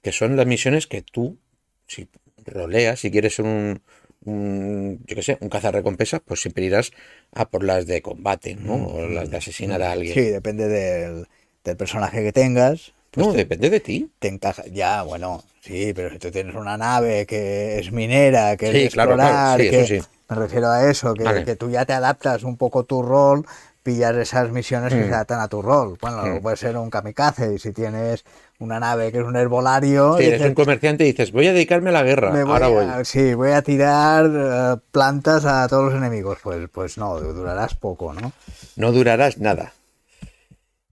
Que 0.03 0.13
son 0.13 0.37
las 0.37 0.47
misiones 0.47 0.87
que 0.87 1.03
tú, 1.03 1.39
si 1.87 2.09
roleas, 2.45 3.01
si 3.01 3.11
quieres 3.11 3.39
un, 3.39 3.83
un, 4.25 5.01
yo 5.07 5.17
qué 5.17 5.23
sé, 5.23 5.39
un 5.41 5.49
cazarrecompensas, 5.49 6.21
pues 6.25 6.41
siempre 6.41 6.65
irás 6.65 6.91
a 7.33 7.49
por 7.49 7.65
las 7.65 7.87
de 7.87 8.03
combate, 8.03 8.55
¿no? 8.55 8.75
O 8.87 9.07
las 9.07 9.31
de 9.31 9.37
asesinar 9.37 9.83
a 9.83 9.93
alguien. 9.93 10.15
Sí, 10.15 10.23
depende 10.23 10.69
del, 10.69 11.27
del 11.65 11.77
personaje 11.77 12.23
que 12.23 12.33
tengas. 12.33 12.93
Pues 13.11 13.27
no, 13.27 13.33
te, 13.33 13.39
depende 13.39 13.71
de 13.71 13.81
ti. 13.81 14.11
te 14.19 14.29
encaja. 14.29 14.65
Ya, 14.67 15.03
bueno, 15.03 15.43
sí, 15.63 15.93
pero 15.95 16.11
si 16.11 16.19
tú 16.19 16.31
tienes 16.31 16.55
una 16.55 16.77
nave 16.77 17.27
que 17.27 17.79
es 17.79 17.91
minera, 17.93 18.57
que 18.57 18.87
es 18.87 18.93
claro, 18.95 19.17
claro, 19.17 19.33
explorar, 19.33 19.61
sí, 19.61 19.71
que, 19.71 19.81
eso 19.81 19.95
sí. 19.95 20.09
me 20.29 20.37
refiero 20.37 20.69
a 20.69 20.91
eso, 20.91 21.15
que, 21.15 21.25
Vale. 21.25 21.45
que 21.45 21.57
tú 21.57 21.71
ya 21.71 21.85
te 21.85 21.93
adaptas 21.93 22.45
un 22.45 22.57
poco 22.57 22.85
tu 22.85 23.03
rol, 23.03 23.45
pillas 23.83 24.15
esas 24.17 24.51
misiones 24.53 24.93
que 24.93 25.01
Mm. 25.01 25.09
se 25.09 25.15
adaptan 25.15 25.41
a 25.41 25.49
tu 25.49 25.63
rol. 25.63 25.97
Bueno, 26.01 26.23
Mm. 26.23 26.43
puede 26.43 26.57
ser 26.57 26.77
un 26.77 26.91
kamikaze, 26.91 27.55
y 27.55 27.59
si 27.59 27.73
tienes 27.73 28.25
una 28.61 28.79
nave 28.79 29.11
que 29.11 29.19
es 29.19 29.25
un 29.25 29.37
herbolario, 29.37 30.19
Si 30.19 30.25
eres 30.25 30.35
dices, 30.35 30.49
un 30.51 30.55
comerciante 30.55 31.05
y 31.05 31.09
dices, 31.09 31.33
voy 31.33 31.49
a 31.49 31.53
dedicarme 31.53 31.91
a 31.91 31.95
la 31.95 32.03
guerra, 32.03 32.31
me 32.31 32.45
voy 32.45 32.53
ahora 32.53 32.69
voy. 32.69 32.85
a, 32.85 33.05
sí, 33.05 33.35
voy 33.35 33.51
a 33.51 33.63
tirar 33.63 34.31
eh, 34.33 34.77
plantas 34.93 35.47
a 35.47 35.67
todos 35.67 35.87
los 35.87 35.95
enemigos. 35.95 36.39
Pues, 36.43 36.69
pues 36.71 36.99
no, 36.99 37.19
durarás 37.19 37.75
poco, 37.75 38.13
¿no? 38.13 38.33
no 38.77 38.93
durarás 38.93 39.39
nada. 39.39 39.73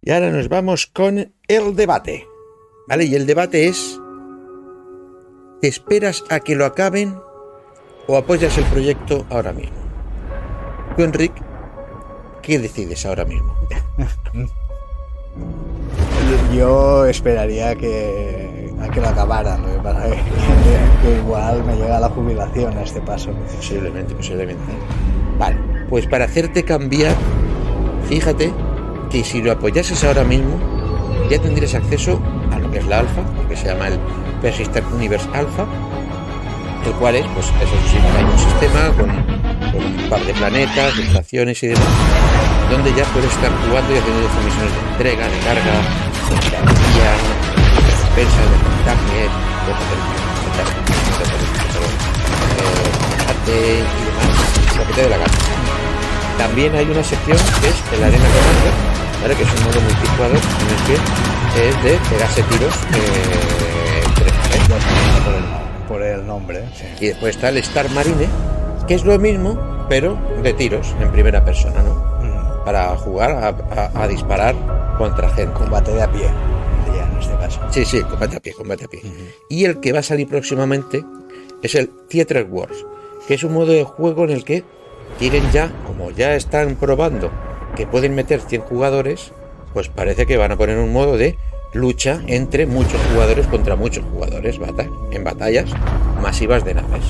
Y 0.01 0.11
ahora 0.11 0.31
nos 0.31 0.49
vamos 0.49 0.87
con 0.87 1.33
el 1.47 1.77
debate. 1.77 2.27
¿Vale? 2.89 3.05
Y 3.05 3.15
el 3.15 3.27
debate 3.27 3.69
es, 3.69 4.01
¿te 5.61 5.69
esperas 5.69 6.25
a 6.31 6.41
que 6.41 6.57
lo 6.57 6.65
acaben 6.65 7.21
o 8.07 8.17
apoyas 8.17 8.57
el 8.57 8.65
proyecto 8.65 9.27
ahora 9.29 9.53
mismo? 9.53 9.77
Tú, 10.97 11.03
Enric, 11.03 11.33
¿qué 12.41 12.59
decides 12.59 13.05
ahora 13.05 13.27
mismo? 13.27 13.55
Yo 16.55 17.07
esperaría 17.07 17.75
que, 17.77 18.73
a 18.81 18.89
que 18.89 19.01
lo 19.01 19.09
acabaran, 19.09 19.63
lo 19.63 19.83
que 21.03 21.17
igual 21.17 21.65
me 21.65 21.77
llega 21.77 22.01
la 22.01 22.09
jubilación 22.09 22.77
a 22.77 22.83
este 22.83 23.01
paso. 23.01 23.31
Posiblemente, 23.57 24.15
posiblemente. 24.15 24.63
Vale, 25.39 25.57
pues 25.89 26.07
para 26.07 26.25
hacerte 26.25 26.65
cambiar, 26.65 27.15
fíjate 28.09 28.53
que 29.11 29.25
si 29.25 29.41
lo 29.41 29.53
apoyases 29.53 30.03
ahora 30.05 30.25
mismo, 30.25 30.59
ya 31.31 31.39
tendrías 31.39 31.75
acceso 31.75 32.21
a 32.53 32.59
lo 32.59 32.71
que 32.71 32.79
es 32.79 32.87
la 32.87 33.01
alfa, 33.01 33.23
lo 33.41 33.49
que 33.49 33.57
se 33.57 33.67
llama 33.67 33.89
el 33.89 33.99
Persistent 34.43 34.87
Universe 34.93 35.29
Alpha, 35.33 35.67
el 36.87 36.93
cual 36.95 37.17
es, 37.17 37.27
pues 37.35 37.47
eso 37.47 37.77
sí, 37.91 37.99
hay 38.17 38.25
un 38.25 38.39
sistema 38.39 38.89
con, 38.97 39.11
un 39.11 40.11
par 40.11 40.25
de 40.25 40.33
planetas, 40.35 40.97
de 40.97 41.03
estaciones 41.05 41.63
y 41.63 41.69
demás, 41.69 41.85
donde 42.71 42.91
ya 42.95 43.05
puedes 43.13 43.31
estar 43.31 43.51
jugando 43.67 43.95
y 43.95 43.99
haciendo 43.99 44.27
estas 44.27 44.45
misiones 44.45 44.73
de 44.73 44.91
entrega, 44.93 45.25
de 45.29 45.39
carga, 45.39 46.08
de 46.29 46.37
energía, 46.37 47.11
de 47.75 47.81
recompensa, 47.91 48.43
de 48.43 48.57
montaje, 48.69 49.19
de 49.19 49.73
combate 53.27 53.49
y 53.49 54.03
demás, 54.05 54.33
lo 54.77 54.83
que 54.87 54.93
te 54.93 55.03
dé 55.03 55.09
la 55.09 55.19
gana. 55.19 55.33
También 56.39 56.75
hay 56.75 56.85
una 56.87 57.03
sección 57.03 57.39
que 57.61 57.69
es 57.69 57.75
el 57.93 58.05
Arena 58.05 58.25
Commander, 58.25 58.73
¿vale? 59.23 59.35
que 59.35 59.43
es 59.43 59.53
un 59.53 59.65
modo 59.65 59.81
multijugador 59.81 60.37
en 60.37 60.69
el 60.69 60.81
que 60.87 60.95
es 61.69 61.83
de 61.83 61.99
pegarse 62.11 62.43
tiros 62.45 62.75
eh, 62.95 64.03
por, 65.25 65.35
el, 65.35 65.45
por 65.89 66.03
el 66.03 66.27
nombre, 66.27 66.65
sí. 66.75 66.85
Y 67.01 67.07
después 67.09 67.35
está 67.37 67.49
el 67.49 67.59
Star 67.59 67.91
Marine, 67.91 68.29
que 68.87 68.95
es 68.95 69.05
lo 69.05 69.19
mismo, 69.19 69.87
pero 69.89 70.17
de 70.43 70.53
tiros 70.53 70.95
en 71.01 71.11
primera 71.11 71.45
persona, 71.45 71.83
¿no? 71.83 72.18
Para 72.69 72.95
jugar 72.99 73.31
a, 73.31 73.49
a- 73.49 74.03
a 74.03 74.07
disparar 74.09 74.55
contra 74.99 75.31
gente. 75.31 75.55
Combate 75.55 75.91
de 75.95 76.03
a 76.03 76.13
pie, 76.13 76.27
ya 76.95 77.09
en 77.11 77.17
este 77.19 77.35
caso. 77.37 77.61
Sí, 77.71 77.83
sí, 77.87 78.03
combate 78.03 78.37
a 78.37 78.41
pie, 78.41 78.53
combate 78.53 78.85
a 78.85 78.89
pie. 78.89 79.01
Y 79.49 79.65
el 79.65 79.81
que 79.81 79.91
va 79.93 80.01
a 80.01 80.03
salir 80.03 80.29
próximamente 80.29 81.03
es 81.63 81.75
el 81.75 81.89
Theater 82.11 82.47
Wars, 82.51 82.85
que 83.27 83.33
es 83.33 83.43
un 83.43 83.55
modo 83.55 83.73
de 83.73 83.85
juego 83.85 84.25
en 84.25 84.31
el 84.33 84.45
que 84.45 84.65
tienen 85.19 85.51
ya, 85.51 85.71
como 85.87 86.11
ya 86.11 86.35
están 86.35 86.75
probando 86.77 87.31
que 87.75 87.87
pueden 87.87 88.15
meter 88.15 88.43
100 88.43 88.61
jugadores, 88.61 89.33
pues 89.73 89.89
parece 89.89 90.27
que 90.27 90.37
van 90.37 90.53
a 90.53 90.57
poner 90.59 90.77
un 90.77 90.93
modo 90.93 91.17
de 91.17 91.39
lucha 91.73 92.21
entre 92.27 92.67
muchos 92.67 93.01
jugadores 93.11 93.47
contra 93.47 93.77
muchos 93.77 94.05
jugadores 94.13 94.59
bata- 94.59 94.91
en 95.11 95.25
batallas 95.25 95.71
masivas 96.21 96.67
de 96.67 96.75
naves. 96.75 97.05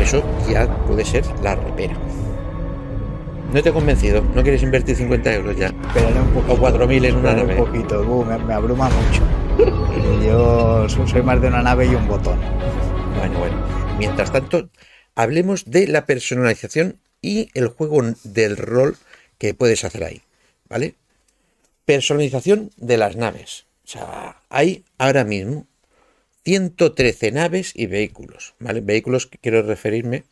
Eso 0.00 0.20
ya 0.50 0.66
puede 0.88 1.04
ser 1.04 1.22
la 1.44 1.54
repera. 1.54 1.94
No 3.54 3.62
te 3.62 3.68
he 3.68 3.72
convencido, 3.72 4.20
no 4.20 4.42
quieres 4.42 4.64
invertir 4.64 4.96
50 4.96 5.32
euros 5.32 5.56
ya. 5.56 5.66
Esperaré 5.68 6.20
un 6.20 6.32
poquito. 6.32 6.54
O 6.54 6.58
4.000 6.58 7.04
en 7.04 7.14
una 7.14 7.34
nave. 7.34 7.54
Un 7.60 7.66
poquito, 7.66 8.00
uh, 8.02 8.24
me, 8.24 8.36
me 8.36 8.52
abruma 8.52 8.90
mucho. 8.90 9.22
Yo 10.26 10.88
so- 10.88 11.06
soy 11.06 11.22
más 11.22 11.40
de 11.40 11.46
una 11.46 11.62
nave 11.62 11.86
y 11.86 11.94
un 11.94 12.08
botón. 12.08 12.36
Bueno, 13.16 13.38
bueno. 13.38 13.64
Mientras 13.96 14.32
tanto, 14.32 14.70
hablemos 15.14 15.66
de 15.66 15.86
la 15.86 16.04
personalización 16.04 16.98
y 17.22 17.48
el 17.54 17.68
juego 17.68 18.02
del 18.24 18.56
rol 18.56 18.96
que 19.38 19.54
puedes 19.54 19.84
hacer 19.84 20.02
ahí, 20.02 20.22
¿vale? 20.68 20.96
Personalización 21.84 22.72
de 22.76 22.96
las 22.96 23.14
naves. 23.14 23.66
O 23.84 23.88
sea, 23.88 24.42
hay 24.48 24.82
ahora 24.98 25.22
mismo 25.22 25.68
113 26.44 27.30
naves 27.30 27.70
y 27.76 27.86
vehículos, 27.86 28.54
¿vale? 28.58 28.80
Vehículos 28.80 29.28
que 29.28 29.38
quiero 29.38 29.62
referirme 29.62 30.24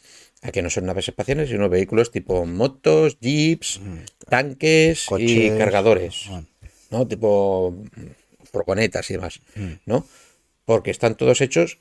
a 0.43 0.51
que 0.53 0.61
no 0.63 0.71
son 0.71 0.87
naves 0.87 1.09
espaciales, 1.09 1.49
sino 1.49 1.69
vehículos 1.69 2.11
tipo 2.11 2.45
motos, 2.47 3.17
jeeps, 3.21 3.81
tanques 4.29 5.07
y 5.21 5.51
cargadores. 5.59 6.25
Bueno. 6.29 6.47
¿no? 6.91 7.07
Tipo 7.09 7.75
furgonetas 8.51 9.09
y 9.11 9.15
demás, 9.15 9.41
¿no? 9.87 10.07
Porque 10.65 10.91
están 10.91 11.17
todos 11.17 11.41
hechos 11.41 11.79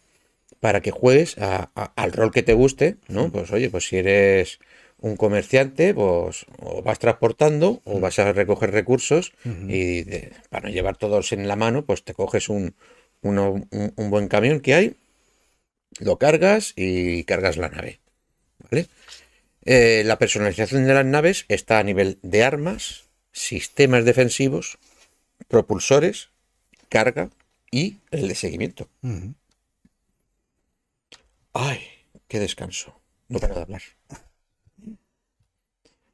para 0.60 0.82
que 0.82 0.92
juegues 0.92 1.38
a- 1.38 1.70
a- 1.76 1.92
al 1.96 2.12
rol 2.14 2.32
que 2.32 2.44
te 2.44 2.54
guste, 2.54 2.98
¿no? 3.08 3.32
Pues 3.32 3.52
oye, 3.52 3.70
pues 3.70 3.88
si 3.88 3.98
eres 3.98 4.60
un 5.00 5.18
comerciante, 5.18 5.94
pues 5.94 6.46
o 6.60 6.82
vas 6.84 7.00
transportando 7.00 7.82
o 7.86 8.00
vas 8.00 8.20
a 8.20 8.32
recoger 8.32 8.72
recursos 8.72 9.34
y 9.68 10.04
de- 10.04 10.32
para 10.50 10.68
no 10.70 10.74
llevar 10.74 10.98
todos 10.98 11.32
en 11.32 11.48
la 11.48 11.56
mano, 11.56 11.84
pues 11.86 12.04
te 12.04 12.14
coges 12.14 12.48
un, 12.50 12.76
uno- 13.22 13.66
un, 13.72 13.94
un 13.96 14.10
buen 14.12 14.28
camión 14.28 14.60
que 14.60 14.76
hay, 14.76 14.96
lo 16.00 16.18
cargas 16.20 16.74
y 16.76 17.24
cargas 17.26 17.58
la 17.58 17.70
nave, 17.70 18.00
¿vale? 18.72 18.88
Eh, 19.64 20.04
la 20.06 20.18
personalización 20.18 20.88
de 20.88 20.94
las 20.94 21.06
naves 21.06 21.46
está 21.48 21.78
a 21.80 21.84
nivel 21.84 22.18
de 22.24 22.44
armas, 22.44 23.04
sistemas 23.32 24.06
defensivos, 24.06 24.80
propulsores, 25.48 26.30
carga 26.90 27.30
y 27.70 27.98
el 28.10 28.28
de 28.28 28.36
seguimiento. 28.36 28.90
¡Ay! 31.54 31.80
¡Qué 32.28 32.40
descanso! 32.40 33.00
No 33.28 33.40
paro 33.40 33.56
de 33.56 33.62
hablar. 33.62 33.82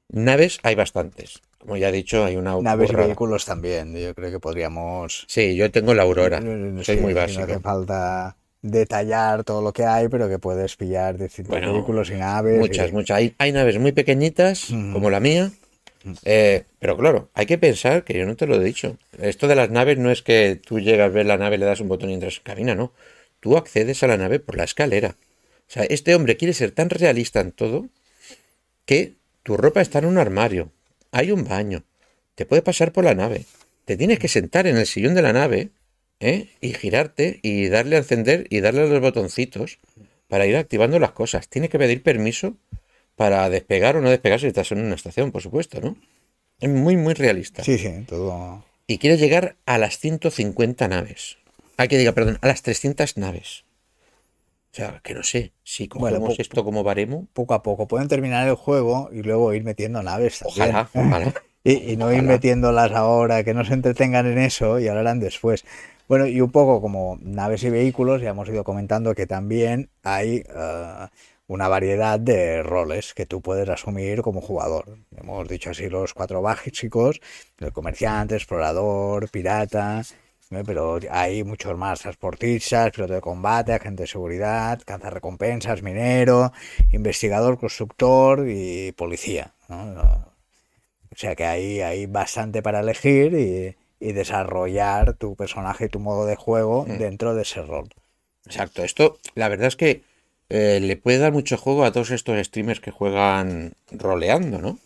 Naves 0.10 0.60
hay 0.64 0.76
bastantes. 0.76 1.42
Como 1.58 1.78
ya 1.78 1.90
he 1.90 1.92
dicho, 1.92 2.24
hay 2.24 2.36
una 2.36 2.56
Naves 2.62 2.92
y 2.92 2.96
vehículos 2.96 3.46
también. 3.46 3.96
Yo 3.96 4.14
creo 4.14 4.32
que 4.32 4.40
podríamos. 4.40 5.26
Sí, 5.28 5.56
yo 5.56 5.72
tengo 5.72 5.94
la 5.94 6.04
Aurora. 6.04 6.42
Soy 6.42 6.96
sí, 6.96 7.02
muy 7.02 7.14
básico. 7.14 7.40
No 7.40 7.46
hace 7.46 7.60
falta 7.60 8.38
detallar 8.72 9.44
todo 9.44 9.62
lo 9.62 9.74
que 9.74 9.86
hay, 9.86 10.08
pero 10.08 10.28
que 10.30 10.40
puedes 10.40 10.76
pillar 10.76 11.18
distintos 11.18 11.50
Bueno, 11.52 11.74
vehículos 11.74 12.10
y 12.10 12.16
naves. 12.16 12.58
Muchas, 12.60 12.90
y- 12.90 12.94
muchas. 12.94 13.18
Hay, 13.18 13.36
hay 13.38 13.52
naves 13.52 13.80
muy 13.80 13.92
pequeñitas, 13.92 14.70
Ujú. 14.72 14.94
como 14.94 15.10
la 15.10 15.20
mía. 15.20 15.52
eh, 16.24 16.64
pero 16.80 16.96
claro, 16.98 17.30
hay 17.34 17.46
que 17.46 17.58
pensar 17.58 18.04
que 18.06 18.18
yo 18.18 18.26
no 18.26 18.36
te 18.36 18.48
lo 18.48 18.56
he 18.56 18.64
dicho. 18.64 18.98
Esto 19.20 19.48
de 19.48 19.56
las 19.56 19.70
naves 19.70 19.98
no 19.98 20.10
es 20.12 20.22
que 20.22 20.56
tú 20.64 20.80
llegas, 20.80 21.12
ves 21.12 21.26
la 21.26 21.38
nave, 21.38 21.58
le 21.58 21.66
das 21.66 21.82
un 21.82 21.90
botón 21.90 22.10
y 22.10 22.14
entras, 22.14 22.40
camina, 22.42 22.76
no. 22.76 22.94
Tú 23.42 23.58
accedes 23.58 24.02
a 24.04 24.08
la 24.08 24.16
nave 24.18 24.40
por 24.40 24.56
la 24.58 24.64
escalera. 24.64 25.16
O 25.68 25.70
sea, 25.72 25.84
este 25.84 26.16
hombre 26.16 26.38
quiere 26.38 26.54
ser 26.54 26.72
tan 26.72 26.90
realista 26.90 27.42
en 27.42 27.52
todo 27.52 27.88
que 28.86 29.16
tu 29.44 29.58
ropa 29.58 29.82
está 29.82 30.00
en 30.00 30.06
un 30.06 30.18
armario, 30.18 30.72
hay 31.12 31.32
un 31.32 31.44
baño, 31.44 31.84
te 32.36 32.46
puede 32.46 32.62
pasar 32.62 32.92
por 32.94 33.04
la 33.04 33.16
nave, 33.16 33.46
te 33.86 33.98
tienes 33.98 34.20
que 34.20 34.28
sentar 34.30 34.66
en 34.68 34.78
el 34.78 34.86
sillón 34.86 35.14
de 35.14 35.22
la 35.22 35.34
nave 35.34 35.70
¿eh? 36.20 36.50
y 36.62 36.74
girarte 36.74 37.40
y 37.42 37.68
darle 37.70 37.96
a 37.96 38.00
encender 38.00 38.48
y 38.50 38.62
darle 38.62 38.82
a 38.82 38.86
los 38.86 39.02
botoncitos 39.02 39.80
para 40.28 40.46
ir 40.46 40.56
activando 40.56 41.00
las 41.00 41.12
cosas. 41.12 41.48
Tiene 41.48 41.70
que 41.70 41.80
pedir 41.80 42.04
permiso 42.04 42.56
para 43.16 43.50
despegar 43.50 43.98
o 43.98 44.02
no 44.02 44.10
despegar 44.10 44.40
si 44.40 44.48
estás 44.48 44.72
en 44.72 44.80
una 44.80 44.96
estación, 44.96 45.32
por 45.32 45.42
supuesto, 45.42 45.82
¿no? 45.82 45.98
Es 46.60 46.70
muy, 46.70 46.98
muy 46.98 47.14
realista. 47.14 47.64
Sí, 47.64 47.78
sí, 47.78 48.06
todo. 48.08 48.64
Y 48.88 48.98
quiere 48.98 49.18
llegar 49.18 49.56
a 49.66 49.78
las 49.78 50.00
150 50.00 50.88
naves. 50.88 51.38
Hay 51.78 51.88
que 51.88 51.98
diga, 51.98 52.14
perdón, 52.14 52.40
a 52.42 52.48
las 52.48 52.62
300 52.64 53.18
naves. 53.18 53.66
O 54.72 54.76
sea, 54.78 55.02
que 55.04 55.14
no 55.14 55.24
sé, 55.24 55.54
si 55.64 55.88
cogemos 55.88 56.40
esto 56.40 56.64
como 56.64 56.84
baremo, 56.84 57.28
Poco 57.34 57.54
a 57.54 57.64
poco. 57.64 57.88
Pueden 57.88 58.08
terminar 58.08 58.48
el 58.48 58.56
juego 58.56 59.10
y 59.12 59.24
luego 59.24 59.54
ir 59.54 59.64
metiendo 59.64 60.04
naves 60.04 60.40
también. 60.40 60.76
ojalá, 60.76 60.90
ojalá. 60.94 61.34
Y, 61.64 61.92
y 61.92 61.98
no 61.98 62.14
ir 62.14 62.22
metiéndolas 62.24 62.92
ahora, 62.92 63.44
que 63.44 63.54
no 63.54 63.66
se 63.66 63.74
entretengan 63.74 64.26
en 64.26 64.38
eso 64.38 64.80
y 64.80 64.88
hablarán 64.88 65.20
después. 65.20 65.66
Bueno, 66.08 66.26
y 66.26 66.40
un 66.40 66.52
poco 66.52 66.80
como 66.82 67.18
naves 67.22 67.64
y 67.64 67.70
vehículos, 67.70 68.22
ya 68.22 68.30
hemos 68.30 68.48
ido 68.48 68.64
comentando 68.64 69.14
que 69.14 69.28
también 69.28 69.90
hay 70.04 70.42
eh, 70.48 71.08
una 71.48 71.68
variedad 71.68 72.18
de 72.18 72.64
roles 72.64 73.14
que 73.14 73.26
tú 73.26 73.42
puedes 73.42 73.68
asumir 73.68 74.22
como 74.22 74.40
jugador. 74.40 74.86
Hemos 75.18 75.50
dicho 75.50 75.72
así 75.72 75.90
los 75.90 76.14
cuatro 76.14 76.42
básicos, 76.42 77.20
el 77.58 77.74
comerciante, 77.74 78.36
explorador, 78.36 79.30
pirata, 79.30 80.02
¿eh? 80.52 80.64
pero 80.66 80.98
hay 81.12 81.44
muchos 81.44 81.78
más, 81.78 82.00
transportistas, 82.00 82.92
piloto 82.92 83.14
de 83.14 83.22
combate, 83.22 83.74
agente 83.74 84.04
de 84.04 84.08
seguridad, 84.08 84.82
cazarrecompensas, 84.86 85.84
minero, 85.84 86.54
investigador, 86.94 87.60
constructor 87.60 88.46
y 88.48 88.94
policía. 88.94 89.54
O 89.70 91.16
sea 91.16 91.36
que 91.36 91.46
hay, 91.46 91.82
hay 91.82 92.06
bastante 92.06 92.62
para 92.62 92.80
elegir 92.80 93.34
y, 93.34 93.87
y 94.00 94.12
desarrollar 94.14 95.14
tu 95.16 95.36
personaje 95.36 95.86
y 95.86 95.90
tu 95.90 96.00
modo 96.00 96.26
de 96.26 96.36
juego 96.36 96.86
Mm. 96.88 96.98
dentro 96.98 97.36
de 97.36 97.42
ese 97.44 97.62
rol. 97.62 97.90
Exacto, 98.46 98.84
esto 98.84 99.18
la 99.36 99.50
verdad 99.50 99.68
es 99.68 99.76
que 99.76 100.02
eh, 100.50 100.80
le 100.82 100.96
puede 100.96 101.18
dar 101.18 101.34
mucho 101.34 101.58
juego 101.58 101.84
a 101.84 101.92
todos 101.92 102.12
estos 102.12 102.38
streamers 102.46 102.80
que 102.80 102.92
juegan 102.92 103.74
roleando, 103.92 104.60
¿no? 104.60 104.80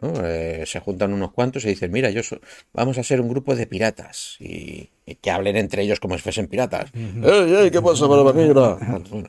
¿No? 0.00 0.12
Eh, 0.26 0.64
se 0.66 0.80
juntan 0.80 1.12
unos 1.12 1.32
cuantos 1.32 1.64
y 1.64 1.68
dicen, 1.68 1.92
mira, 1.92 2.10
yo 2.10 2.22
so- 2.24 2.40
vamos 2.72 2.98
a 2.98 3.04
ser 3.04 3.20
un 3.20 3.28
grupo 3.28 3.54
de 3.54 3.66
piratas 3.68 4.36
y, 4.40 4.90
y 5.06 5.14
que 5.14 5.30
hablen 5.30 5.56
entre 5.56 5.82
ellos 5.82 6.00
como 6.00 6.16
si 6.16 6.22
fuesen 6.22 6.48
piratas. 6.48 6.90
¡Ey, 6.94 7.54
ey, 7.54 7.70
qué 7.70 7.80
pasa, 7.80 8.06
barba 8.06 8.32
negra! 8.32 8.76
Bueno, 9.10 9.28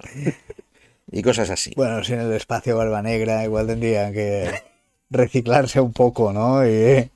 y 1.11 1.21
cosas 1.21 1.51
así. 1.51 1.71
Bueno, 1.75 2.03
si 2.03 2.13
en 2.13 2.21
el 2.21 2.33
espacio 2.33 2.75
Barba 2.75 3.01
Negra 3.03 3.43
igual 3.43 3.67
tendrían 3.67 4.11
que 4.11 4.49
reciclarse 5.11 5.79
un 5.79 5.93
poco, 5.93 6.33
¿no? 6.33 6.67
Y- 6.67 7.09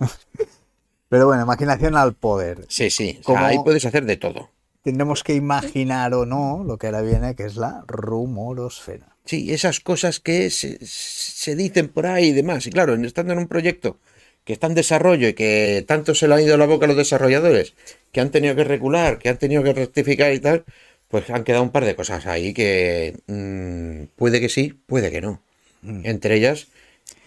Pero 1.10 1.26
bueno, 1.28 1.43
imaginación 1.43 1.95
al 1.95 2.14
poder. 2.14 2.66
Sí, 2.70 2.89
sí, 2.89 3.20
Como- 3.24 3.43
ahí 3.45 3.57
puedes 3.64 3.86
hacer 3.86 4.05
de 4.05 4.18
todo. 4.18 4.49
Tendremos 4.84 5.24
que 5.24 5.34
imaginar 5.34 6.14
o 6.14 6.26
no 6.26 6.64
lo 6.66 6.78
que 6.78 6.88
ahora 6.88 7.01
viene, 7.01 7.36
que 7.36 7.43
es 7.43 7.57
la 7.57 7.84
rumorosfera. 7.88 9.16
Sí, 9.26 9.51
esas 9.53 9.80
cosas 9.82 10.20
que 10.20 10.49
se, 10.49 10.78
se 10.86 11.55
dicen 11.55 11.89
por 11.89 12.05
ahí 12.07 12.28
y 12.28 12.32
demás. 12.32 12.66
Y 12.66 12.72
claro, 12.72 12.95
estando 12.95 13.34
en 13.34 13.39
un 13.39 13.47
proyecto 13.47 13.97
que 14.45 14.53
está 14.53 14.68
en 14.68 14.76
desarrollo 14.76 15.28
y 15.28 15.34
que 15.34 15.84
tanto 15.88 16.16
se 16.16 16.28
le 16.28 16.36
ha 16.36 16.41
ido 16.41 16.57
la 16.57 16.66
boca 16.66 16.86
a 16.86 16.88
los 16.88 16.97
desarrolladores, 16.97 17.74
que 18.12 18.22
han 18.22 18.32
tenido 18.32 18.55
que 18.55 18.64
regular, 18.64 19.20
que 19.20 19.30
han 19.30 19.38
tenido 19.38 19.62
que 19.64 19.74
rectificar 19.74 20.34
y 20.34 20.39
tal, 20.39 20.64
pues 21.10 21.30
han 21.30 21.43
quedado 21.43 21.62
un 21.64 21.70
par 21.72 21.86
de 21.86 21.95
cosas 21.95 22.26
ahí 22.26 22.53
que 22.53 23.20
mm, 23.28 24.16
puede 24.16 24.39
que 24.39 24.49
sí, 24.49 24.80
puede 24.88 25.12
que 25.12 25.22
no. 25.22 25.41
Entre 25.84 26.36
ellas, 26.36 26.68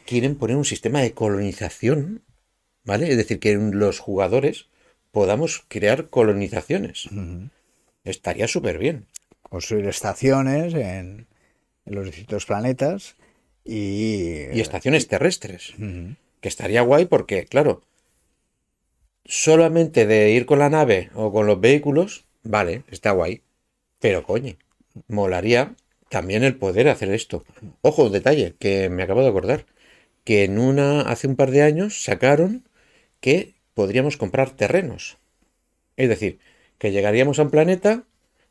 quieren 0.04 0.34
poner 0.36 0.56
un 0.56 0.64
sistema 0.64 1.00
de 1.00 1.12
colonización, 1.12 2.22
¿vale? 2.84 3.10
Es 3.10 3.16
decir, 3.16 3.38
que 3.38 3.54
los 3.54 3.98
jugadores 3.98 4.66
podamos 5.10 5.64
crear 5.68 6.08
colonizaciones. 6.08 7.08
Estaría 8.04 8.48
súper 8.48 8.78
bien. 8.78 9.06
Construir 9.42 9.86
estaciones 9.86 10.74
en, 10.74 11.26
en 11.84 11.94
los 11.94 12.06
distintos 12.06 12.46
planetas 12.46 13.16
y... 13.64 14.46
Y 14.52 14.60
estaciones 14.60 15.08
terrestres. 15.08 15.74
Que 16.40 16.48
estaría 16.48 16.82
guay 16.82 17.04
porque, 17.04 17.44
claro, 17.44 17.82
solamente 19.24 20.06
de 20.06 20.30
ir 20.30 20.46
con 20.46 20.58
la 20.58 20.70
nave 20.70 21.10
o 21.14 21.32
con 21.32 21.46
los 21.46 21.60
vehículos, 21.60 22.24
vale, 22.42 22.82
está 22.88 23.12
guay. 23.12 23.42
Pero 24.00 24.24
coño, 24.24 24.56
molaría 25.06 25.76
también 26.08 26.42
el 26.42 26.56
poder 26.56 26.88
hacer 26.88 27.12
esto. 27.12 27.44
Ojo, 27.82 28.10
detalle, 28.10 28.54
que 28.58 28.88
me 28.88 29.02
acabo 29.02 29.22
de 29.22 29.28
acordar. 29.28 29.66
Que 30.24 30.44
en 30.44 30.58
una, 30.58 31.02
hace 31.02 31.26
un 31.26 31.36
par 31.36 31.50
de 31.50 31.62
años 31.62 32.02
sacaron 32.02 32.64
que 33.22 33.54
podríamos 33.72 34.18
comprar 34.18 34.50
terrenos. 34.50 35.16
Es 35.96 36.10
decir, 36.10 36.38
que 36.78 36.92
llegaríamos 36.92 37.38
a 37.38 37.42
un 37.42 37.50
planeta 37.50 38.04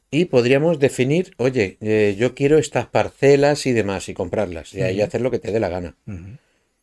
y 0.10 0.26
podríamos 0.26 0.80
definir, 0.80 1.34
oye, 1.38 1.78
eh, 1.82 2.16
yo 2.18 2.34
quiero 2.34 2.58
estas 2.58 2.88
parcelas 2.88 3.68
y 3.68 3.74
demás 3.74 4.10
y 4.10 4.14
comprarlas. 4.16 4.74
Y 4.74 4.82
ahí 4.82 5.02
hacer 5.02 5.22
lo 5.22 5.30
que 5.30 5.40
te 5.40 5.52
dé 5.52 5.60
la 5.60 5.70
gana. 5.70 5.96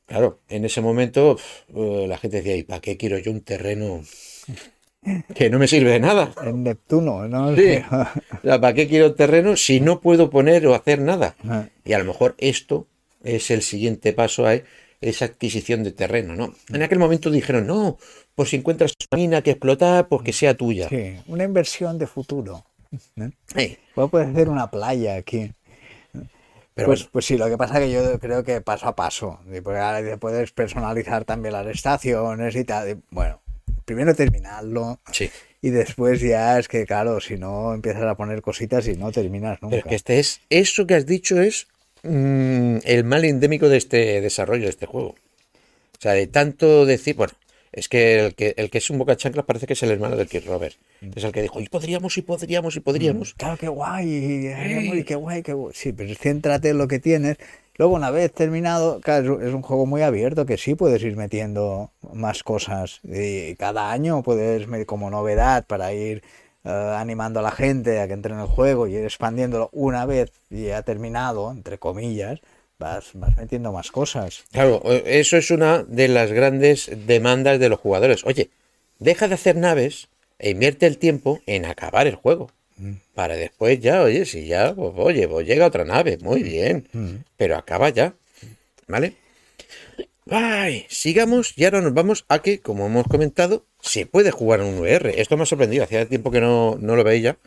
Claro, 0.07 0.39
en 0.49 0.64
ese 0.64 0.80
momento 0.80 1.36
pf, 1.36 1.64
eh, 1.74 2.07
la 2.07 2.18
gente 2.18 2.39
decía, 2.39 2.57
¿y 2.57 2.62
para 2.62 2.80
qué 2.80 2.97
quiero 2.97 3.18
yo 3.18 3.32
un 3.32 3.41
terreno 3.41 4.03
que 5.34 5.51
no 5.51 5.59
me 5.59 5.66
sirve 5.66 5.91
de 5.91 6.01
nada? 6.01 6.32
En 6.45 6.62
Neptuno, 6.62 7.26
¿no? 7.26 7.57
Sí. 7.57 7.80
O 7.91 8.43
sea, 8.43 8.61
¿Para 8.61 8.74
qué 8.74 8.86
quiero 8.86 9.09
un 9.09 9.16
terreno 9.16 9.57
si 9.57 9.80
no 9.80 10.01
puedo 10.01 10.30
poner 10.30 10.66
o 10.66 10.74
hacer 10.74 11.01
nada? 11.01 11.36
Y 11.84 11.93
a 11.95 11.99
lo 11.99 12.05
mejor 12.05 12.34
esto 12.39 12.86
es 13.24 13.51
el 13.51 13.62
siguiente 13.62 14.12
paso 14.12 14.47
a 14.47 14.55
esa 15.01 15.27
adquisición 15.27 15.85
de 15.85 15.93
terreno, 15.93 16.35
¿no? 16.35 16.55
En 16.73 16.83
aquel 16.83 16.99
momento 16.99 17.31
dijeron, 17.31 17.67
no, 17.67 17.99
pues 18.35 18.51
si 18.51 18.57
encuentras 18.57 18.95
una 19.11 19.21
mina 19.21 19.43
que 19.43 19.53
explotar, 19.53 20.09
pues 20.09 20.23
que 20.23 20.33
sea 20.33 20.55
tuya. 20.55 20.89
Sí, 20.89 21.17
una 21.27 21.45
inversión 21.45 21.99
de 21.99 22.07
futuro. 22.07 22.65
¿no? 23.17 23.31
Eh, 23.55 23.79
Igual 23.93 24.11
puedes 24.11 24.29
hacer 24.29 24.49
una 24.49 24.71
playa 24.71 25.17
aquí. 25.17 25.53
pero 26.13 26.87
pues, 26.87 27.01
bueno, 27.01 27.11
pues 27.13 27.25
sí, 27.27 27.37
lo 27.37 27.49
que 27.49 27.57
pasa 27.57 27.79
que 27.79 27.91
yo 27.91 28.19
creo 28.19 28.43
que 28.43 28.61
paso 28.61 28.87
a 28.89 28.97
paso. 28.97 29.39
Porque 29.63 29.79
ahora 29.79 30.17
puedes 30.17 30.53
personalizar 30.53 31.25
también 31.25 31.55
las 31.55 31.67
estaciones 31.67 32.57
y 32.57 32.65
tal. 32.65 33.03
bueno, 33.11 33.41
primero 33.85 34.15
terminarlo 34.15 34.99
sí. 35.13 35.31
y 35.63 35.71
después 35.71 36.21
ya 36.21 36.59
es 36.59 36.69
que, 36.69 36.87
claro, 36.87 37.21
si 37.21 37.37
no 37.37 37.75
empiezas 37.75 38.05
a 38.05 38.17
poner 38.17 38.43
cositas 38.43 38.87
y 38.89 38.95
no 38.97 39.13
terminas 39.13 39.63
nunca. 39.63 39.77
Pero 39.77 39.87
es 39.87 39.89
que 39.89 39.95
este 39.95 40.19
es, 40.19 40.41
eso 40.51 40.87
que 40.87 40.95
has 40.95 41.07
dicho 41.07 41.41
es 41.41 41.69
mm, 42.03 42.79
el 42.85 43.05
mal 43.05 43.25
endémico 43.25 43.69
de 43.69 43.77
este 43.77 44.21
desarrollo 44.21 44.65
de 44.65 44.71
este 44.71 44.87
juego. 44.87 45.11
O 45.11 46.01
sea, 46.01 46.13
de 46.13 46.27
tanto 46.27 46.87
decir, 46.87 47.17
bueno, 47.17 47.35
es 47.73 47.89
que 47.89 48.27
el 48.27 48.35
que, 48.35 48.55
el 48.57 48.71
que 48.71 48.79
es 48.79 48.91
un 48.91 48.99
boca 48.99 49.17
chanclas 49.17 49.45
parece 49.45 49.67
que 49.67 49.73
es 49.75 49.83
el 49.83 49.91
hermano 49.91 50.17
del 50.17 50.29
Kid 50.29 50.47
Robert. 50.47 50.77
Es 51.15 51.25
el 51.25 51.33
que 51.33 51.43
dijo, 51.43 51.61
y 51.61 51.69
podríamos, 51.69 52.17
y 52.17 52.23
podríamos, 52.23 52.77
y 52.77 52.81
podríamos. 52.81 53.35
Claro, 53.35 53.57
qué 53.57 53.69
guay, 53.69 55.05
qué 55.05 55.15
guay, 55.15 55.43
qué 55.43 55.53
guay. 55.53 55.75
Sí, 55.75 55.93
pero 55.93 56.15
céntrate 56.15 56.71
en 56.71 56.79
lo 56.79 56.89
que 56.89 56.99
tienes. 56.99 57.37
Luego, 57.77 57.95
una 57.95 58.11
vez 58.11 58.33
terminado, 58.33 59.01
claro, 59.01 59.41
es 59.41 59.55
un 59.55 59.63
juego 59.63 59.87
muy 59.87 60.03
abierto 60.03 60.47
que 60.47 60.57
sí 60.57 60.75
puedes 60.75 61.01
ir 61.03 61.17
metiendo 61.17 61.93
más 62.13 62.43
cosas. 62.43 63.01
Y 63.05 63.55
cada 63.55 63.93
año 63.93 64.23
puedes, 64.23 64.67
como 64.85 65.11
novedad, 65.11 65.65
para 65.67 65.93
ir 65.93 66.23
eh, 66.65 66.95
animando 66.97 67.41
a 67.41 67.43
la 67.43 67.51
gente 67.51 68.01
a 68.01 68.07
que 68.07 68.15
entre 68.15 68.35
en 68.35 68.41
el 68.41 68.47
juego 68.47 68.87
y 68.87 68.97
ir 68.97 69.05
expandiéndolo 69.05 69.71
una 69.73 70.07
vez 70.07 70.33
ya 70.51 70.83
terminado, 70.83 71.51
entre 71.51 71.79
comillas, 71.79 72.41
vas, 72.79 73.11
vas 73.15 73.37
metiendo 73.37 73.73
más 73.73 73.91
cosas. 73.91 74.45
Claro, 74.53 74.83
eso 74.85 75.37
es 75.37 75.51
una 75.51 75.83
de 75.85 76.09
las 76.09 76.33
grandes 76.33 76.91
demandas 77.07 77.59
de 77.59 77.69
los 77.69 77.81
jugadores. 77.81 78.25
Oye, 78.25 78.51
deja 78.99 79.29
de 79.29 79.35
hacer 79.35 79.57
naves 79.57 80.09
e 80.39 80.51
invierte 80.51 80.87
el 80.87 80.99
tiempo 80.99 81.41
en 81.47 81.65
acabar 81.65 82.07
el 82.07 82.15
juego. 82.15 82.51
Para 83.13 83.35
después 83.35 83.81
ya, 83.81 84.03
oye, 84.03 84.25
si 84.25 84.47
ya, 84.47 84.73
pues, 84.73 84.93
oye, 84.97 85.27
pues 85.27 85.45
llega 85.45 85.67
otra 85.67 85.85
nave, 85.85 86.17
muy 86.23 86.45
bien. 86.45 86.89
Pero 87.37 87.57
acaba 87.57 87.89
ya. 87.89 88.15
¿Vale? 88.87 89.15
Ay, 90.31 90.87
sigamos 90.89 91.55
y 91.57 91.65
ahora 91.65 91.81
nos 91.81 91.95
vamos 91.95 92.25
a 92.29 92.41
que, 92.41 92.61
como 92.61 92.87
hemos 92.87 93.07
comentado, 93.07 93.65
se 93.81 94.07
puede 94.07 94.31
jugar 94.31 94.61
en 94.61 94.66
un 94.66 94.79
VR. 94.81 95.20
Esto 95.20 95.37
me 95.37 95.45
ha 95.45 95.47
sorprendido, 95.47 95.85
hacía 95.85 96.07
tiempo 96.09 96.31
que 96.31 96.41
no, 96.41 96.76
no 96.81 96.97
lo 96.97 97.05
veía 97.05 97.39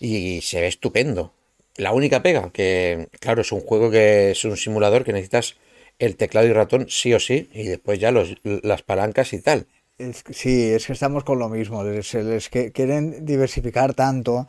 y 0.00 0.40
se 0.42 0.60
ve 0.60 0.68
estupendo. 0.68 1.32
La 1.76 1.92
única 1.92 2.22
pega, 2.22 2.50
que 2.52 3.08
claro, 3.20 3.42
es 3.42 3.52
un 3.52 3.60
juego 3.60 3.90
que 3.90 4.32
es 4.32 4.44
un 4.44 4.56
simulador 4.56 5.04
que 5.04 5.12
necesitas 5.12 5.56
el 5.98 6.16
teclado 6.16 6.46
y 6.48 6.52
ratón 6.52 6.86
sí 6.88 7.14
o 7.14 7.20
sí 7.20 7.50
y 7.54 7.64
después 7.64 7.98
ya 8.00 8.12
los, 8.12 8.36
las 8.44 8.82
palancas 8.82 9.32
y 9.32 9.40
tal. 9.42 9.66
Es 9.98 10.24
sí, 10.30 10.70
es 10.76 10.86
que 10.86 10.92
estamos 10.92 11.24
con 11.24 11.38
lo 11.38 11.48
mismo. 11.48 11.82
Les 11.84 12.48
que 12.50 12.70
quieren 12.72 13.24
diversificar 13.24 13.94
tanto. 13.94 14.46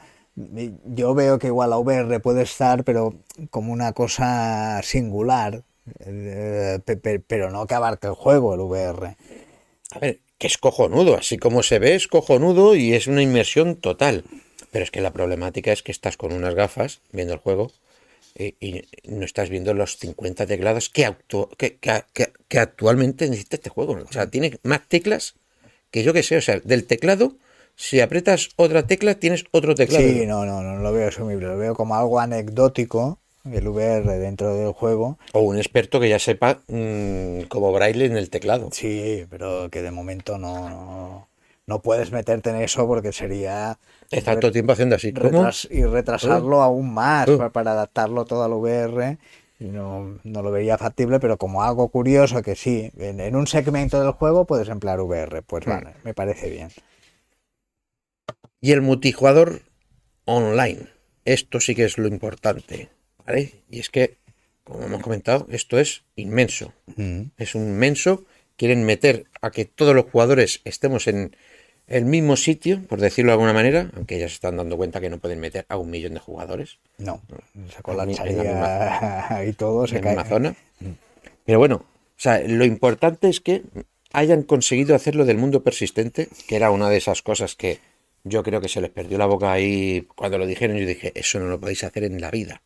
Yo 0.85 1.15
veo 1.15 1.39
que 1.39 1.47
igual 1.47 1.69
la 1.71 1.77
VR 1.79 2.19
puede 2.19 2.43
estar, 2.43 2.83
pero 2.83 3.13
como 3.49 3.71
una 3.73 3.93
cosa 3.93 4.81
singular, 4.83 5.63
eh, 5.99 6.79
pe- 6.85 6.97
pe- 6.97 7.19
pero 7.19 7.49
no 7.49 7.65
que 7.65 7.75
abarque 7.75 8.07
el 8.07 8.13
juego, 8.13 8.53
el 8.53 8.59
VR. 8.61 9.17
A 9.91 9.99
ver, 9.99 10.19
que 10.37 10.47
es 10.47 10.57
cojonudo, 10.57 11.15
así 11.17 11.37
como 11.37 11.63
se 11.63 11.79
ve 11.79 11.95
es 11.95 12.07
cojonudo 12.07 12.75
y 12.75 12.93
es 12.93 13.07
una 13.07 13.21
inmersión 13.21 13.75
total. 13.75 14.23
Pero 14.71 14.83
es 14.83 14.91
que 14.91 15.01
la 15.01 15.13
problemática 15.13 15.71
es 15.71 15.81
que 15.83 15.91
estás 15.91 16.17
con 16.17 16.33
unas 16.33 16.53
gafas 16.55 16.99
viendo 17.11 17.33
el 17.33 17.39
juego 17.39 17.71
y, 18.35 18.55
y 18.59 18.83
no 19.05 19.25
estás 19.25 19.49
viendo 19.49 19.73
los 19.73 19.97
50 19.97 20.45
teclados 20.45 20.89
que, 20.89 21.15
que, 21.57 21.77
que- 21.79 22.59
actualmente 22.59 23.29
necesita 23.29 23.55
este 23.55 23.69
juego. 23.69 23.93
O 24.07 24.11
sea, 24.11 24.29
tiene 24.29 24.59
más 24.63 24.87
teclas 24.87 25.35
que 25.91 26.03
yo 26.03 26.13
que 26.13 26.23
sé. 26.23 26.37
O 26.37 26.41
sea, 26.41 26.59
del 26.59 26.85
teclado 26.85 27.37
si 27.75 27.99
aprietas 28.01 28.49
otra 28.55 28.87
tecla, 28.87 29.15
tienes 29.15 29.45
otro 29.51 29.75
teclado. 29.75 30.03
Sí, 30.03 30.25
no, 30.25 30.45
no, 30.45 30.63
no 30.63 30.77
lo 30.79 30.91
veo 30.91 31.07
asumible, 31.07 31.47
lo 31.47 31.57
veo 31.57 31.75
como 31.75 31.95
algo 31.95 32.19
anecdótico, 32.19 33.19
el 33.53 33.67
VR 33.67 34.17
dentro 34.19 34.53
del 34.55 34.71
juego. 34.73 35.17
O 35.33 35.41
un 35.41 35.57
experto 35.57 35.99
que 35.99 36.09
ya 36.09 36.19
sepa 36.19 36.61
mm, 36.67 37.41
como 37.49 37.71
braille 37.71 38.05
en 38.05 38.17
el 38.17 38.29
teclado. 38.29 38.69
Sí, 38.71 39.25
pero 39.29 39.69
que 39.69 39.81
de 39.81 39.91
momento 39.91 40.37
no, 40.37 40.69
no, 40.69 41.27
no 41.65 41.81
puedes 41.81 42.11
meterte 42.11 42.49
en 42.49 42.57
eso 42.57 42.87
porque 42.87 43.11
sería 43.11 43.77
Está 44.09 44.35
todo 44.35 44.47
el 44.47 44.53
tiempo 44.53 44.71
haciendo 44.73 44.95
así. 44.95 45.13
Y 45.69 45.83
retrasarlo 45.85 46.61
aún 46.61 46.93
más 46.93 47.27
Uh. 47.27 47.37
para, 47.37 47.49
para 47.51 47.71
adaptarlo 47.71 48.25
todo 48.25 48.43
al 48.43 48.53
VR. 48.53 49.17
No, 49.59 50.19
no 50.23 50.43
lo 50.43 50.51
vería 50.51 50.77
factible, 50.77 51.19
pero 51.19 51.37
como 51.37 51.63
algo 51.63 51.89
curioso 51.89 52.43
que 52.43 52.55
sí, 52.55 52.91
en, 52.97 53.19
en 53.19 53.35
un 53.35 53.47
segmento 53.47 53.99
del 53.99 54.11
juego 54.11 54.45
puedes 54.45 54.69
emplear 54.69 55.01
VR, 55.01 55.41
pues 55.41 55.65
Hmm. 55.65 55.69
vale, 55.71 55.93
me 56.03 56.13
parece 56.13 56.49
bien. 56.49 56.69
Y 58.61 58.71
el 58.71 58.81
multijugador 58.81 59.63
online. 60.25 60.89
Esto 61.25 61.59
sí 61.59 61.73
que 61.75 61.85
es 61.85 61.97
lo 61.97 62.07
importante. 62.07 62.89
¿Vale? 63.27 63.51
Y 63.69 63.79
es 63.79 63.89
que, 63.89 64.17
como 64.63 64.83
hemos 64.83 65.01
comentado, 65.01 65.47
esto 65.51 65.77
es 65.77 66.03
inmenso. 66.15 66.73
Mm. 66.95 67.23
Es 67.37 67.53
un 67.53 67.63
inmenso. 67.63 68.25
Quieren 68.55 68.85
meter 68.85 69.25
a 69.41 69.51
que 69.51 69.65
todos 69.65 69.93
los 69.93 70.05
jugadores 70.05 70.61
estemos 70.63 71.07
en 71.07 71.35
el 71.87 72.05
mismo 72.05 72.35
sitio, 72.35 72.81
por 72.87 72.99
decirlo 72.99 73.31
de 73.31 73.33
alguna 73.33 73.53
manera, 73.53 73.91
aunque 73.95 74.19
ya 74.19 74.27
se 74.27 74.33
están 74.33 74.57
dando 74.57 74.75
cuenta 74.77 74.99
que 74.99 75.09
no 75.09 75.19
pueden 75.19 75.39
meter 75.39 75.65
a 75.69 75.77
un 75.77 75.89
millón 75.89 76.15
de 76.15 76.19
jugadores 76.19 76.79
No, 76.97 77.21
se 77.29 77.59
En 77.59 77.63
en 77.75 77.81
colapsaría 77.83 79.45
y 79.47 79.53
todo 79.53 79.83
en 79.83 79.87
se 79.87 79.95
la 79.95 80.01
cae. 80.01 80.15
misma 80.15 80.25
zona. 80.29 80.55
Pero 81.45 81.59
bueno, 81.59 81.75
o 81.75 82.19
sea, 82.19 82.39
lo 82.39 82.65
importante 82.65 83.29
es 83.29 83.39
que 83.39 83.63
hayan 84.11 84.43
conseguido 84.43 84.95
hacerlo 84.95 85.23
del 85.23 85.37
mundo 85.37 85.63
persistente, 85.63 86.27
que 86.47 86.55
era 86.55 86.71
una 86.71 86.89
de 86.89 86.97
esas 86.97 87.21
cosas 87.21 87.55
que 87.55 87.79
yo 88.23 88.43
creo 88.43 88.59
que 88.59 88.67
se 88.69 88.81
les 88.81 88.89
perdió 88.89 89.17
la 89.17 89.25
boca 89.25 89.51
ahí 89.51 90.07
cuando 90.15 90.37
lo 90.37 90.45
dijeron. 90.45 90.77
Yo 90.77 90.85
dije, 90.85 91.11
eso 91.15 91.39
no 91.39 91.45
lo 91.45 91.59
podéis 91.59 91.83
hacer 91.83 92.03
en 92.03 92.19
la 92.19 92.31
vida. 92.31 92.61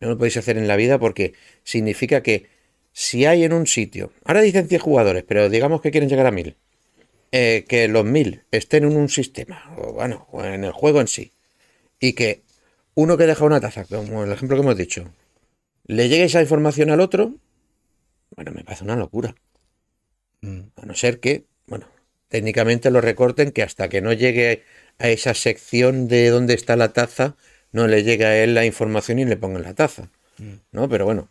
No 0.00 0.08
lo 0.08 0.18
podéis 0.18 0.36
hacer 0.36 0.58
en 0.58 0.68
la 0.68 0.76
vida 0.76 0.98
porque 0.98 1.34
significa 1.64 2.22
que 2.22 2.46
si 2.92 3.26
hay 3.26 3.44
en 3.44 3.52
un 3.52 3.66
sitio, 3.66 4.12
ahora 4.24 4.40
dicen 4.40 4.68
100 4.68 4.80
jugadores, 4.80 5.24
pero 5.26 5.48
digamos 5.48 5.80
que 5.80 5.90
quieren 5.90 6.08
llegar 6.08 6.26
a 6.26 6.30
1000, 6.30 6.56
eh, 7.32 7.64
que 7.68 7.88
los 7.88 8.04
1000 8.04 8.44
estén 8.50 8.84
en 8.84 8.96
un 8.96 9.08
sistema, 9.08 9.74
o 9.76 9.92
bueno, 9.94 10.26
en 10.42 10.64
el 10.64 10.72
juego 10.72 11.00
en 11.00 11.08
sí, 11.08 11.32
y 12.00 12.14
que 12.14 12.42
uno 12.94 13.16
que 13.16 13.26
deja 13.26 13.44
una 13.44 13.60
taza, 13.60 13.84
como 13.84 14.24
el 14.24 14.32
ejemplo 14.32 14.56
que 14.56 14.62
hemos 14.62 14.76
dicho, 14.76 15.12
le 15.86 16.08
llegue 16.08 16.24
esa 16.24 16.40
información 16.40 16.90
al 16.90 17.00
otro, 17.00 17.34
bueno, 18.34 18.52
me 18.52 18.64
parece 18.64 18.84
una 18.84 18.96
locura. 18.96 19.34
Mm. 20.40 20.60
A 20.76 20.86
no 20.86 20.94
ser 20.94 21.20
que, 21.20 21.44
bueno, 21.66 21.88
técnicamente 22.28 22.90
lo 22.90 23.00
recorten 23.00 23.52
que 23.52 23.62
hasta 23.62 23.88
que 23.88 24.00
no 24.00 24.12
llegue 24.12 24.64
a 24.98 25.08
esa 25.08 25.34
sección 25.34 26.08
de 26.08 26.30
donde 26.30 26.54
está 26.54 26.76
la 26.76 26.92
taza, 26.92 27.36
no 27.76 27.86
le 27.86 28.02
llegue 28.02 28.24
a 28.24 28.42
él 28.42 28.54
la 28.54 28.64
información 28.64 29.18
y 29.18 29.26
le 29.26 29.36
pongan 29.36 29.62
la 29.62 29.74
taza. 29.74 30.08
¿No? 30.72 30.88
Pero 30.88 31.04
bueno, 31.04 31.28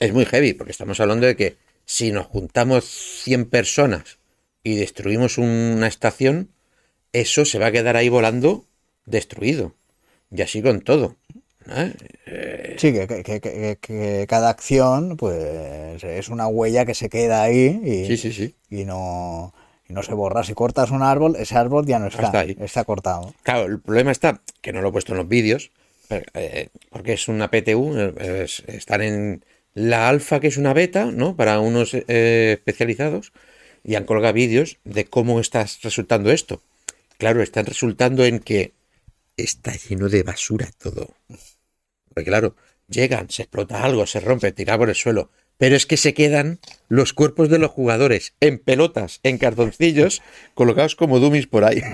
es 0.00 0.12
muy 0.12 0.24
heavy 0.26 0.52
porque 0.54 0.72
estamos 0.72 0.98
hablando 1.00 1.26
de 1.26 1.36
que 1.36 1.56
si 1.84 2.12
nos 2.12 2.26
juntamos 2.26 2.84
100 2.84 3.46
personas 3.46 4.18
y 4.62 4.76
destruimos 4.76 5.38
una 5.38 5.86
estación, 5.86 6.50
eso 7.12 7.44
se 7.44 7.58
va 7.58 7.66
a 7.66 7.72
quedar 7.72 7.96
ahí 7.96 8.08
volando 8.08 8.64
destruido. 9.06 9.74
Y 10.30 10.42
así 10.42 10.62
con 10.62 10.80
todo. 10.82 11.16
¿no? 11.66 11.74
Sí, 12.76 12.92
que, 12.92 13.06
que- 13.06 13.22
que- 13.22 13.40
que- 13.40 13.78
que 13.80 14.26
cada 14.28 14.50
acción 14.50 15.16
pues 15.16 16.02
es 16.02 16.28
una 16.28 16.46
huella 16.48 16.84
que 16.84 16.94
se 16.94 17.08
queda 17.08 17.42
ahí 17.42 17.80
y, 17.84 18.06
Sí, 18.06 18.16
sí, 18.16 18.32
sí. 18.32 18.54
y 18.70 18.84
no, 18.84 19.54
y 19.88 19.92
no 19.94 20.02
se 20.02 20.12
borra. 20.14 20.44
Si 20.44 20.54
cortas 20.54 20.90
un 20.90 21.02
árbol, 21.02 21.36
ese 21.36 21.56
árbol 21.56 21.86
ya 21.86 21.98
no 21.98 22.06
está, 22.08 22.22
Está 22.26 22.40
ahí. 22.40 22.56
está 22.60 22.84
cortado. 22.84 23.34
Claro, 23.42 23.66
el 23.66 23.80
problema 23.80 24.10
está, 24.12 24.40
que 24.60 24.72
no 24.72 24.82
lo 24.82 24.88
he 24.88 24.92
puesto 24.92 25.12
en 25.12 25.18
los 25.18 25.28
vídeos, 25.28 25.70
pero, 26.08 26.24
eh, 26.34 26.68
porque 26.90 27.14
es 27.14 27.28
una 27.28 27.50
PTU, 27.50 27.96
es- 28.18 28.62
están 28.66 29.02
en 29.02 29.44
la 29.74 30.08
alfa, 30.08 30.40
que 30.40 30.48
es 30.48 30.56
una 30.56 30.72
beta, 30.72 31.06
¿no? 31.06 31.36
Para 31.36 31.60
unos 31.60 31.94
eh, 31.94 32.54
especializados, 32.58 33.32
y 33.84 33.94
han 33.94 34.04
colgado 34.04 34.34
vídeos 34.34 34.78
de 34.84 35.04
cómo 35.06 35.40
está 35.40 35.66
resultando 35.82 36.30
esto. 36.30 36.62
Claro, 37.16 37.42
están 37.42 37.66
resultando 37.66 38.24
en 38.24 38.40
que 38.40 38.72
está 39.36 39.72
lleno 39.74 40.08
de 40.08 40.22
basura 40.22 40.68
todo. 40.78 41.14
Porque 42.14 42.28
claro, 42.30 42.54
llegan, 42.88 43.30
se 43.30 43.42
explota 43.42 43.82
algo, 43.84 44.06
se 44.06 44.20
rompe, 44.20 44.52
tira 44.52 44.76
por 44.76 44.88
el 44.88 44.94
suelo. 44.94 45.30
Pero 45.58 45.76
es 45.76 45.86
que 45.86 45.96
se 45.96 46.14
quedan 46.14 46.60
los 46.88 47.12
cuerpos 47.12 47.48
de 47.50 47.58
los 47.58 47.70
jugadores 47.70 48.32
en 48.40 48.58
pelotas, 48.58 49.20
en 49.24 49.38
cartoncillos, 49.38 50.22
colocados 50.54 50.94
como 50.96 51.18
dummies 51.18 51.46
por 51.46 51.64
ahí. 51.64 51.82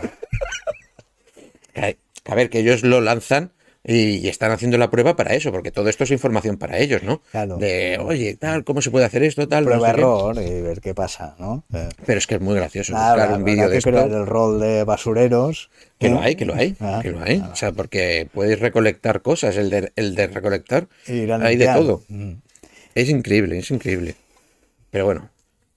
A 2.27 2.35
ver, 2.35 2.49
que 2.49 2.61
ellos 2.61 2.83
lo 2.83 3.01
lanzan 3.03 3.53
y, 3.87 4.29
están 4.29 4.51
haciendo 4.51 4.79
la 4.79 4.91
prueba 4.91 5.15
para 5.15 5.35
eso, 5.35 5.53
porque 5.53 5.71
todo 5.71 5.91
esto 5.91 6.05
es 6.05 6.11
información 6.11 6.57
para 6.57 6.79
ellos, 6.79 7.03
¿no? 7.03 7.21
Claro. 7.33 7.59
De, 7.59 7.99
oye, 8.01 8.35
tal, 8.37 8.65
¿cómo 8.65 8.81
se 8.81 8.91
puede 8.91 9.05
hacer 9.05 9.23
esto? 9.23 9.47
Tal, 9.47 9.65
no 9.65 9.73
sé 9.73 9.77
Prueba 9.77 9.93
qué. 9.95 10.01
error 10.01 10.37
y 10.43 10.61
ver 10.63 10.81
qué 10.81 10.95
pasa, 10.95 11.37
¿no? 11.39 11.65
Eh, 11.75 11.91
Pero 12.07 12.19
es 12.19 12.27
que 12.27 12.37
es 12.37 12.41
muy 12.41 12.55
gracioso 12.55 12.95
nada, 12.95 13.15
buscar 13.15 13.37
un 13.39 13.45
vídeo 13.45 13.65
de 13.69 13.73
que 13.73 13.79
esto. 13.79 13.91
el 13.91 14.27
rol 14.27 14.59
de 14.59 14.85
basureros. 14.85 15.69
Que 15.99 16.09
lo 16.09 16.17
¿eh? 16.17 16.21
hay, 16.23 16.35
que 16.37 16.47
lo 16.47 16.55
hay, 16.55 16.77
Ah, 16.81 17.01
que 17.03 17.11
lo 17.11 17.21
hay. 17.23 17.43
ah, 17.45 17.51
O 17.53 17.57
sea, 17.57 17.73
porque 17.73 18.27
puedes 18.33 18.59
recolectar 18.59 19.21
cosas, 19.21 19.57
el 19.59 19.69
de, 19.69 19.93
el 19.97 20.15
de 20.15 20.29
recolectar, 20.29 20.89
hay 21.07 21.57
de 21.57 21.67
todo. 21.67 22.05
Mm. 22.09 22.33
Es 22.95 23.09
increíble, 23.09 23.59
es 23.59 23.71
increíble. 23.71 24.15
Pero 24.91 25.05
bueno, 25.05 25.31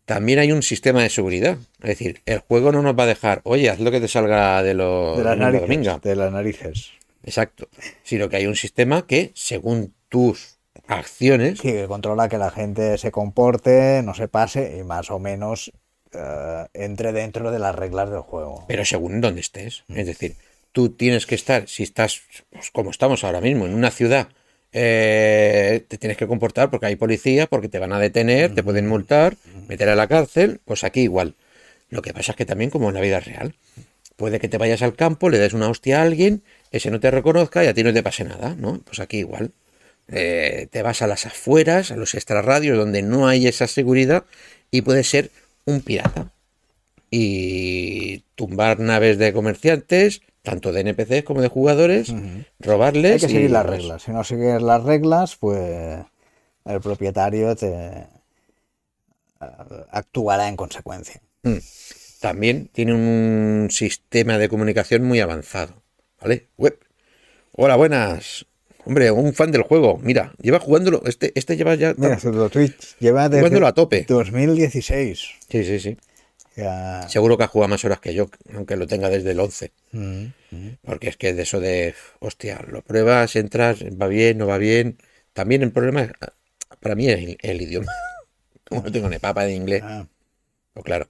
también 0.05 0.39
hay 0.39 0.51
un 0.51 0.63
sistema 0.63 1.01
de 1.03 1.09
seguridad. 1.09 1.57
Es 1.82 1.88
decir, 1.89 2.22
el 2.26 2.39
juego 2.39 2.72
no 2.72 2.82
nos 2.82 2.97
va 2.97 3.03
a 3.03 3.07
dejar, 3.07 3.41
oye, 3.43 3.70
haz 3.70 3.80
lo 3.80 3.91
que 3.91 3.99
te 3.99 4.07
salga 4.07 4.61
de 4.63 4.74
lo 4.74 5.18
De 5.18 5.24
las 5.24 5.38
narices. 5.38 5.61
dominga. 5.61 5.99
De 6.03 6.15
las 6.15 6.32
narices. 6.32 6.91
Exacto. 7.24 7.68
Sino 8.03 8.30
que 8.30 8.38
hay 8.38 8.47
un 8.47 8.55
sistema 8.55 9.05
que, 9.05 9.32
según 9.34 9.93
tus 10.09 10.57
acciones, 10.88 11.59
Sí, 11.59 11.72
que 11.74 11.88
controla 11.88 12.30
que 12.30 12.38
la 12.38 12.51
gente 12.51 12.97
se 12.97 13.11
comporte, 13.11 14.01
no 14.03 14.13
se 14.13 14.28
pase 14.28 14.78
y 14.80 14.84
más 14.84 15.11
o 15.11 15.20
menos 15.20 15.72
eh, 16.13 16.65
entre 16.74 17.11
dentro 17.11 17.51
de 17.51 17.59
las 17.59 17.76
reglas 17.76 18.09
del 18.09 18.22
juego. 18.22 18.63
pero 18.68 18.86
según 18.86 19.20
dónde 19.20 19.41
estés. 19.41 19.84
Es 19.89 20.05
decir, 20.07 20.36
tú 20.72 20.89
tienes 20.89 21.26
que 21.26 21.36
estar, 21.36 21.68
si 21.68 21.84
estás, 21.84 22.22
pues, 22.51 22.72
como 22.72 22.91
estamos 22.91 23.24
ahora 23.26 23.41
mismo, 23.41 23.65
en 23.65 23.74
una 23.74 23.91
ciudad, 23.91 24.30
eh, 24.74 25.86
te 25.88 25.97
tienes 25.97 26.18
que 26.18 26.28
comportar 26.28 26.70
porque 26.70 26.88
hay 26.88 26.95
policía, 26.95 27.47
porque 27.47 27.70
te 27.70 27.80
van 27.80 27.93
a 27.93 27.99
detener, 27.99 28.53
te 28.53 28.63
pueden 28.63 28.88
multar, 28.88 29.36
meter 29.68 29.89
a 29.89 29.95
la 29.95 30.07
cárcel, 30.07 30.59
pues 30.65 30.84
aquí 30.84 31.01
igual. 31.01 31.36
Lo 31.89 32.01
que 32.01 32.13
pasa 32.13 32.34
es 32.34 32.36
que 32.36 32.45
también, 32.45 32.70
como 32.70 32.89
en 32.89 32.95
la 32.95 33.01
vida 33.01 33.20
real, 33.20 33.53
puede 34.18 34.39
que 34.39 34.49
te 34.49 34.57
vayas 34.57 34.82
al 34.82 34.95
campo, 34.95 35.30
le 35.30 35.38
des 35.38 35.53
una 35.53 35.70
hostia 35.70 35.99
a 35.99 36.03
alguien, 36.03 36.41
ese 36.72 36.91
no 36.91 36.99
te 36.99 37.11
reconozca 37.11 37.63
y 37.63 37.68
a 37.68 37.74
ti 37.74 37.84
no 37.84 37.93
te 37.93 38.03
pase 38.03 38.24
nada, 38.24 38.55
¿no? 38.55 38.80
Pues 38.80 38.99
aquí 38.99 39.20
igual. 39.20 39.51
Eh, 40.09 40.68
te 40.72 40.82
vas 40.82 41.01
a 41.01 41.07
las 41.07 41.26
afueras, 41.26 41.91
a 41.91 41.97
los 41.97 42.15
extrarradios 42.15 42.78
donde 42.78 43.01
no 43.01 43.28
hay 43.28 43.47
esa 43.47 43.68
seguridad 43.68 44.26
y 44.72 44.82
puedes 44.82 45.09
ser 45.09 45.32
un 45.65 45.82
pirata 45.82 46.32
y 47.11 48.24
tumbar 48.36 48.80
naves 48.80 49.18
de 49.18 49.34
comerciantes, 49.34 50.22
tanto 50.47 50.71
de 50.71 50.79
NPCs 50.79 51.23
como 51.23 51.41
de 51.41 51.49
jugadores, 51.49 52.13
robarles. 52.59 53.11
Hay 53.11 53.19
que 53.19 53.25
y, 53.25 53.35
seguir 53.35 53.51
las 53.51 53.65
reglas. 53.65 54.03
Si 54.03 54.11
no 54.11 54.23
sigues 54.23 54.61
las 54.61 54.81
reglas, 54.81 55.35
pues 55.35 55.99
el 56.63 56.79
propietario 56.79 57.53
te 57.53 57.67
eh, 57.67 58.07
actuará 59.91 60.47
en 60.47 60.55
consecuencia. 60.55 61.19
mm. 61.43 61.57
También 62.21 62.69
tiene 62.71 62.93
un 62.93 63.67
sistema 63.69 64.37
de 64.37 64.47
comunicación 64.47 65.03
muy 65.03 65.19
avanzado, 65.19 65.83
¿vale? 66.21 66.47
Web. 66.57 66.79
Hola, 67.51 67.75
buenas. 67.75 68.45
Hombre, 68.85 69.11
un 69.11 69.33
fan 69.33 69.51
del 69.51 69.63
juego. 69.63 69.99
Mira, 70.01 70.33
lleva 70.41 70.59
jugándolo. 70.59 71.03
Este, 71.05 71.33
este 71.35 71.57
lleva 71.57 71.75
ya. 71.75 71.93
Mira, 71.97 72.17
Twitch 72.49 72.97
lleva 72.99 73.27
desde 73.27 73.41
Jugándolo 73.41 73.67
a 73.67 73.73
tope. 73.73 74.05
2016. 74.07 75.19
Sí, 75.49 75.63
sí, 75.65 75.79
sí. 75.79 75.97
Ya- 76.58 77.08
Seguro 77.08 77.38
que 77.38 77.43
ha 77.43 77.47
jugado 77.47 77.70
más 77.70 77.86
horas 77.86 77.99
que 77.99 78.14
yo, 78.14 78.30
aunque 78.53 78.76
lo 78.76 78.88
tenga 78.88 79.10
desde 79.10 79.32
el 79.32 79.39
11. 79.39 79.72
Mm, 79.91 80.26
mm. 80.51 80.68
Porque 80.84 81.08
es 81.08 81.16
que 81.18 81.34
de 81.34 81.43
eso 81.43 81.60
de, 81.60 81.93
hostia, 82.20 82.62
lo 82.68 82.82
pruebas, 82.82 83.36
entras, 83.36 83.84
va 83.84 84.08
bien, 84.08 84.38
no 84.39 84.47
va 84.47 84.58
bien. 84.58 84.97
También 85.34 85.62
el 85.62 85.72
problema 85.72 86.01
es, 86.01 86.12
para 86.80 86.95
mí 86.95 87.08
es 87.10 87.20
el, 87.20 87.38
el 87.41 87.62
idioma. 87.62 87.91
Como 88.68 88.82
no 88.82 88.91
tengo 88.91 89.08
ni 89.08 89.20
papa 89.20 89.45
de 89.45 89.53
inglés, 89.53 89.84
Ah, 89.86 90.08
pues 90.74 90.84
claro, 90.84 91.10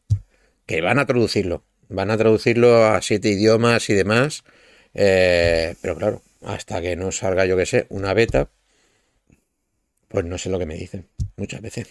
que 0.66 0.82
van 0.82 1.00
a 1.00 1.06
traducirlo. 1.06 1.64
Van 1.90 2.12
a 2.12 2.18
traducirlo 2.18 2.86
a 2.86 3.02
siete 3.02 3.30
idiomas 3.30 3.90
y 3.90 3.94
demás. 3.94 4.44
eh, 4.94 5.76
pero 5.82 5.96
claro, 5.96 6.22
hasta 6.44 6.82
que 6.82 6.96
no 6.98 7.12
salga, 7.14 7.46
yo 7.46 7.56
que 7.56 7.66
sé, 7.66 7.88
una 7.90 8.14
beta, 8.14 8.50
pues 10.10 10.26
no 10.26 10.38
sé 10.38 10.50
lo 10.50 10.60
que 10.60 10.66
me 10.66 10.76
dicen 10.76 11.08
muchas 11.38 11.62
veces. 11.62 11.88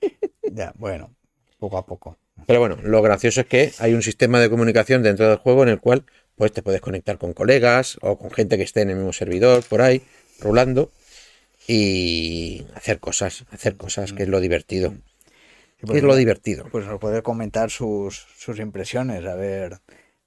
ya, 0.42 0.72
bueno, 0.76 1.14
poco 1.58 1.76
a 1.78 1.84
poco. 1.86 2.16
Pero 2.46 2.60
bueno, 2.60 2.78
lo 2.82 3.02
gracioso 3.02 3.42
es 3.42 3.46
que 3.46 3.72
hay 3.78 3.94
un 3.94 4.02
sistema 4.02 4.40
de 4.40 4.50
comunicación 4.50 5.02
dentro 5.02 5.28
del 5.28 5.38
juego 5.38 5.62
en 5.62 5.68
el 5.68 5.80
cual 5.80 6.04
pues 6.36 6.52
te 6.52 6.62
puedes 6.62 6.80
conectar 6.80 7.18
con 7.18 7.32
colegas 7.32 7.98
o 8.00 8.18
con 8.18 8.30
gente 8.30 8.56
que 8.56 8.62
esté 8.62 8.80
en 8.82 8.90
el 8.90 8.96
mismo 8.96 9.12
servidor 9.12 9.62
por 9.62 9.82
ahí, 9.82 10.02
rulando 10.40 10.90
y 11.68 12.64
hacer 12.74 12.98
cosas, 12.98 13.44
hacer 13.50 13.76
cosas, 13.76 14.12
que 14.12 14.22
es 14.22 14.28
lo 14.28 14.40
divertido. 14.40 14.94
Que 15.86 15.98
es 15.98 16.02
lo 16.02 16.16
divertido. 16.16 16.66
Pues 16.70 16.86
nos 16.86 16.98
puede 16.98 17.22
comentar 17.22 17.70
sus, 17.70 18.26
sus 18.36 18.58
impresiones, 18.58 19.24
a 19.24 19.34
ver 19.34 19.80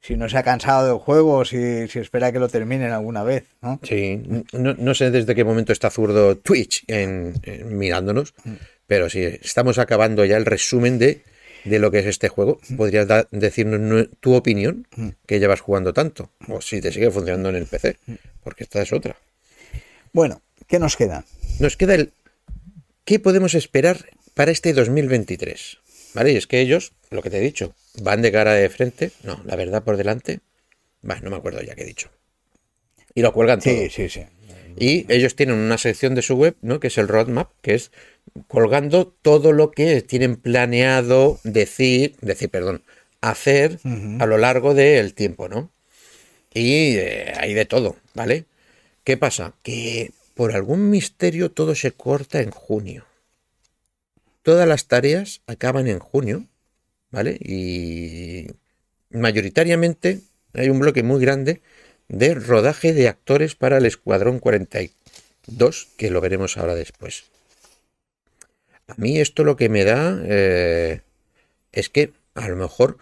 si 0.04 0.18
no 0.18 0.28
se 0.28 0.38
ha 0.38 0.44
cansado 0.44 0.86
del 0.86 0.98
juego 0.98 1.38
o 1.38 1.46
si, 1.46 1.88
si 1.88 2.00
espera 2.00 2.32
que 2.32 2.40
lo 2.40 2.50
terminen 2.50 2.92
alguna 2.92 3.24
vez, 3.24 3.46
¿no? 3.62 3.80
Sí, 3.84 4.22
no, 4.52 4.74
no 4.74 4.94
sé 4.94 5.12
desde 5.12 5.34
qué 5.34 5.46
momento 5.46 5.72
está 5.72 5.90
zurdo 5.90 6.38
Twitch 6.38 6.84
en, 6.88 7.34
en 7.44 7.78
mirándonos, 7.78 8.34
pero 8.86 9.10
sí, 9.10 9.24
estamos 9.24 9.80
acabando 9.80 10.26
ya 10.26 10.36
el 10.36 10.46
resumen 10.46 11.00
de, 11.00 11.24
de 11.66 11.80
lo 11.80 11.92
que 11.92 12.00
es 12.00 12.06
este 12.06 12.30
juego. 12.30 12.60
¿Podrías 12.78 13.08
da- 13.08 13.28
decirnos 13.32 14.10
tu 14.20 14.34
opinión 14.36 14.88
que 15.26 15.40
llevas 15.40 15.62
jugando 15.62 15.94
tanto? 15.94 16.32
O 16.48 16.62
si 16.62 16.82
te 16.82 16.92
sigue 16.92 17.12
funcionando 17.12 17.50
en 17.50 17.56
el 17.56 17.66
PC, 17.66 17.98
porque 18.44 18.64
esta 18.64 18.82
es 18.82 18.92
otra. 18.94 19.16
Bueno, 20.12 20.42
¿qué 20.68 20.80
nos 20.80 20.96
queda? 20.96 21.26
Nos 21.60 21.78
queda 21.78 21.96
el 21.96 22.12
¿qué 23.06 23.20
podemos 23.20 23.54
esperar 23.54 24.06
para 24.34 24.52
este 24.52 24.74
2023? 24.74 25.78
¿Vale? 26.14 26.32
Y 26.34 26.36
es 26.38 26.46
que 26.48 26.60
ellos, 26.62 26.94
lo 27.10 27.22
que 27.24 27.30
te 27.30 27.38
he 27.38 27.42
dicho, 27.42 27.74
van 28.02 28.22
de 28.22 28.32
cara 28.32 28.54
de 28.54 28.70
frente, 28.70 29.12
no, 29.24 29.42
la 29.46 29.56
verdad 29.56 29.84
por 29.84 29.98
delante, 29.98 30.42
bah, 31.02 31.20
no 31.24 31.32
me 31.32 31.38
acuerdo 31.38 31.62
ya 31.62 31.74
qué 31.76 31.82
he 31.82 31.86
dicho. 31.88 32.10
Y 33.16 33.22
lo 33.22 33.34
cuelgan 33.34 33.60
todo. 33.60 33.74
Sí, 33.74 33.90
sí, 33.90 34.10
sí. 34.10 34.22
Y 34.78 35.06
ellos 35.12 35.36
tienen 35.36 35.56
una 35.56 35.78
sección 35.78 36.16
de 36.16 36.22
su 36.24 36.36
web, 36.36 36.56
¿no? 36.62 36.80
Que 36.80 36.88
es 36.88 36.98
el 36.98 37.08
roadmap, 37.08 37.52
que 37.62 37.76
es 37.76 37.92
colgando 38.48 39.08
todo 39.08 39.52
lo 39.52 39.72
que 39.72 40.02
tienen 40.02 40.36
planeado 40.36 41.40
decir, 41.44 42.16
decir, 42.22 42.50
perdón, 42.50 42.84
hacer 43.22 43.80
a 44.20 44.26
lo 44.26 44.38
largo 44.38 44.74
del 44.74 45.14
tiempo, 45.14 45.48
¿no? 45.48 45.72
Y 46.54 46.96
eh, 46.98 47.34
hay 47.38 47.54
de 47.54 47.66
todo, 47.66 47.96
¿vale? 48.14 48.46
¿Qué 49.04 49.18
pasa? 49.18 49.54
Que 49.64 50.12
por 50.36 50.54
algún 50.54 50.90
misterio 50.90 51.52
todo 51.52 51.76
se 51.76 51.92
corta 51.92 52.42
en 52.42 52.52
junio. 52.52 53.06
Todas 54.42 54.68
las 54.68 54.88
tareas 54.88 55.42
acaban 55.48 55.88
en 55.88 56.00
junio, 56.00 56.46
¿vale? 57.12 57.38
Y 57.40 58.48
mayoritariamente 59.10 60.22
hay 60.54 60.70
un 60.70 60.80
bloque 60.80 61.02
muy 61.02 61.22
grande 61.22 61.62
de 62.08 62.34
rodaje 62.34 62.94
de 62.94 63.08
actores 63.08 63.56
para 63.56 63.78
el 63.78 63.86
Escuadrón 63.86 64.40
42, 64.40 65.88
que 65.98 66.12
lo 66.12 66.22
veremos 66.22 66.58
ahora 66.58 66.76
después. 66.76 67.26
A 68.88 68.96
mí 68.98 69.20
esto 69.20 69.44
lo 69.44 69.56
que 69.56 69.70
me 69.70 69.84
da 69.84 70.20
eh, 70.24 71.02
es 71.72 71.90
que 71.90 72.12
a 72.36 72.48
lo 72.48 72.56
mejor, 72.56 72.98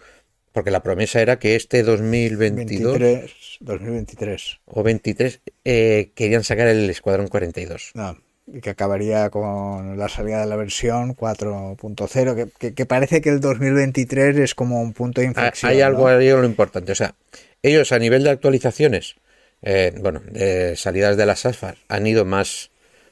porque 0.52 0.72
la 0.72 0.84
promesa 0.84 1.22
era 1.22 1.40
que 1.40 1.56
este 1.56 1.84
2022 1.84 3.00
23, 3.00 3.58
2023. 3.62 4.60
o 4.66 4.84
23 4.84 5.42
eh, 5.66 6.12
querían 6.16 6.44
sacar 6.44 6.68
el 6.68 6.90
Escuadrón 6.90 7.28
42. 7.28 7.92
No, 7.96 8.18
y 8.48 8.60
que 8.60 8.72
acabaría 8.72 9.30
con 9.30 9.98
la 9.98 10.10
salida 10.10 10.42
de 10.42 10.48
la 10.48 10.56
versión 10.56 11.16
4.0, 11.16 12.36
que, 12.36 12.50
que, 12.58 12.74
que 12.74 12.86
parece 12.86 13.22
que 13.22 13.30
el 13.30 13.40
2023 13.40 14.38
es 14.38 14.56
como 14.56 14.82
un 14.82 14.94
punto 14.94 15.22
de 15.22 15.28
inflexión. 15.28 15.72
Hay 15.72 15.82
algo 15.82 16.10
¿no? 16.10 16.18
ahí 16.18 16.30
lo 16.30 16.44
importante. 16.46 16.92
O 16.92 16.96
sea, 16.96 17.16
ellos 17.62 17.92
a 17.92 18.00
nivel 18.00 18.24
de 18.24 18.32
actualizaciones, 18.32 19.16
eh, 19.62 19.94
bueno, 20.00 20.22
de 20.32 20.76
salidas 20.76 21.18
de 21.18 21.26
las 21.26 21.46
alfas, 21.46 21.78
han 21.88 22.08
ido 22.08 22.26
más, 22.26 22.72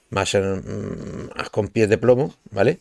más 0.09 0.33
mm, 0.35 1.49
con 1.51 1.67
pies 1.69 1.89
de 1.89 1.97
plomo, 1.97 2.33
¿vale? 2.51 2.79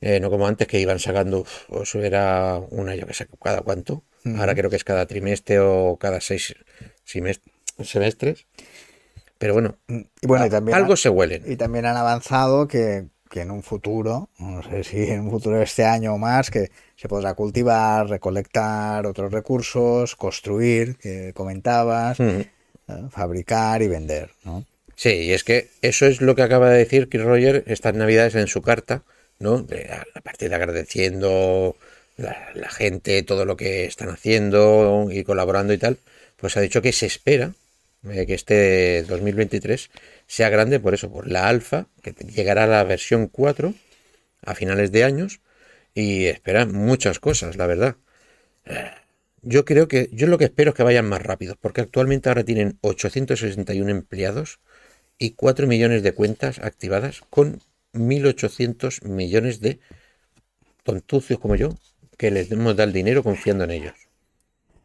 Eh, 0.00 0.18
no 0.20 0.30
como 0.30 0.46
antes 0.46 0.66
que 0.66 0.80
iban 0.80 0.98
sacando, 0.98 1.44
eso 1.82 2.02
era 2.02 2.58
una, 2.70 2.94
yo 2.94 3.06
que 3.06 3.14
sé, 3.14 3.26
cada 3.42 3.60
cuánto. 3.60 4.02
Ahora 4.38 4.54
creo 4.54 4.68
que 4.70 4.76
es 4.76 4.84
cada 4.84 5.06
trimestre 5.06 5.58
o 5.60 5.96
cada 5.98 6.20
seis 6.20 6.54
semestres. 7.04 8.46
Pero 9.38 9.54
bueno, 9.54 9.76
Y 9.88 10.26
bueno, 10.26 10.46
y 10.46 10.50
también, 10.50 10.76
algo 10.76 10.96
se 10.96 11.08
huelen. 11.08 11.42
y 11.50 11.56
también 11.56 11.86
han 11.86 11.96
avanzado 11.96 12.68
que, 12.68 13.06
que 13.30 13.40
en 13.40 13.50
un 13.50 13.62
futuro, 13.62 14.28
no 14.38 14.62
sé 14.62 14.84
si 14.84 15.04
en 15.04 15.20
un 15.20 15.30
futuro 15.30 15.56
de 15.56 15.64
este 15.64 15.84
año 15.84 16.14
o 16.14 16.18
más, 16.18 16.50
que 16.50 16.70
se 16.96 17.08
podrá 17.08 17.32
cultivar, 17.34 18.08
recolectar 18.08 19.06
otros 19.06 19.32
recursos, 19.32 20.14
construir, 20.16 20.96
que 20.98 21.32
comentabas, 21.34 22.18
fabricar 23.10 23.80
y 23.82 23.88
vender, 23.88 24.30
¿no? 24.44 24.64
Sí, 25.02 25.08
y 25.28 25.32
es 25.32 25.44
que 25.44 25.70
eso 25.80 26.04
es 26.04 26.20
lo 26.20 26.34
que 26.34 26.42
acaba 26.42 26.68
de 26.68 26.76
decir 26.76 27.08
Chris 27.08 27.24
Roger 27.24 27.64
estas 27.66 27.94
navidades 27.94 28.34
en 28.34 28.48
su 28.48 28.60
carta, 28.60 29.02
¿no? 29.38 29.66
A, 30.14 30.20
partir 30.20 30.50
de 30.50 30.56
agradeciendo 30.56 31.74
la, 32.18 32.50
la 32.54 32.68
gente, 32.68 33.22
todo 33.22 33.46
lo 33.46 33.56
que 33.56 33.86
están 33.86 34.10
haciendo 34.10 35.08
y 35.10 35.24
colaborando 35.24 35.72
y 35.72 35.78
tal, 35.78 35.96
pues 36.36 36.56
ha 36.58 36.60
dicho 36.60 36.82
que 36.82 36.92
se 36.92 37.06
espera 37.06 37.54
eh, 38.10 38.26
que 38.26 38.34
este 38.34 39.02
2023 39.04 39.90
sea 40.26 40.50
grande 40.50 40.80
por 40.80 40.92
eso, 40.92 41.10
por 41.10 41.26
la 41.28 41.48
alfa, 41.48 41.86
que 42.02 42.12
llegará 42.12 42.64
a 42.64 42.66
la 42.66 42.84
versión 42.84 43.26
4 43.28 43.72
a 44.42 44.54
finales 44.54 44.92
de 44.92 45.04
años 45.04 45.40
y 45.94 46.26
espera 46.26 46.66
muchas 46.66 47.20
cosas, 47.20 47.56
la 47.56 47.66
verdad. 47.66 47.96
Eh, 48.66 48.90
Yo 49.42 49.64
creo 49.64 49.88
que, 49.88 50.10
yo 50.12 50.26
lo 50.26 50.38
que 50.38 50.44
espero 50.46 50.70
es 50.70 50.76
que 50.76 50.82
vayan 50.82 51.08
más 51.08 51.22
rápidos, 51.22 51.56
porque 51.60 51.80
actualmente 51.82 52.28
ahora 52.28 52.44
tienen 52.44 52.78
861 52.82 53.90
empleados 53.90 54.60
y 55.20 55.32
4 55.32 55.68
millones 55.68 56.02
de 56.02 56.12
cuentas 56.12 56.58
activadas 56.58 57.20
con 57.30 57.60
1.800 57.92 59.02
millones 59.04 59.60
de 59.60 59.78
tontucios 60.82 61.38
como 61.38 61.54
yo 61.56 61.70
que 62.16 62.30
les 62.30 62.50
hemos 62.50 62.76
dado 62.76 62.88
el 62.88 62.92
dinero 62.92 63.22
confiando 63.22 63.64
en 63.64 63.70
ellos. 63.70 63.94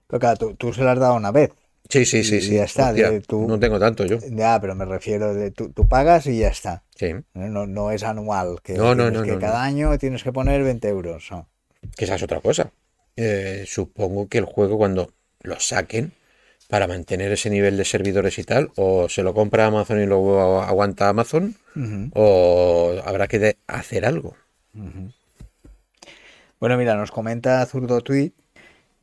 Pero 0.07 0.19
claro, 0.19 0.38
tú, 0.38 0.53
tú 0.55 0.73
se 0.73 0.81
lo 0.83 0.91
has 0.91 0.99
dado 0.99 1.15
una 1.15 1.31
vez. 1.31 1.51
Sí, 1.89 2.05
sí, 2.05 2.23
sí, 2.23 2.38
Y 2.38 2.41
sí. 2.41 2.55
ya 2.55 2.63
está, 2.63 2.89
Hostia, 2.89 3.11
de- 3.11 3.21
tú- 3.21 3.47
No 3.47 3.59
tengo 3.59 3.79
tanto 3.79 4.05
yo. 4.05 4.17
Ya, 4.31 4.59
pero 4.59 4.73
me 4.75 4.86
refiero 4.86 5.33
de 5.33 5.51
tú, 5.51 5.71
tú 5.71 5.88
pagas 5.88 6.25
y 6.27 6.39
ya 6.39 6.47
está. 6.49 6.83
Sí. 6.95 7.13
No, 7.33 7.65
no 7.67 7.91
es 7.91 8.03
anual, 8.03 8.59
que, 8.63 8.73
No, 8.73 8.95
no, 8.95 9.11
no, 9.11 9.23
que 9.23 9.33
no, 9.33 9.39
cada 9.39 9.63
año 9.63 9.97
tienes 9.97 10.23
que 10.23 10.31
poner 10.31 10.63
20 10.63 10.88
euros. 10.89 11.29
Que 11.95 12.05
esa 12.05 12.15
es 12.15 12.23
otra 12.23 12.39
cosa. 12.41 12.71
Eh, 13.15 13.65
supongo 13.67 14.27
que 14.27 14.39
el 14.39 14.45
juego 14.45 14.77
cuando 14.77 15.11
lo 15.41 15.59
saquen 15.59 16.11
para 16.70 16.88
mantener 16.88 17.32
ese 17.32 17.49
nivel 17.49 17.78
de 17.78 17.86
servidores 17.86 18.38
y 18.39 18.43
tal, 18.43 18.72
o 18.76 19.09
se 19.09 19.24
lo 19.24 19.34
compra 19.34 19.68
Amazon 19.68 20.01
y 20.01 20.05
luego 20.05 20.61
aguanta 20.61 21.09
Amazon, 21.09 21.55
o 22.13 22.93
habrá 23.05 23.28
que 23.28 23.57
hacer 23.68 24.05
algo. 24.05 24.36
Bueno, 26.59 26.78
mira, 26.78 26.95
nos 26.95 27.11
comenta 27.11 27.66
Zurdo 27.66 28.01
Tweet 28.01 28.32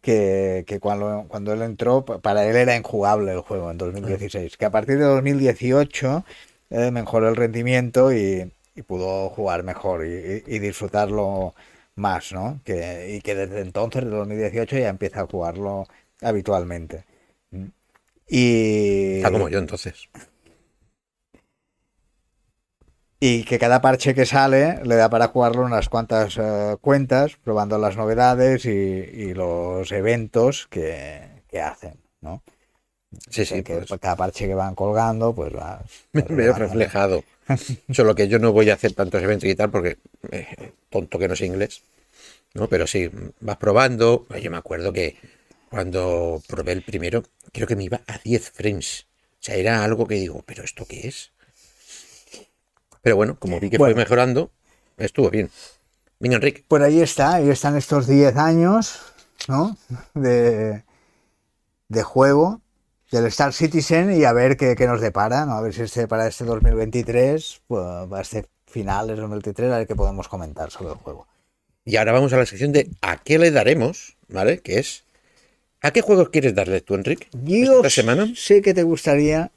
que, 0.02 0.64
que 0.66 0.80
cuando, 0.80 1.26
cuando 1.28 1.52
él 1.52 1.62
entró, 1.62 2.04
pa- 2.04 2.18
para 2.20 2.46
él 2.48 2.56
era 2.56 2.76
injugable 2.76 3.32
el 3.32 3.40
juego 3.40 3.70
en 3.70 3.78
2016, 3.78 4.56
que 4.56 4.64
a 4.66 4.70
partir 4.70 4.98
de 4.98 5.04
2018 5.04 6.24
eh, 6.70 6.90
mejoró 6.90 7.28
el 7.28 7.36
rendimiento 7.36 8.12
y, 8.12 8.52
y 8.74 8.82
pudo 8.82 9.30
jugar 9.30 9.62
mejor 9.64 10.06
y 10.06 10.58
disfrutarlo 10.60 11.54
más, 11.96 12.32
¿no? 12.32 12.60
Que, 12.64 13.14
y 13.16 13.20
que 13.22 13.34
desde 13.34 13.60
entonces, 13.60 14.04
de 14.04 14.10
2018, 14.10 14.78
ya 14.78 14.88
empieza 14.88 15.22
a 15.22 15.26
jugarlo 15.26 15.86
habitualmente. 16.22 17.04
Y, 18.34 19.16
Está 19.16 19.30
como 19.30 19.50
yo 19.50 19.58
entonces. 19.58 20.08
y 23.20 23.44
que 23.44 23.58
cada 23.58 23.82
parche 23.82 24.14
que 24.14 24.24
sale 24.24 24.80
le 24.84 24.96
da 24.96 25.10
para 25.10 25.28
jugarlo 25.28 25.62
unas 25.66 25.90
cuantas 25.90 26.38
eh, 26.38 26.76
cuentas, 26.80 27.36
probando 27.44 27.76
las 27.76 27.98
novedades 27.98 28.64
y, 28.64 28.70
y 28.70 29.34
los 29.34 29.92
eventos 29.92 30.66
que, 30.68 31.42
que 31.46 31.60
hacen, 31.60 32.00
¿no? 32.22 32.42
Sí, 33.28 33.42
O 33.42 33.44
sea, 33.44 33.58
sí, 33.58 33.62
que 33.62 33.76
pues, 33.86 34.00
cada 34.00 34.16
parche 34.16 34.46
que 34.46 34.54
van 34.54 34.74
colgando, 34.74 35.34
pues 35.34 35.54
va. 35.54 35.82
me 36.12 36.22
veo 36.22 36.54
reflejado. 36.54 37.24
Solo 37.92 38.14
que 38.14 38.28
yo 38.28 38.38
no 38.38 38.52
voy 38.52 38.70
a 38.70 38.74
hacer 38.74 38.94
tantos 38.94 39.22
eventos 39.22 39.46
y 39.46 39.54
tal 39.54 39.70
porque 39.70 39.98
eh, 40.30 40.72
tonto 40.88 41.18
que 41.18 41.28
no 41.28 41.36
sé 41.36 41.44
inglés. 41.44 41.82
¿no? 42.54 42.66
Pero 42.68 42.86
sí, 42.86 43.10
vas 43.40 43.58
probando. 43.58 44.26
Yo 44.40 44.50
me 44.50 44.56
acuerdo 44.56 44.90
que 44.92 45.16
cuando 45.72 46.42
probé 46.46 46.72
el 46.72 46.82
primero, 46.82 47.22
creo 47.50 47.66
que 47.66 47.76
me 47.76 47.84
iba 47.84 48.02
a 48.06 48.18
10 48.18 48.50
frames. 48.50 49.06
O 49.32 49.36
sea, 49.40 49.54
era 49.54 49.82
algo 49.82 50.06
que 50.06 50.16
digo, 50.16 50.42
¿pero 50.46 50.62
esto 50.62 50.84
qué 50.86 51.08
es? 51.08 51.32
Pero 53.00 53.16
bueno, 53.16 53.38
como 53.38 53.58
vi 53.58 53.70
que 53.70 53.78
Bueno. 53.78 53.94
fue 53.94 54.02
mejorando, 54.02 54.50
estuvo 54.98 55.30
bien. 55.30 55.50
Venga, 56.20 56.36
Enrique. 56.36 56.62
Pues 56.68 56.82
ahí 56.82 57.00
está, 57.00 57.36
ahí 57.36 57.48
están 57.48 57.78
estos 57.78 58.06
10 58.06 58.36
años, 58.36 59.00
¿no? 59.48 59.74
De, 60.12 60.84
de 61.88 62.02
juego 62.02 62.60
del 63.10 63.24
Star 63.26 63.54
Citizen 63.54 64.14
y 64.14 64.24
a 64.24 64.34
ver 64.34 64.58
qué, 64.58 64.76
qué 64.76 64.86
nos 64.86 65.00
depara, 65.00 65.46
¿no? 65.46 65.54
A 65.54 65.62
ver 65.62 65.72
si 65.72 65.80
este 65.82 66.06
para 66.06 66.28
este 66.28 66.44
2023, 66.44 67.62
pues 67.66 68.08
para 68.10 68.20
este 68.20 68.46
final 68.66 69.06
de 69.08 69.16
2023, 69.16 69.72
a 69.72 69.78
ver 69.78 69.86
qué 69.86 69.96
podemos 69.96 70.28
comentar 70.28 70.70
sobre 70.70 70.92
el 70.92 70.98
juego. 70.98 71.26
Y 71.86 71.96
ahora 71.96 72.12
vamos 72.12 72.34
a 72.34 72.36
la 72.36 72.44
sección 72.46 72.72
de 72.72 72.90
¿a 73.00 73.16
qué 73.22 73.38
le 73.38 73.50
daremos? 73.50 74.18
¿Vale? 74.28 74.60
Que 74.60 74.78
es 74.78 75.04
¿a 75.82 75.90
qué 75.90 76.00
juegos 76.00 76.30
quieres 76.30 76.54
darle 76.54 76.80
tú, 76.80 76.94
Enrique? 76.94 77.28
Yo 77.44 77.76
¿Esta 77.76 77.90
semana? 77.90 78.32
sé 78.34 78.62
que 78.62 78.74
te 78.74 78.82
gustaría 78.82 79.50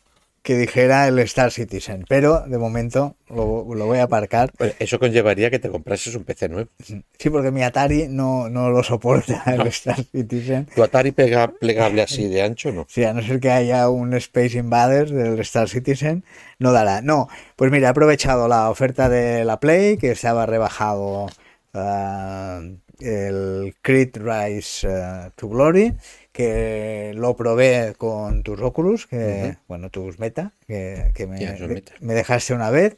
que 0.46 0.56
dijera 0.56 1.08
el 1.08 1.18
Star 1.20 1.52
Citizen, 1.52 2.06
pero 2.08 2.42
de 2.42 2.60
momento 2.60 3.16
lo, 3.30 3.66
lo 3.74 3.86
voy 3.88 3.98
a 3.98 4.04
aparcar. 4.04 4.52
Eso 4.78 5.00
conllevaría 5.00 5.50
que 5.50 5.58
te 5.58 5.70
comprases 5.70 6.14
un 6.14 6.24
PC 6.24 6.50
nuevo. 6.50 6.70
Sí, 7.18 7.30
porque 7.32 7.50
mi 7.50 7.64
Atari 7.64 8.08
no, 8.10 8.48
no 8.48 8.70
lo 8.70 8.84
soporta 8.84 9.44
el 9.48 9.66
Star 9.68 10.04
Citizen. 10.12 10.68
¿Tu 10.68 10.84
Atari 10.84 11.12
pega 11.12 11.48
plegable 11.48 12.04
así 12.04 12.28
de 12.28 12.44
ancho 12.44 12.72
no? 12.72 12.86
Sí, 12.88 13.04
a 13.04 13.14
no 13.14 13.24
ser 13.24 13.40
que 13.40 13.50
haya 13.50 13.90
un 13.90 14.14
Space 14.14 14.56
Invaders 14.60 15.10
del 15.10 15.40
Star 15.40 15.68
Citizen, 15.68 16.24
no 16.60 16.72
dará. 16.72 17.02
No, 17.02 17.28
pues 17.56 17.72
mira, 17.72 17.88
he 17.88 17.90
aprovechado 17.90 18.48
la 18.48 18.70
oferta 18.70 19.10
de 19.10 19.46
la 19.46 19.60
Play, 19.60 19.98
que 19.98 20.12
estaba 20.12 20.46
rebajado 20.46 21.26
ah, 21.74 22.62
el 23.00 23.76
Creed 23.82 24.18
Rise 24.18 24.88
ah, 24.88 25.32
to 25.36 25.48
Glory, 25.48 25.94
que 26.32 27.12
lo 27.16 27.36
probé 27.36 27.96
con 27.98 28.44
tus 28.44 28.60
Oculus, 28.62 29.08
que, 29.08 29.58
bueno, 29.68 29.90
tus 29.90 30.20
Meta, 30.20 30.52
que, 30.68 31.12
que 31.14 31.28
me, 31.28 31.40
Meta. 31.68 31.94
me 32.02 32.14
dejaste 32.14 32.54
una 32.54 32.70
vez. 32.70 32.98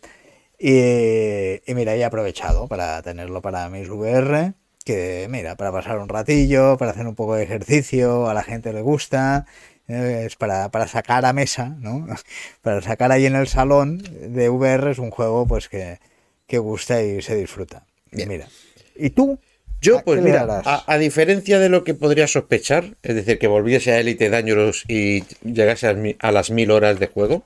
Y, 0.59 1.61
y 1.69 1.75
mira, 1.75 1.95
he 1.95 2.03
aprovechado 2.03 2.67
para 2.67 3.01
tenerlo 3.03 3.41
para 3.41 3.69
mis 3.69 3.89
VR, 3.89 4.53
que 4.83 5.27
mira, 5.29 5.55
para 5.55 5.71
pasar 5.71 5.99
un 5.99 6.09
ratillo, 6.09 6.77
para 6.77 6.91
hacer 6.91 7.05
un 7.05 7.15
poco 7.15 7.35
de 7.35 7.43
ejercicio, 7.43 8.27
a 8.27 8.33
la 8.33 8.41
gente 8.41 8.73
le 8.73 8.81
gusta, 8.81 9.45
eh, 9.87 10.23
es 10.25 10.35
para, 10.35 10.69
para 10.69 10.87
sacar 10.87 11.25
a 11.25 11.33
mesa, 11.33 11.75
¿no? 11.79 12.07
Para 12.61 12.81
sacar 12.81 13.11
ahí 13.11 13.25
en 13.25 13.35
el 13.35 13.47
salón 13.47 13.99
de 13.99 14.49
VR 14.49 14.91
es 14.91 14.99
un 14.99 15.11
juego 15.11 15.47
pues 15.47 15.69
que, 15.69 15.99
que 16.47 16.57
gusta 16.57 17.01
y 17.03 17.21
se 17.21 17.35
disfruta. 17.35 17.85
Bien. 18.11 18.27
Mira. 18.27 18.47
¿Y 18.95 19.11
tú? 19.11 19.39
Yo, 19.81 19.99
¿A 19.99 20.03
pues 20.03 20.21
mira, 20.21 20.61
a, 20.65 20.91
a 20.91 20.97
diferencia 20.97 21.59
de 21.59 21.69
lo 21.69 21.83
que 21.83 21.93
podría 21.93 22.27
sospechar, 22.27 22.95
es 23.03 23.15
decir, 23.15 23.37
que 23.37 23.47
volviese 23.47 23.91
a 23.91 23.99
Elite 23.99 24.29
Dangerous 24.29 24.83
y 24.87 25.23
llegase 25.43 25.87
a, 26.19 26.31
las 26.31 26.49
mil 26.49 26.71
horas 26.71 26.99
de 26.99 27.07
juego, 27.07 27.43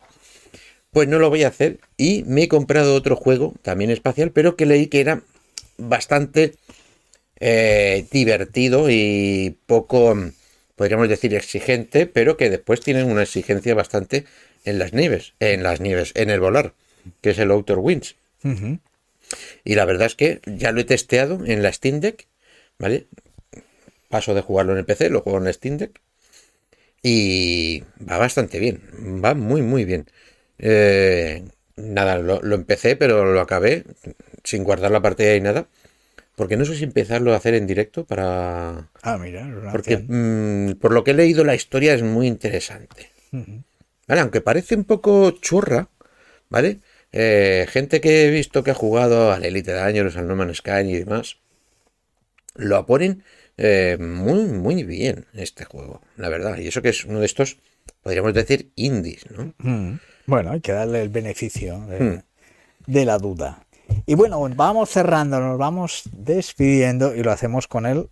pues 0.91 1.07
no 1.07 1.19
lo 1.19 1.29
voy 1.29 1.43
a 1.43 1.49
hacer. 1.49 1.79
Y 1.97 2.23
me 2.25 2.43
he 2.43 2.47
comprado 2.47 2.95
otro 2.95 3.15
juego, 3.15 3.53
también 3.61 3.91
espacial, 3.91 4.31
pero 4.31 4.55
que 4.55 4.65
leí 4.65 4.87
que 4.87 5.01
era 5.01 5.21
bastante 5.77 6.53
eh, 7.39 8.05
divertido 8.11 8.89
y 8.89 9.57
poco, 9.65 10.15
podríamos 10.75 11.09
decir, 11.09 11.35
exigente, 11.35 12.05
pero 12.05 12.37
que 12.37 12.49
después 12.49 12.79
tienen 12.79 13.11
una 13.11 13.23
exigencia 13.23 13.75
bastante 13.75 14.25
en 14.63 14.79
las 14.79 14.93
nieves, 14.93 15.33
en 15.39 15.63
las 15.63 15.81
nieves, 15.81 16.11
en 16.15 16.29
el 16.29 16.39
volar, 16.39 16.73
que 17.21 17.31
es 17.31 17.39
el 17.39 17.51
Outer 17.51 17.79
Winds. 17.79 18.15
Y 19.63 19.75
la 19.75 19.85
verdad 19.85 20.07
es 20.07 20.15
que 20.15 20.41
ya 20.45 20.71
lo 20.71 20.81
he 20.81 20.85
testeado 20.85 21.45
en 21.45 21.63
la 21.63 21.71
Steam 21.71 21.99
Deck, 21.99 22.27
¿vale? 22.79 23.07
Paso 24.09 24.33
de 24.33 24.41
jugarlo 24.41 24.73
en 24.73 24.79
el 24.79 24.85
PC, 24.85 25.09
lo 25.09 25.21
juego 25.21 25.39
en 25.39 25.45
la 25.45 25.53
Steam 25.53 25.77
Deck. 25.77 26.01
Y 27.03 27.83
va 28.07 28.17
bastante 28.17 28.59
bien, 28.59 28.81
va 29.23 29.33
muy, 29.33 29.61
muy 29.61 29.85
bien. 29.85 30.05
Eh, 30.59 31.43
nada, 31.75 32.19
lo, 32.19 32.41
lo 32.41 32.55
empecé, 32.55 32.95
pero 32.95 33.33
lo 33.33 33.41
acabé 33.41 33.85
sin 34.43 34.63
guardar 34.63 34.91
la 34.91 35.01
partida 35.01 35.35
y 35.35 35.41
nada. 35.41 35.67
Porque 36.35 36.57
no 36.57 36.65
sé 36.65 36.75
si 36.75 36.83
empezarlo 36.83 37.33
a 37.33 37.37
hacer 37.37 37.55
en 37.55 37.67
directo 37.67 38.05
para... 38.05 38.89
Ah, 39.03 39.17
mira, 39.17 39.47
Porque 39.71 39.97
mm, 39.97 40.79
por 40.79 40.93
lo 40.93 41.03
que 41.03 41.11
he 41.11 41.13
leído 41.13 41.43
la 41.43 41.55
historia 41.55 41.93
es 41.93 42.03
muy 42.03 42.27
interesante. 42.27 43.09
¿Vale? 44.07 44.21
Aunque 44.21 44.41
parece 44.41 44.75
un 44.75 44.85
poco 44.85 45.31
churra, 45.31 45.89
¿vale? 46.49 46.79
Eh, 47.13 47.65
gente 47.69 47.99
que 48.01 48.25
he 48.25 48.29
visto 48.29 48.63
que 48.63 48.71
ha 48.71 48.75
jugado 48.75 49.31
al 49.31 49.43
Elite 49.43 49.71
Dangerous, 49.73 50.15
al 50.17 50.27
No 50.27 50.35
Man's 50.35 50.57
Sky 50.57 50.81
y 50.87 50.93
demás, 50.99 51.37
lo 52.55 52.85
ponen 52.85 53.23
eh, 53.57 53.97
muy, 53.99 54.45
muy 54.45 54.83
bien 54.83 55.25
este 55.33 55.65
juego, 55.65 56.01
la 56.17 56.29
verdad. 56.29 56.57
Y 56.57 56.67
eso 56.67 56.81
que 56.81 56.89
es 56.89 57.05
uno 57.05 57.19
de 57.19 57.25
estos, 57.25 57.57
podríamos 58.01 58.33
decir, 58.33 58.71
indies, 58.75 59.25
¿no? 59.31 59.53
Mm. 59.59 59.99
Bueno, 60.25 60.51
hay 60.51 60.61
que 60.61 60.71
darle 60.71 61.01
el 61.01 61.09
beneficio 61.09 61.79
de, 61.87 61.99
Mm. 61.99 62.23
de 62.87 63.05
la 63.05 63.17
duda. 63.17 63.65
Y 64.05 64.15
bueno, 64.15 64.39
vamos 64.55 64.89
cerrando, 64.89 65.39
nos 65.41 65.57
vamos 65.57 66.03
despidiendo 66.13 67.13
y 67.15 67.23
lo 67.23 67.31
hacemos 67.31 67.67
con 67.67 67.85
él, 67.85 68.07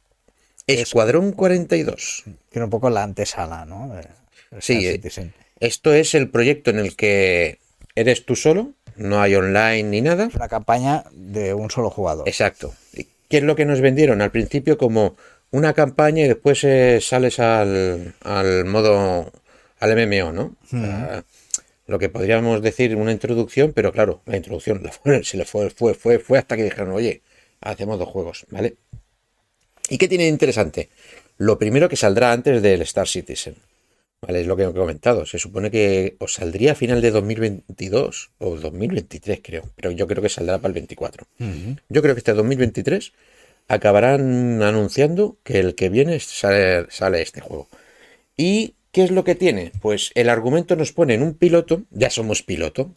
Escuadrón 0.68 1.32
42. 1.32 2.24
que 2.52 2.60
era 2.60 2.66
un 2.66 2.70
poco 2.70 2.89
la 2.91 3.02
antesala, 3.04 3.66
¿no? 3.66 3.88
De- 3.95 4.02
de 4.02 4.62
Sí, 4.62 4.74
Star 4.74 4.84
eh, 4.84 4.91
Citizen. 4.93 5.34
Esto 5.60 5.93
es 5.93 6.14
el 6.14 6.30
proyecto 6.30 6.70
en 6.70 6.78
el 6.80 6.95
que 6.95 7.60
eres 7.95 8.26
tú 8.26 8.36
solo, 8.36 8.74
no 9.00 9.22
hay 9.22 9.36
online 9.36 9.84
ni 9.84 10.02
nada. 10.02 10.30
Una 10.36 10.47
campaña 10.47 11.04
de 11.12 11.54
un 11.54 11.72
solo 11.72 11.89
jugador. 11.89 12.28
Exacto. 12.28 12.74
¿Y 12.93 13.08
¿Qué 13.30 13.38
es 13.38 13.43
lo 13.43 13.56
que 13.56 13.66
nos 13.66 13.82
vendieron? 13.82 14.22
Al 14.22 14.32
principio 14.32 14.78
como 14.78 15.16
una 15.52 15.74
campaña 15.74 16.26
y 16.26 16.28
después 16.28 16.64
eh, 16.64 17.00
sales 17.02 17.39
al, 17.39 18.14
al 18.22 18.66
modo, 18.66 19.32
al 19.80 19.91
MMO, 20.08 20.32
¿no? 20.32 20.56
Ah, 20.74 21.24
lo 21.88 21.97
que 21.97 22.10
podríamos 22.10 22.62
decir 22.62 22.95
una 22.95 23.12
introducción, 23.12 23.72
pero 23.74 23.91
claro, 23.91 24.22
la 24.26 24.38
introducción 24.38 24.82
la 24.84 24.91
fue- 24.91 25.24
se 25.24 25.38
le 25.38 25.45
fue, 25.45 25.70
fue, 25.70 25.93
fue, 25.93 26.20
fue 26.20 26.38
hasta 26.38 26.56
que 26.56 26.64
dijeron, 26.64 26.91
oye, 26.91 27.22
hacemos 27.62 27.97
dos 28.00 28.10
juegos, 28.10 28.45
¿vale? 28.52 28.76
¿Y 29.89 29.97
qué 29.97 30.08
tiene 30.08 30.26
de 30.26 30.30
interesante? 30.30 30.89
Lo 31.38 31.58
primero 31.58 31.89
que 31.89 31.95
saldrá 31.95 32.32
antes 32.32 32.62
del 32.62 32.82
Star 32.84 33.08
Citizen. 33.08 33.56
¿Vale? 34.22 34.41
Es 34.41 34.47
lo 34.47 34.57
que 34.57 34.63
he 34.63 34.74
comentado. 34.74 35.26
Se 35.26 35.39
supone 35.39 35.72
que 35.72 36.15
os 36.20 36.34
saldría 36.34 36.74
a 36.74 36.76
final 36.76 37.01
de 37.01 37.11
2022 37.11 38.32
o 38.39 38.57
2023, 38.57 39.39
creo. 39.41 39.63
Pero 39.76 39.91
yo 39.91 40.07
creo 40.07 40.22
que 40.22 40.30
saldrá 40.30 40.57
para 40.57 40.70
el 40.70 40.74
24. 40.74 41.26
Ujú. 41.39 41.78
Yo 41.88 42.01
creo 42.01 42.15
que 42.15 42.20
este 42.20 42.34
2023 42.34 43.13
acabarán 43.70 44.61
anunciando 44.61 45.38
que 45.43 45.59
el 45.59 45.76
que 45.76 45.89
viene 45.89 46.20
sale, 46.20 46.88
sale 46.89 47.22
este 47.22 47.39
juego. 47.39 47.67
¿Y 48.36 48.74
qué 48.91 49.03
es 49.03 49.11
lo 49.11 49.24
que 49.24 49.36
tiene? 49.36 49.72
Pues 49.82 50.11
el 50.15 50.30
argumento 50.30 50.76
nos 50.76 50.91
pone 50.91 51.13
en 51.13 51.22
un 51.22 51.34
piloto, 51.34 51.84
ya 51.91 52.09
somos 52.09 52.41
piloto, 52.43 52.91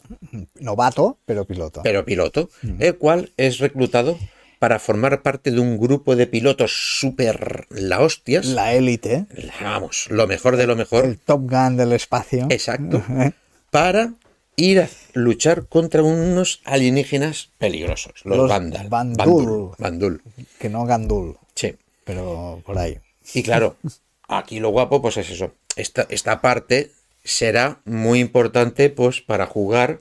Novato, 0.58 1.18
pero 1.26 1.44
piloto. 1.44 1.82
pero 1.82 2.04
piloto, 2.04 2.48
el 2.78 2.96
cual 2.96 3.30
es 3.36 3.58
reclutado 3.58 4.18
para 4.62 4.78
formar 4.78 5.22
parte 5.22 5.50
de 5.50 5.58
un 5.58 5.76
grupo 5.76 6.14
de 6.14 6.28
pilotos 6.28 6.70
súper 7.00 7.66
la 7.70 7.98
hostias. 8.00 8.46
La 8.46 8.74
élite, 8.74 9.26
Vamos, 9.60 10.06
lo 10.08 10.28
mejor 10.28 10.56
de 10.56 10.68
lo 10.68 10.76
mejor. 10.76 11.04
el 11.04 11.18
Top 11.18 11.50
Gun 11.50 11.76
del 11.76 11.92
espacio. 11.92 12.46
Exacto. 12.48 13.02
Para 13.72 14.14
ir 14.54 14.82
a 14.82 14.88
luchar 15.14 15.66
contra 15.66 16.04
unos 16.04 16.60
alienígenas 16.64 17.50
peligrosos, 17.58 18.20
los, 18.22 18.36
Los 18.38 18.48
Vandal. 18.48 18.88
Bandul. 18.88 19.16
Bandul. 19.18 19.70
Bandul. 19.78 20.22
Que 20.60 20.68
no 20.68 20.84
Gandul, 20.84 21.38
Sí. 21.56 21.74
pero 22.04 22.62
por 22.64 22.78
ahí. 22.78 23.00
Y 23.34 23.42
claro, 23.42 23.74
aquí 24.28 24.60
lo 24.60 24.68
guapo, 24.70 25.02
pues 25.02 25.16
es 25.16 25.28
eso. 25.28 25.54
Esta, 25.74 26.06
esta 26.08 26.40
parte 26.40 26.92
será 27.24 27.80
muy 27.84 28.20
importante, 28.20 28.90
pues, 28.90 29.22
para 29.22 29.46
jugar 29.46 29.98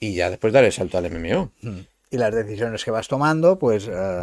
y 0.00 0.12
ya 0.16 0.28
después 0.28 0.52
dar 0.52 0.64
el 0.64 0.72
salto 0.72 0.98
al 0.98 1.10
MMO. 1.10 1.50
Y 2.12 2.18
las 2.18 2.32
decisiones 2.34 2.84
que 2.84 2.90
vas 2.92 3.08
tomando, 3.08 3.58
pues 3.58 3.88
eh, 3.90 4.22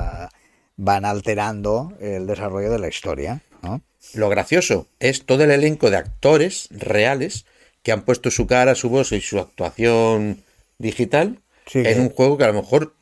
van 0.77 1.03
alterando 1.05 1.91
el 1.99 2.25
desarrollo 2.27 2.71
de 2.71 2.79
la 2.79 2.87
historia. 2.87 3.41
¿no? 3.61 3.81
Lo 4.13 4.29
gracioso 4.29 4.87
es 4.99 5.25
todo 5.25 5.43
el 5.43 5.51
elenco 5.51 5.89
de 5.89 5.97
actores 5.97 6.69
reales 6.71 7.45
que 7.83 7.91
han 7.91 8.03
puesto 8.03 8.31
su 8.31 8.47
cara, 8.47 8.75
su 8.75 8.89
voz 8.89 9.11
y 9.11 9.19
su 9.21 9.39
actuación 9.39 10.43
digital 10.77 11.39
Sí, 11.65 11.83
en 11.85 11.99
un 11.99 12.09
juego 12.09 12.37
que 12.37 12.45
a 12.45 12.47
lo 12.47 12.53
mejor 12.53 12.93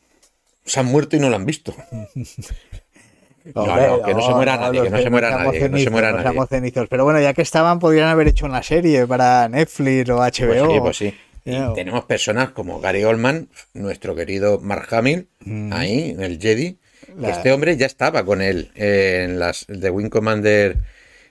se 0.66 0.80
han 0.80 0.88
muerto 0.88 1.16
y 1.16 1.20
no 1.20 1.30
lo 1.30 1.36
han 1.36 1.46
visto. 1.46 1.76
No, 3.56 3.66
no, 3.66 4.04
que 4.04 4.14
no 4.14 4.22
se 4.22 4.34
muera 4.34 4.58
nadie, 4.58 4.84
que 4.84 4.90
no 4.90 4.98
se 4.98 5.10
muera 5.10 5.32
nadie, 5.32 5.60
que 5.60 5.70
no 5.70 5.78
se 5.78 5.90
muera 5.90 6.12
nadie. 6.12 6.74
Pero 6.90 7.04
bueno, 7.06 7.22
ya 7.22 7.34
que 7.34 7.42
estaban, 7.42 7.80
podrían 7.80 8.10
haber 8.10 8.28
hecho 8.28 8.46
una 8.46 8.62
serie 8.62 9.08
para 9.08 9.48
Netflix 9.48 10.10
o 10.10 10.18
Pues 10.18 10.40
HBO. 10.42 10.72
sí, 10.74 10.80
pues 10.82 10.98
sí. 10.98 11.18
Y 11.48 11.74
tenemos 11.76 12.06
personas 12.06 12.50
como 12.52 12.80
Gary 12.80 13.04
Oldman, 13.04 13.50
nuestro 13.74 14.16
querido 14.16 14.60
Mark 14.60 14.88
Hamill, 14.94 15.28
ahí, 15.72 16.16
el 16.20 16.40
Jedi. 16.40 16.78
Mm. 17.16 17.22
La- 17.22 17.30
Este 17.30 17.52
hombre 17.52 17.78
ya 17.78 17.86
estaba 17.86 18.24
con 18.26 18.42
él 18.42 18.72
eh, 18.76 19.24
en 19.26 19.40
las 19.40 19.66
de 19.68 19.90
Wing 19.90 20.10
Commander 20.10 20.78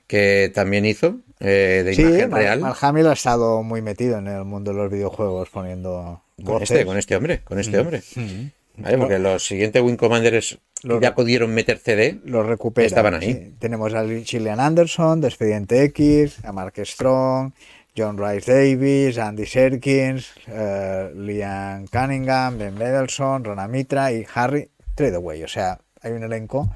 que 0.07 0.51
también 0.55 0.87
hizo, 0.87 1.19
eh, 1.41 1.83
de 1.85 1.95
Sí, 1.95 2.03
imagen 2.03 2.31
Mark- 2.31 2.41
real. 2.43 2.61
Mark 2.61 2.79
Hamill 2.81 3.07
ha 3.09 3.13
estado 3.13 3.63
muy 3.63 3.83
metido 3.83 4.19
en 4.19 4.29
el 4.29 4.45
mundo 4.45 4.73
de 4.73 4.77
los 4.79 4.91
videojuegos 4.91 5.49
poniendo 5.51 6.23
Con 6.37 6.45
voces. 6.45 6.71
este, 6.71 6.87
con 6.87 6.97
este 6.97 7.17
hombre, 7.17 7.41
con 7.43 7.59
este 7.59 7.79
hombre. 7.79 8.03
Mm. 8.15 8.47
¿Vale? 8.79 8.99
Porque 8.99 9.19
los 9.19 9.45
siguientes 9.47 9.83
Wing 9.83 9.97
Commanders 9.97 10.59
Los- 10.83 11.01
ya 11.01 11.15
pudieron 11.15 11.53
meter 11.55 11.79
CD. 11.79 12.21
Lo 12.25 12.43
recupera. 12.43 12.87
Estaban 12.87 13.15
ahí. 13.15 13.33
sí. 13.33 13.55
Tenemos 13.59 13.95
a 13.95 14.05
Gillian 14.07 14.61
Anderson 14.61 15.21
de 15.21 15.29
Expediente 15.29 15.83
X, 15.85 16.45
a 16.45 16.53
Mark 16.53 16.75
Strong, 16.85 17.53
John 17.97 18.19
Rice 18.19 18.53
Davis, 18.53 19.19
Andy 19.19 19.47
Serkins, 19.47 20.33
eh, 20.47 21.11
Liam 21.15 21.87
Cunningham, 21.89 22.59
Ben 22.59 22.75
Mendelsohn, 22.75 23.45
Rona 23.45 23.67
Mitra 23.69 24.13
y 24.13 24.27
Harry 24.35 24.69
Treadaway. 24.95 25.43
O 25.45 25.49
sea, 25.49 25.79
hay 26.03 26.13
un 26.13 26.23
elenco 26.25 26.71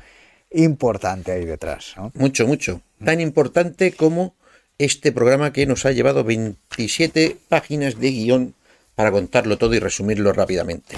importante 0.51 1.33
ahí 1.33 1.45
detrás. 1.45 1.95
¿no? 1.97 2.11
Mucho, 2.15 2.47
mucho. 2.47 2.81
Tan 3.05 3.21
importante 3.21 3.93
como 3.93 4.35
este 4.79 5.13
programa 5.13 5.53
que 5.53 5.67
nos 5.67 5.85
ha 5.87 5.93
llevado 5.93 6.25
27 6.25 7.37
páginas 7.49 7.99
de 8.01 8.11
guion 8.11 8.55
para 8.95 9.11
contarlo 9.13 9.59
todo 9.59 9.75
y 9.75 9.79
resumirlo 9.79 10.33
rápidamente. 10.33 10.97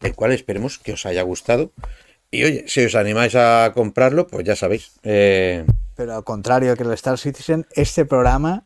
El 0.00 0.14
cual 0.14 0.32
esperemos 0.32 0.78
que 0.78 0.92
os 0.92 1.06
haya 1.06 1.22
gustado. 1.22 1.72
Y 2.30 2.44
oye, 2.44 2.64
si 2.66 2.84
os 2.84 2.94
animáis 2.94 3.34
a 3.36 3.70
comprarlo, 3.74 4.26
pues 4.26 4.44
ya 4.44 4.56
sabéis. 4.56 4.92
eh, 5.02 5.64
Pero 5.94 6.14
al 6.16 6.24
contrario 6.24 6.76
que 6.76 6.82
el 6.82 6.92
Star 6.92 7.18
Citizen, 7.18 7.66
este 7.74 8.04
programa 8.04 8.64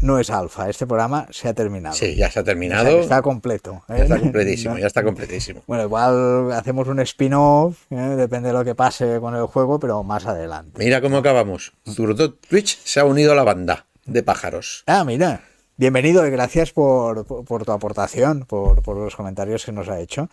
no 0.00 0.18
es 0.18 0.30
alfa. 0.30 0.68
Este 0.70 0.86
programa 0.86 1.26
se 1.30 1.48
ha 1.48 1.54
terminado. 1.54 1.94
sí, 1.94 2.14
ya 2.16 2.30
se 2.30 2.38
ha 2.38 2.42
O 2.42 2.44
sea, 2.44 2.44
terminado. 2.44 3.00
está 3.00 3.20
completo. 3.22 3.82
¿eh? 3.88 3.94
Ya 3.98 4.02
está 4.04 4.18
completísimo, 4.20 4.74
No- 4.74 4.80
ya 4.80 4.86
está 4.86 5.02
completísimo. 5.04 5.62
Bueno, 5.66 5.84
igual 5.84 6.52
hacemos 6.52 6.88
un 6.88 7.00
spin-off, 7.00 7.76
¿eh? 7.90 7.96
depende 7.96 8.48
de 8.48 8.54
lo 8.54 8.64
que 8.64 8.74
pase 8.74 9.18
con 9.20 9.34
el 9.36 9.46
juego, 9.46 9.78
pero 9.78 10.02
más 10.02 10.26
adelante. 10.26 10.82
Mira 10.82 11.00
cómo 11.00 11.18
acabamos. 11.18 11.72
Zurdo 11.86 12.32
Twitch 12.34 12.78
se 12.82 13.00
ha 13.00 13.04
unido 13.04 13.32
a 13.32 13.34
la 13.34 13.44
banda 13.44 13.86
de 14.06 14.22
pájaros. 14.22 14.84
Ah, 14.86 15.04
mira. 15.04 15.42
Bienvenido 15.76 16.26
y 16.26 16.30
gracias 16.30 16.72
por, 16.72 17.24
por- 17.24 17.44
por 17.44 17.64
tu 17.64 17.72
aportación, 17.72 18.44
por, 18.46 18.82
por 18.82 18.96
los 18.98 19.16
comentarios 19.16 19.64
que 19.64 19.72
nos 19.72 19.88
ha 19.88 19.98
hecho. 19.98 20.28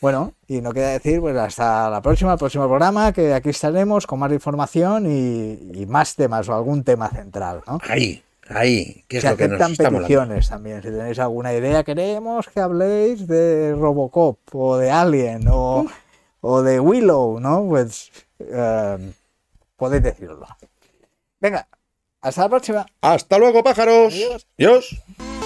Bueno, 0.00 0.34
y 0.46 0.60
no 0.60 0.72
queda 0.72 0.90
decir, 0.90 1.20
pues 1.20 1.36
hasta 1.36 1.90
la 1.90 2.00
próxima, 2.00 2.32
el 2.32 2.38
próximo 2.38 2.68
programa, 2.68 3.12
que 3.12 3.34
aquí 3.34 3.48
estaremos 3.50 4.06
con 4.06 4.20
más 4.20 4.30
información 4.30 5.06
y, 5.10 5.80
y 5.80 5.86
más 5.86 6.14
temas 6.14 6.48
o 6.48 6.54
algún 6.54 6.84
tema 6.84 7.08
central, 7.08 7.62
¿no? 7.66 7.80
Ahí, 7.88 8.22
ahí, 8.48 9.04
que 9.08 9.18
es 9.18 9.22
Se 9.22 9.30
lo 9.30 9.36
que 9.36 9.48
nos 9.48 9.60
estamos 9.70 10.00
peticiones 10.00 10.48
también. 10.48 10.82
Si 10.82 10.88
tenéis 10.88 11.18
alguna 11.18 11.52
idea, 11.52 11.84
queremos 11.84 12.48
que 12.48 12.60
habléis 12.60 13.26
de 13.26 13.74
Robocop 13.74 14.38
o 14.54 14.76
de 14.76 14.90
Alien 14.90 15.46
o, 15.50 15.86
o 16.40 16.62
de 16.62 16.80
Willow, 16.80 17.40
¿no? 17.40 17.66
Pues 17.68 18.10
eh, 18.38 19.12
podéis 19.76 20.02
decirlo. 20.02 20.46
Venga, 21.40 21.68
hasta 22.20 22.42
la 22.42 22.48
próxima. 22.48 22.86
Hasta 23.00 23.38
luego, 23.38 23.62
pájaros. 23.62 24.14
Adiós. 24.14 24.46
Adiós. 24.58 25.37